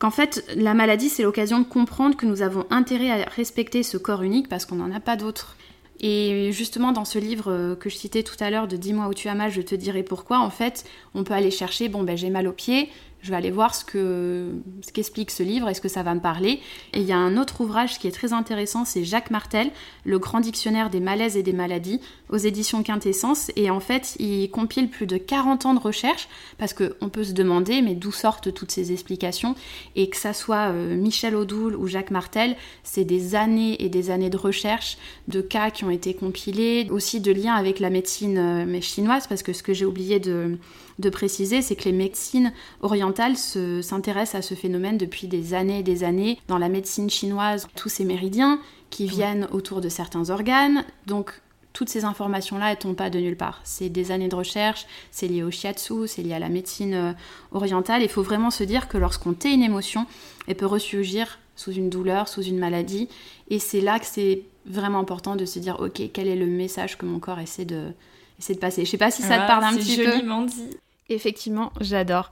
qu'en 0.00 0.10
fait 0.10 0.44
la 0.56 0.74
maladie 0.74 1.08
c'est 1.08 1.22
l'occasion 1.22 1.60
de 1.60 1.66
comprendre 1.66 2.16
que 2.16 2.26
nous 2.26 2.42
avons 2.42 2.66
intérêt 2.70 3.12
à 3.12 3.28
respecter 3.28 3.84
ce 3.84 3.96
corps 3.96 4.24
unique 4.24 4.48
parce 4.48 4.66
qu'on 4.66 4.76
n'en 4.76 4.90
a 4.90 4.98
pas 4.98 5.14
d'autre. 5.14 5.56
Et 6.00 6.50
justement, 6.52 6.92
dans 6.92 7.04
ce 7.04 7.18
livre 7.18 7.52
euh, 7.52 7.76
que 7.76 7.90
je 7.90 7.96
citais 7.96 8.22
tout 8.22 8.36
à 8.40 8.50
l'heure 8.50 8.68
de 8.68 8.76
Dis-moi 8.76 9.06
où 9.08 9.14
tu 9.14 9.28
as 9.28 9.34
mal, 9.34 9.50
je 9.50 9.60
te 9.60 9.74
dirai 9.74 10.02
pourquoi, 10.02 10.40
en 10.40 10.50
fait, 10.50 10.84
on 11.14 11.24
peut 11.24 11.34
aller 11.34 11.50
chercher, 11.50 11.88
bon, 11.88 12.02
ben 12.02 12.16
j'ai 12.16 12.30
mal 12.30 12.48
au 12.48 12.52
pied, 12.52 12.88
je 13.22 13.30
vais 13.30 13.36
aller 13.36 13.50
voir 13.50 13.74
ce 13.74 13.84
que 13.84 14.48
ce 14.82 14.92
qu'explique 14.92 15.30
ce 15.30 15.42
livre, 15.42 15.68
est-ce 15.68 15.80
que 15.80 15.88
ça 15.88 16.02
va 16.02 16.14
me 16.14 16.20
parler. 16.20 16.60
Et 16.92 17.00
il 17.00 17.06
y 17.06 17.12
a 17.12 17.18
un 17.18 17.36
autre 17.36 17.60
ouvrage 17.60 17.98
qui 17.98 18.06
est 18.06 18.12
très 18.12 18.32
intéressant, 18.32 18.84
c'est 18.84 19.04
Jacques 19.04 19.30
Martel, 19.30 19.70
Le 20.04 20.18
grand 20.18 20.40
dictionnaire 20.40 20.90
des 20.90 21.00
malaises 21.00 21.36
et 21.36 21.42
des 21.42 21.52
maladies, 21.52 22.00
aux 22.30 22.36
éditions 22.36 22.82
Quintessence. 22.82 23.50
Et 23.56 23.70
en 23.70 23.80
fait, 23.80 24.16
il 24.18 24.50
compile 24.50 24.88
plus 24.88 25.06
de 25.06 25.16
40 25.18 25.66
ans 25.66 25.74
de 25.74 25.80
recherche, 25.80 26.28
parce 26.58 26.72
qu'on 26.72 27.08
peut 27.08 27.24
se 27.24 27.32
demander, 27.32 27.82
mais 27.82 27.94
d'où 27.94 28.12
sortent 28.12 28.52
toutes 28.54 28.70
ces 28.70 28.92
explications? 28.92 29.54
Et 29.96 30.08
que 30.08 30.16
ça 30.16 30.32
soit 30.32 30.70
euh, 30.70 30.96
Michel 30.96 31.36
Audoul 31.36 31.76
ou 31.76 31.86
Jacques 31.86 32.10
Martel, 32.10 32.56
c'est 32.84 33.04
des 33.04 33.34
années 33.34 33.82
et 33.82 33.88
des 33.88 34.10
années 34.10 34.30
de 34.30 34.36
recherche, 34.36 34.96
de 35.28 35.40
cas 35.40 35.70
qui 35.70 35.84
ont 35.84 35.90
été 35.90 36.14
compilés, 36.14 36.88
aussi 36.90 37.20
de 37.20 37.32
liens 37.32 37.54
avec 37.54 37.80
la 37.80 37.90
médecine 37.90 38.38
euh, 38.38 38.80
chinoise, 38.80 39.26
parce 39.26 39.42
que 39.42 39.52
ce 39.52 39.62
que 39.62 39.74
j'ai 39.74 39.84
oublié 39.84 40.20
de, 40.20 40.58
de 41.00 41.10
préciser, 41.10 41.62
c'est 41.62 41.74
que 41.76 41.84
les 41.84 41.92
médecines 41.92 42.52
orientales 42.82 43.36
se- 43.36 43.82
s'intéressent 43.82 44.36
à 44.36 44.42
ce 44.42 44.54
phénomène 44.54 44.98
depuis 44.98 45.26
des 45.26 45.54
années 45.54 45.80
et 45.80 45.82
des 45.82 46.04
années. 46.04 46.38
Dans 46.48 46.58
la 46.58 46.68
médecine 46.68 47.10
chinoise, 47.10 47.66
tous 47.74 47.88
ces 47.88 48.04
méridiens 48.04 48.60
qui 48.90 49.06
viennent 49.06 49.48
autour 49.52 49.80
de 49.80 49.88
certains 49.88 50.30
organes, 50.30 50.84
donc 51.06 51.40
toutes 51.72 51.88
ces 51.88 52.04
informations-là, 52.04 52.72
elles 52.72 52.78
tombent 52.78 52.96
pas 52.96 53.10
de 53.10 53.20
nulle 53.20 53.36
part. 53.36 53.60
C'est 53.62 53.88
des 53.88 54.10
années 54.10 54.28
de 54.28 54.34
recherche, 54.34 54.86
c'est 55.12 55.28
lié 55.28 55.44
au 55.44 55.50
shiatsu, 55.52 56.06
c'est 56.08 56.22
lié 56.22 56.34
à 56.34 56.38
la 56.40 56.48
médecine 56.48 56.94
euh, 56.94 57.12
orientale. 57.52 58.02
Il 58.02 58.08
faut 58.08 58.22
vraiment 58.24 58.50
se 58.50 58.64
dire 58.64 58.88
que 58.88 58.98
lorsqu'on 58.98 59.32
tait 59.34 59.54
une 59.54 59.62
émotion, 59.62 60.06
elle 60.48 60.56
peut 60.56 60.66
ressurgir 60.66 61.38
sous 61.54 61.70
une 61.72 61.88
douleur, 61.88 62.26
sous 62.26 62.42
une 62.42 62.58
maladie. 62.58 63.08
Et 63.50 63.60
c'est 63.60 63.80
là 63.80 64.00
que 64.00 64.06
c'est 64.06 64.42
vraiment 64.66 64.98
important 64.98 65.36
de 65.36 65.44
se 65.44 65.60
dire, 65.60 65.78
ok, 65.78 66.02
quel 66.12 66.26
est 66.26 66.34
le 66.36 66.46
message 66.46 66.98
que 66.98 67.06
mon 67.06 67.20
corps 67.20 67.38
essaie 67.38 67.64
de, 67.64 67.92
essaie 68.40 68.54
de 68.54 68.58
passer? 68.58 68.84
Je 68.84 68.90
sais 68.90 68.98
pas 68.98 69.12
si 69.12 69.22
ça 69.22 69.38
te 69.38 69.46
parle 69.46 69.62
un 69.64 69.76
petit 69.76 69.96
peu. 69.96 70.10
Joliment 70.10 70.42
dit. 70.42 70.76
Effectivement, 71.10 71.72
j'adore. 71.80 72.30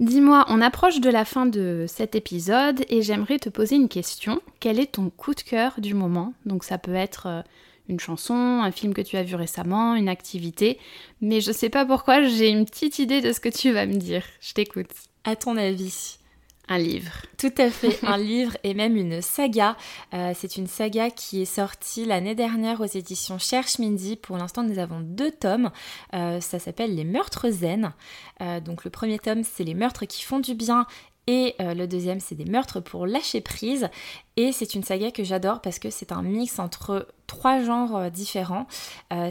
Dis-moi, 0.00 0.46
on 0.48 0.60
approche 0.60 1.00
de 1.00 1.10
la 1.10 1.24
fin 1.24 1.46
de 1.46 1.84
cet 1.88 2.14
épisode 2.14 2.84
et 2.88 3.02
j'aimerais 3.02 3.38
te 3.38 3.48
poser 3.48 3.76
une 3.76 3.88
question. 3.88 4.40
Quel 4.58 4.80
est 4.80 4.92
ton 4.92 5.10
coup 5.10 5.34
de 5.34 5.42
cœur 5.42 5.74
du 5.78 5.94
moment? 5.94 6.32
Donc 6.46 6.64
ça 6.64 6.78
peut 6.78 6.94
être 6.94 7.26
euh, 7.26 7.42
une 7.88 8.00
chanson, 8.00 8.34
un 8.34 8.70
film 8.72 8.94
que 8.94 9.02
tu 9.02 9.16
as 9.16 9.22
vu 9.22 9.34
récemment, 9.34 9.94
une 9.94 10.08
activité, 10.08 10.78
mais 11.20 11.40
je 11.40 11.52
sais 11.52 11.68
pas 11.68 11.84
pourquoi, 11.84 12.22
j'ai 12.22 12.48
une 12.48 12.64
petite 12.64 12.98
idée 12.98 13.20
de 13.20 13.32
ce 13.32 13.40
que 13.40 13.48
tu 13.48 13.70
vas 13.70 13.86
me 13.86 13.94
dire. 13.94 14.24
Je 14.40 14.54
t'écoute. 14.54 14.90
À 15.24 15.36
ton 15.36 15.56
avis 15.56 16.18
un 16.68 16.78
livre. 16.78 17.12
Tout 17.38 17.52
à 17.58 17.70
fait, 17.70 17.98
un 18.06 18.16
livre 18.16 18.56
et 18.62 18.74
même 18.74 18.96
une 18.96 19.20
saga. 19.20 19.76
Euh, 20.14 20.32
c'est 20.34 20.56
une 20.56 20.66
saga 20.66 21.10
qui 21.10 21.42
est 21.42 21.46
sortie 21.46 22.04
l'année 22.04 22.34
dernière 22.34 22.80
aux 22.80 22.86
éditions 22.86 23.38
Cherche 23.38 23.78
Mindy. 23.78 24.16
Pour 24.16 24.36
l'instant, 24.36 24.62
nous 24.62 24.78
avons 24.78 25.00
deux 25.00 25.30
tomes. 25.30 25.70
Euh, 26.14 26.40
ça 26.40 26.58
s'appelle 26.58 26.94
Les 26.94 27.04
Meurtres 27.04 27.50
Zen. 27.50 27.92
Euh, 28.40 28.60
donc 28.60 28.84
le 28.84 28.90
premier 28.90 29.18
tome, 29.18 29.42
c'est 29.44 29.64
Les 29.64 29.74
Meurtres 29.74 30.06
qui 30.06 30.22
font 30.22 30.40
du 30.40 30.54
bien 30.54 30.86
et 31.28 31.54
le 31.60 31.86
deuxième, 31.86 32.18
c'est 32.18 32.34
des 32.34 32.46
meurtres 32.46 32.80
pour 32.80 33.06
lâcher 33.06 33.40
prise. 33.40 33.88
Et 34.36 34.50
c'est 34.50 34.74
une 34.74 34.82
saga 34.82 35.12
que 35.12 35.22
j'adore 35.22 35.60
parce 35.60 35.78
que 35.78 35.88
c'est 35.88 36.10
un 36.10 36.20
mix 36.20 36.58
entre 36.58 37.06
trois 37.28 37.62
genres 37.62 38.10
différents. 38.10 38.66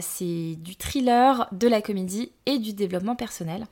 c'est 0.00 0.56
du 0.56 0.74
thriller, 0.74 1.48
de 1.52 1.68
la 1.68 1.82
comédie 1.82 2.32
et 2.46 2.58
du 2.58 2.72
développement 2.72 3.14
personnel. 3.14 3.66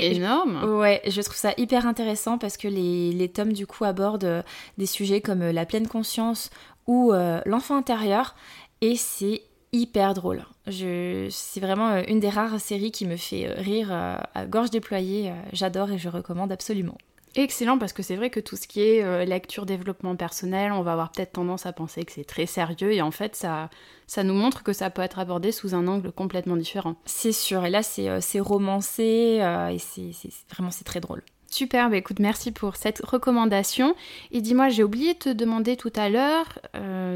Énorme. 0.00 0.64
Ouais, 0.78 1.02
je 1.06 1.20
trouve 1.22 1.36
ça 1.36 1.52
hyper 1.56 1.86
intéressant 1.86 2.38
parce 2.38 2.56
que 2.56 2.68
les, 2.68 3.12
les 3.12 3.28
tomes 3.28 3.52
du 3.52 3.66
coup 3.66 3.84
abordent 3.84 4.24
euh, 4.24 4.42
des 4.78 4.86
sujets 4.86 5.20
comme 5.20 5.42
euh, 5.42 5.52
la 5.52 5.66
pleine 5.66 5.88
conscience 5.88 6.50
ou 6.86 7.12
euh, 7.12 7.40
l'enfant 7.46 7.76
intérieur 7.76 8.34
et 8.80 8.96
c'est 8.96 9.42
hyper 9.72 10.14
drôle. 10.14 10.44
Je, 10.66 11.28
c'est 11.30 11.60
vraiment 11.60 11.96
une 12.06 12.20
des 12.20 12.28
rares 12.28 12.60
séries 12.60 12.92
qui 12.92 13.06
me 13.06 13.16
fait 13.16 13.52
rire 13.54 13.90
à 13.92 14.46
gorge 14.46 14.70
déployée. 14.70 15.32
J'adore 15.52 15.90
et 15.90 15.98
je 15.98 16.10
recommande 16.10 16.52
absolument. 16.52 16.98
Excellent 17.34 17.78
parce 17.78 17.94
que 17.94 18.02
c'est 18.02 18.16
vrai 18.16 18.28
que 18.28 18.40
tout 18.40 18.56
ce 18.56 18.66
qui 18.66 18.82
est 18.82 19.02
euh, 19.02 19.24
lecture 19.24 19.64
développement 19.64 20.16
personnel, 20.16 20.70
on 20.72 20.82
va 20.82 20.92
avoir 20.92 21.10
peut-être 21.12 21.32
tendance 21.32 21.64
à 21.64 21.72
penser 21.72 22.04
que 22.04 22.12
c'est 22.12 22.24
très 22.24 22.44
sérieux 22.44 22.92
et 22.92 23.00
en 23.00 23.10
fait 23.10 23.34
ça, 23.34 23.70
ça 24.06 24.22
nous 24.22 24.34
montre 24.34 24.62
que 24.62 24.74
ça 24.74 24.90
peut 24.90 25.00
être 25.00 25.18
abordé 25.18 25.50
sous 25.50 25.74
un 25.74 25.86
angle 25.86 26.12
complètement 26.12 26.56
différent. 26.56 26.96
C'est 27.06 27.32
sûr 27.32 27.64
et 27.64 27.70
là 27.70 27.82
c'est, 27.82 28.10
euh, 28.10 28.20
romancé 28.42 29.38
euh, 29.40 29.68
et 29.68 29.78
c'est, 29.78 30.12
vraiment 30.50 30.70
c'est 30.70 30.84
très 30.84 31.00
drôle. 31.00 31.22
Super, 31.46 31.90
bah 31.90 31.96
écoute, 31.96 32.18
merci 32.18 32.50
pour 32.50 32.76
cette 32.76 33.02
recommandation. 33.04 33.94
Et 34.30 34.40
dis-moi, 34.40 34.70
j'ai 34.70 34.82
oublié 34.82 35.12
de 35.12 35.18
te 35.18 35.28
demander 35.28 35.76
tout 35.76 35.92
à 35.96 36.08
l'heure, 36.08 36.58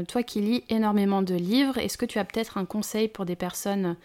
toi 0.07 0.21
qui 0.21 0.41
lis 0.41 0.63
énormément 0.69 1.23
de 1.23 1.33
livres, 1.33 1.79
est-ce 1.79 1.97
que 1.97 2.05
tu 2.05 2.19
as 2.19 2.23
peut-être 2.23 2.59
un 2.59 2.65
conseil 2.65 3.07
pour 3.07 3.25
des 3.25 3.35
personnes 3.35 3.95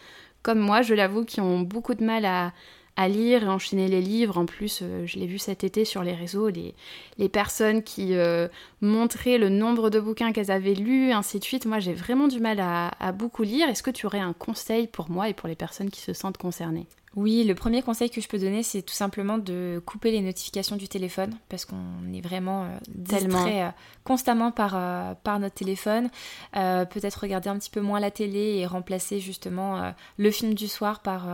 comme 0.43 0.59
moi, 0.59 0.83
je 0.83 0.95
l'avoue, 0.95 1.25
qui 1.25 1.41
ont 1.41 1.61
beaucoup 1.61 1.95
de 1.95 2.05
mal 2.05 2.25
à, 2.25 2.53
à 2.97 3.09
lire 3.09 3.45
et 3.45 3.49
enchaîner 3.49 3.89
les 3.89 4.01
livres. 4.01 4.39
En 4.39 4.47
plus, 4.47 4.81
euh, 4.83 5.07
je 5.07 5.19
l'ai 5.19 5.27
vu 5.27 5.39
cet 5.39 5.65
été 5.65 5.85
sur 5.85 6.03
les 6.03 6.15
réseaux, 6.15 6.49
les, 6.49 7.29
personnes 7.29 7.83
qui 7.83 8.15
euh, 8.15 8.49
montraient 8.81 9.39
le 9.39 9.49
nombre 9.49 9.91
de 9.91 10.01
bouquins 10.01 10.33
qu'elles 10.33 10.51
avaient 10.51 10.75
lus, 10.75 11.13
ainsi 11.13 11.39
de 11.39 11.45
suite. 11.45 11.67
Moi, 11.67 11.79
j'ai 11.79 11.95
vraiment 11.95 12.29
du 12.29 12.41
mal 12.41 12.61
à 12.61 13.13
beaucoup 13.13 13.43
lire. 13.43 13.69
Est-ce 13.69 13.83
que 13.83 13.91
tu 13.91 14.07
aurais 14.07 14.21
un 14.21 14.33
conseil 14.33 14.87
pour 14.87 15.11
moi 15.11 15.29
et 15.29 15.35
pour 15.35 15.49
les 15.49 15.57
personnes 15.57 15.91
qui 15.91 16.01
se 16.01 16.13
sentent 16.13 16.39
concernées? 16.39 16.87
Oui, 17.15 17.45
le 17.45 17.55
premier 17.55 17.83
conseil 17.83 18.09
que 18.09 18.23
je 18.23 18.29
peux 18.29 18.39
donner, 18.39 18.63
c'est 18.63 18.81
tout 18.81 18.95
simplement 18.95 19.37
de 19.37 19.83
couper 19.85 20.11
les 20.13 20.23
notifications 20.23 20.77
du 20.77 20.89
téléphone 20.89 21.37
parce 21.51 21.67
qu'on 21.67 22.11
est 22.13 22.23
vraiment 22.23 22.65
euh, 22.65 22.69
distrait 22.89 23.65
euh, 23.65 23.69
constamment 24.03 24.51
par, 24.51 24.73
euh, 24.75 25.13
par 25.23 25.39
notre 25.39 25.55
téléphone. 25.55 26.09
Peut-être 26.53 27.17
regarder 27.17 27.51
un 27.51 27.59
petit 27.59 27.71
peu 27.71 27.81
moins 27.81 28.01
la 28.01 28.11
télé 28.11 28.57
et 28.57 28.67
remplacer 28.67 29.21
justement 29.21 29.93
le 30.17 30.31
film 30.31 30.55
du 30.55 30.69
soir 30.69 31.01
par 31.01 31.27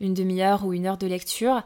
une 0.00 0.14
demi-heure 0.14 0.64
ou 0.64 0.72
une 0.72 0.86
heure 0.86 0.98
de 0.98 1.06
lecture. 1.06 1.62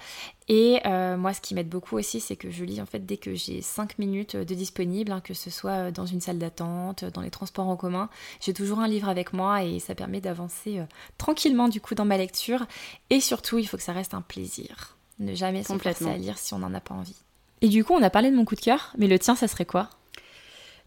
Et 0.48 0.80
euh, 0.86 1.18
moi, 1.18 1.34
ce 1.34 1.42
qui 1.42 1.54
m'aide 1.54 1.68
beaucoup 1.68 1.96
aussi, 1.98 2.20
c'est 2.20 2.36
que 2.36 2.50
je 2.50 2.64
lis 2.64 2.80
en 2.80 2.86
fait 2.86 3.04
dès 3.04 3.18
que 3.18 3.34
j'ai 3.34 3.60
5 3.60 3.98
minutes 3.98 4.34
de 4.34 4.54
disponible, 4.54 5.12
hein, 5.12 5.20
que 5.20 5.34
ce 5.34 5.50
soit 5.50 5.90
dans 5.90 6.06
une 6.06 6.22
salle 6.22 6.38
d'attente, 6.38 7.04
dans 7.04 7.20
les 7.20 7.30
transports 7.30 7.68
en 7.68 7.76
commun. 7.76 8.08
J'ai 8.40 8.54
toujours 8.54 8.78
un 8.80 8.88
livre 8.88 9.10
avec 9.10 9.34
moi 9.34 9.62
et 9.62 9.78
ça 9.78 9.94
permet 9.94 10.22
d'avancer 10.22 10.78
euh, 10.78 10.84
tranquillement 11.18 11.68
du 11.68 11.82
coup 11.82 11.94
dans 11.94 12.06
ma 12.06 12.16
lecture. 12.16 12.66
Et 13.10 13.20
surtout, 13.20 13.58
il 13.58 13.68
faut 13.68 13.76
que 13.76 13.82
ça 13.82 13.92
reste 13.92 14.14
un 14.14 14.22
plaisir. 14.22 14.96
Ne 15.18 15.34
jamais 15.34 15.64
se 15.64 15.76
forcer 15.76 16.08
à 16.08 16.16
lire 16.16 16.38
si 16.38 16.54
on 16.54 16.60
n'en 16.60 16.72
a 16.72 16.80
pas 16.80 16.94
envie. 16.94 17.16
Et 17.60 17.68
du 17.68 17.84
coup, 17.84 17.92
on 17.92 18.02
a 18.02 18.10
parlé 18.10 18.30
de 18.30 18.36
mon 18.36 18.44
coup 18.44 18.54
de 18.54 18.60
cœur, 18.60 18.92
mais 18.96 19.08
le 19.08 19.18
tien, 19.18 19.34
ça 19.34 19.48
serait 19.48 19.66
quoi? 19.66 19.90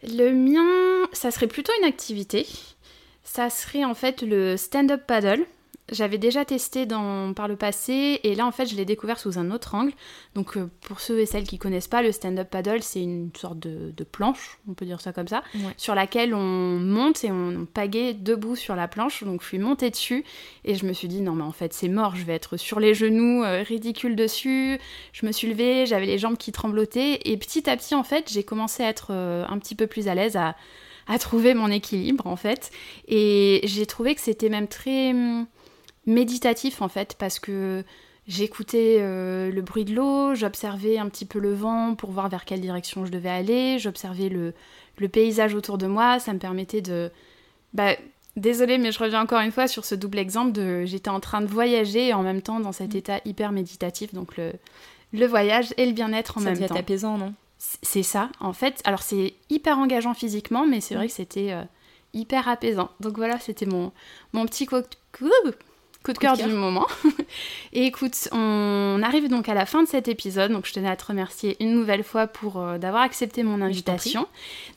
Le 0.03 0.31
mien, 0.31 1.07
ça 1.13 1.29
serait 1.29 1.47
plutôt 1.47 1.73
une 1.79 1.85
activité. 1.85 2.47
Ça 3.23 3.49
serait 3.49 3.85
en 3.85 3.93
fait 3.93 4.23
le 4.23 4.57
stand-up 4.57 5.03
paddle. 5.05 5.45
J'avais 5.91 6.17
déjà 6.17 6.45
testé 6.45 6.85
dans, 6.85 7.33
par 7.33 7.49
le 7.49 7.57
passé 7.57 8.21
et 8.23 8.33
là 8.33 8.47
en 8.47 8.51
fait 8.51 8.65
je 8.65 8.75
l'ai 8.75 8.85
découvert 8.85 9.19
sous 9.19 9.37
un 9.37 9.51
autre 9.51 9.75
angle. 9.75 9.91
Donc 10.35 10.55
euh, 10.55 10.69
pour 10.87 11.01
ceux 11.01 11.19
et 11.19 11.25
celles 11.25 11.43
qui 11.43 11.57
connaissent 11.57 11.89
pas, 11.89 12.01
le 12.01 12.13
stand-up 12.13 12.49
paddle 12.49 12.81
c'est 12.81 13.01
une 13.01 13.29
sorte 13.35 13.59
de, 13.59 13.91
planche, 14.03 14.57
on 14.69 14.73
peut 14.73 14.85
dire 14.85 15.01
ça 15.01 15.11
comme 15.13 15.27
ça, 15.27 15.43
sur 15.77 15.93
laquelle 15.93 16.33
on 16.33 16.79
monte 16.79 17.23
et 17.23 17.31
on 17.31 17.65
pagaie 17.65 18.13
debout 18.13 18.55
sur 18.55 18.75
la 18.75 18.87
planche. 18.87 19.23
Donc 19.23 19.41
je 19.41 19.47
suis 19.47 19.59
montée 19.59 19.89
dessus 19.89 20.23
et 20.63 20.75
je 20.75 20.85
me 20.85 20.93
suis 20.93 21.09
dit 21.09 21.21
non 21.21 21.33
mais 21.33 21.43
en 21.43 21.51
fait 21.51 21.73
c'est 21.73 21.89
mort, 21.89 22.15
je 22.15 22.23
vais 22.23 22.33
être 22.33 22.55
sur 22.55 22.79
les 22.79 22.93
genoux, 22.93 23.43
euh, 23.43 23.61
ridicule 23.61 24.15
dessus. 24.15 24.79
Je 25.11 25.25
me 25.25 25.33
suis 25.33 25.49
levée, 25.49 25.85
j'avais 25.85 26.05
les 26.05 26.17
jambes 26.17 26.37
qui 26.37 26.53
tremblotaient 26.53 27.19
et 27.25 27.35
petit 27.35 27.69
à 27.69 27.75
petit 27.75 27.95
en 27.95 28.03
fait 28.03 28.31
j'ai 28.31 28.43
commencé 28.43 28.83
à 28.83 28.89
être 28.89 29.07
euh, 29.11 29.45
un 29.49 29.59
petit 29.59 29.75
peu 29.75 29.87
plus 29.87 30.07
à 30.07 30.15
l'aise 30.15 30.37
à, 30.37 30.55
à 31.07 31.19
trouver 31.19 31.53
mon 31.53 31.69
équilibre 31.69 32.27
en 32.27 32.37
fait. 32.37 32.71
Et 33.07 33.59
j'ai 33.65 33.85
trouvé 33.85 34.15
que 34.15 34.21
c'était 34.21 34.49
même 34.49 34.67
très 34.67 35.11
hum, 35.11 35.45
méditatif 36.05 36.81
en 36.81 36.87
fait 36.87 37.15
parce 37.17 37.39
que 37.39 37.83
j'écoutais 38.27 38.97
euh, 38.99 39.51
le 39.51 39.61
bruit 39.61 39.85
de 39.85 39.95
l'eau, 39.95 40.35
j'observais 40.35 40.97
un 40.97 41.09
petit 41.09 41.25
peu 41.25 41.39
le 41.39 41.53
vent 41.53 41.95
pour 41.95 42.11
voir 42.11 42.29
vers 42.29 42.45
quelle 42.45 42.61
direction 42.61 43.05
je 43.05 43.11
devais 43.11 43.29
aller, 43.29 43.79
j'observais 43.79 44.29
le, 44.29 44.53
paysage 45.09 45.55
autour 45.55 45.79
de 45.79 45.87
moi, 45.87 46.19
ça 46.19 46.31
me 46.31 46.37
permettait 46.37 46.81
de... 46.81 47.09
Bah, 47.73 47.95
désolée 48.35 48.77
mais 48.77 48.91
je 48.91 48.99
reviens 48.99 49.21
encore 49.21 49.39
une 49.41 49.51
fois 49.51 49.67
sur 49.67 49.83
ce 49.83 49.95
double 49.95 50.19
exemple 50.19 50.51
de 50.51 50.85
j'étais 50.85 51.09
en 51.09 51.19
train 51.19 51.41
de 51.41 51.47
voyager 51.47 52.09
et 52.09 52.13
en 52.13 52.21
même 52.21 52.41
temps 52.41 52.59
dans 52.59 52.71
cet 52.71 52.93
mm. 52.93 52.97
état 52.97 53.19
hyper 53.25 53.51
méditatif, 53.51 54.13
donc 54.13 54.37
le, 54.37 54.53
le 55.13 55.25
voyage 55.25 55.73
et 55.77 55.85
le 55.85 55.91
bien-être 55.91 56.37
en 56.37 56.41
même 56.41 56.57
temps. 56.57 56.75
Ça 56.75 56.79
apaisant, 56.79 57.17
non? 57.17 57.33
C'est 57.57 58.03
ça, 58.03 58.29
en 58.39 58.53
fait. 58.53 58.81
Alors 58.85 59.03
c'est 59.03 59.35
hyper 59.49 59.77
engageant 59.77 60.13
physiquement, 60.13 60.65
mais 60.65 60.81
c'est 60.81 60.95
mm. 60.95 60.97
vrai 60.97 61.07
que 61.07 61.13
c'était 61.13 61.51
euh, 61.51 61.63
hyper 62.13 62.47
apaisant. 62.47 62.89
Donc 62.99 63.17
voilà, 63.17 63.39
c'était 63.39 63.65
mon, 63.65 63.91
mon 64.33 64.45
petit 64.45 64.65
coup 66.03 66.11
coup 66.11 66.13
de 66.13 66.17
cœur 66.17 66.35
du 66.35 66.47
moment. 66.47 66.87
Et 67.73 67.85
écoute, 67.85 68.27
on 68.31 68.99
arrive 69.03 69.29
donc 69.29 69.47
à 69.47 69.53
la 69.53 69.65
fin 69.65 69.83
de 69.83 69.87
cet 69.87 70.07
épisode, 70.07 70.51
donc 70.51 70.65
je 70.65 70.73
tenais 70.73 70.89
à 70.89 70.95
te 70.95 71.05
remercier 71.05 71.55
une 71.63 71.73
nouvelle 71.73 72.03
fois 72.03 72.27
pour 72.27 72.59
euh, 72.59 72.77
d'avoir 72.77 73.03
accepté 73.03 73.43
mon 73.43 73.61
invitation. 73.61 74.27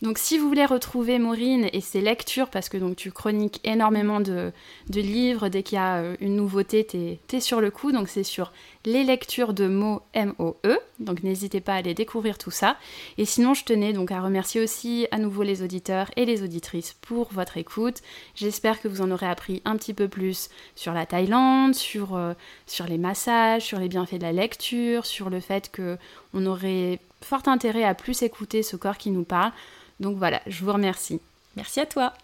Donc 0.02 0.18
si 0.18 0.38
vous 0.38 0.48
voulez 0.48 0.66
retrouver 0.66 1.18
Maureen 1.18 1.68
et 1.72 1.80
ses 1.80 2.00
lectures, 2.00 2.48
parce 2.50 2.68
que 2.68 2.76
donc 2.76 2.96
tu 2.96 3.10
chroniques 3.10 3.60
énormément 3.64 4.20
de, 4.20 4.52
livres, 4.88 5.48
dès 5.48 5.62
qu'il 5.62 5.76
y 5.76 5.80
a 5.80 5.96
euh, 5.96 6.16
une 6.20 6.36
nouveauté, 6.36 6.84
t'es 6.84 7.18
es 7.32 7.40
sur 7.40 7.60
le 7.60 7.70
coup, 7.70 7.90
donc 7.90 8.08
c'est 8.08 8.22
sur 8.22 8.52
les 8.84 9.02
lectures 9.02 9.54
de 9.54 9.66
mots 9.66 10.02
M-O-E, 10.12 10.78
donc 10.98 11.22
n'hésitez 11.22 11.60
pas 11.60 11.72
à 11.72 11.76
aller 11.76 11.94
découvrir 11.94 12.36
tout 12.36 12.50
ça. 12.50 12.76
Et 13.16 13.24
sinon, 13.24 13.54
je 13.54 13.64
tenais 13.64 13.92
donc 13.92 14.12
à 14.12 14.20
remercier 14.20 14.60
aussi 14.60 15.08
à 15.10 15.18
nouveau 15.18 15.42
les 15.42 15.62
auditeurs 15.62 16.10
et 16.16 16.26
les 16.26 16.42
auditrices 16.42 16.94
pour 17.00 17.32
votre 17.32 17.56
écoute. 17.56 18.02
J'espère 18.34 18.80
que 18.80 18.88
vous 18.88 19.00
en 19.00 19.10
aurez 19.10 19.26
appris 19.26 19.62
un 19.64 19.76
petit 19.76 19.94
peu 19.94 20.06
plus 20.06 20.50
sur 20.76 20.92
la 20.92 21.06
Thaïlande, 21.14 21.76
sur, 21.76 22.16
euh, 22.16 22.32
sur 22.66 22.86
les 22.86 22.98
massages, 22.98 23.62
sur 23.62 23.78
les 23.78 23.88
bienfaits 23.88 24.16
de 24.16 24.22
la 24.22 24.32
lecture, 24.32 25.06
sur 25.06 25.30
le 25.30 25.38
fait 25.38 25.70
que 25.70 25.96
on 26.32 26.44
aurait 26.44 26.98
fort 27.22 27.46
intérêt 27.46 27.84
à 27.84 27.94
plus 27.94 28.22
écouter 28.22 28.64
ce 28.64 28.74
corps 28.74 28.98
qui 28.98 29.12
nous 29.12 29.22
parle. 29.22 29.52
Donc 30.00 30.16
voilà, 30.16 30.40
je 30.48 30.64
vous 30.64 30.72
remercie. 30.72 31.20
Merci 31.54 31.78
à 31.78 31.86
toi. 31.86 32.14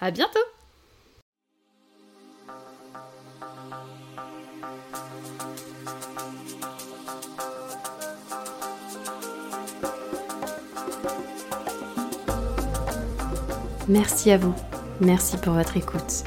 À 0.00 0.10
bientôt. 0.10 0.38
Merci 13.88 14.30
à 14.30 14.38
vous. 14.38 14.54
Merci 15.02 15.36
pour 15.36 15.52
votre 15.52 15.76
écoute. 15.76 16.24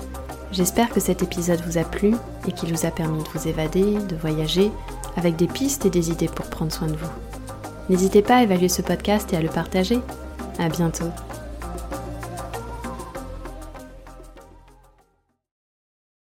J'espère 0.51 0.89
que 0.89 0.99
cet 0.99 1.23
épisode 1.23 1.61
vous 1.65 1.77
a 1.77 1.83
plu 1.83 2.13
et 2.47 2.51
qu'il 2.51 2.73
vous 2.73 2.85
a 2.85 2.91
permis 2.91 3.23
de 3.23 3.29
vous 3.29 3.47
évader, 3.47 3.97
de 3.99 4.15
voyager, 4.15 4.69
avec 5.15 5.37
des 5.37 5.47
pistes 5.47 5.85
et 5.85 5.89
des 5.89 6.11
idées 6.11 6.27
pour 6.27 6.45
prendre 6.45 6.71
soin 6.71 6.87
de 6.87 6.95
vous. 6.95 7.11
N'hésitez 7.89 8.21
pas 8.21 8.37
à 8.37 8.43
évaluer 8.43 8.69
ce 8.69 8.81
podcast 8.81 9.31
et 9.33 9.37
à 9.37 9.41
le 9.41 9.49
partager. 9.49 9.99
À 10.59 10.67
bientôt. 10.69 11.09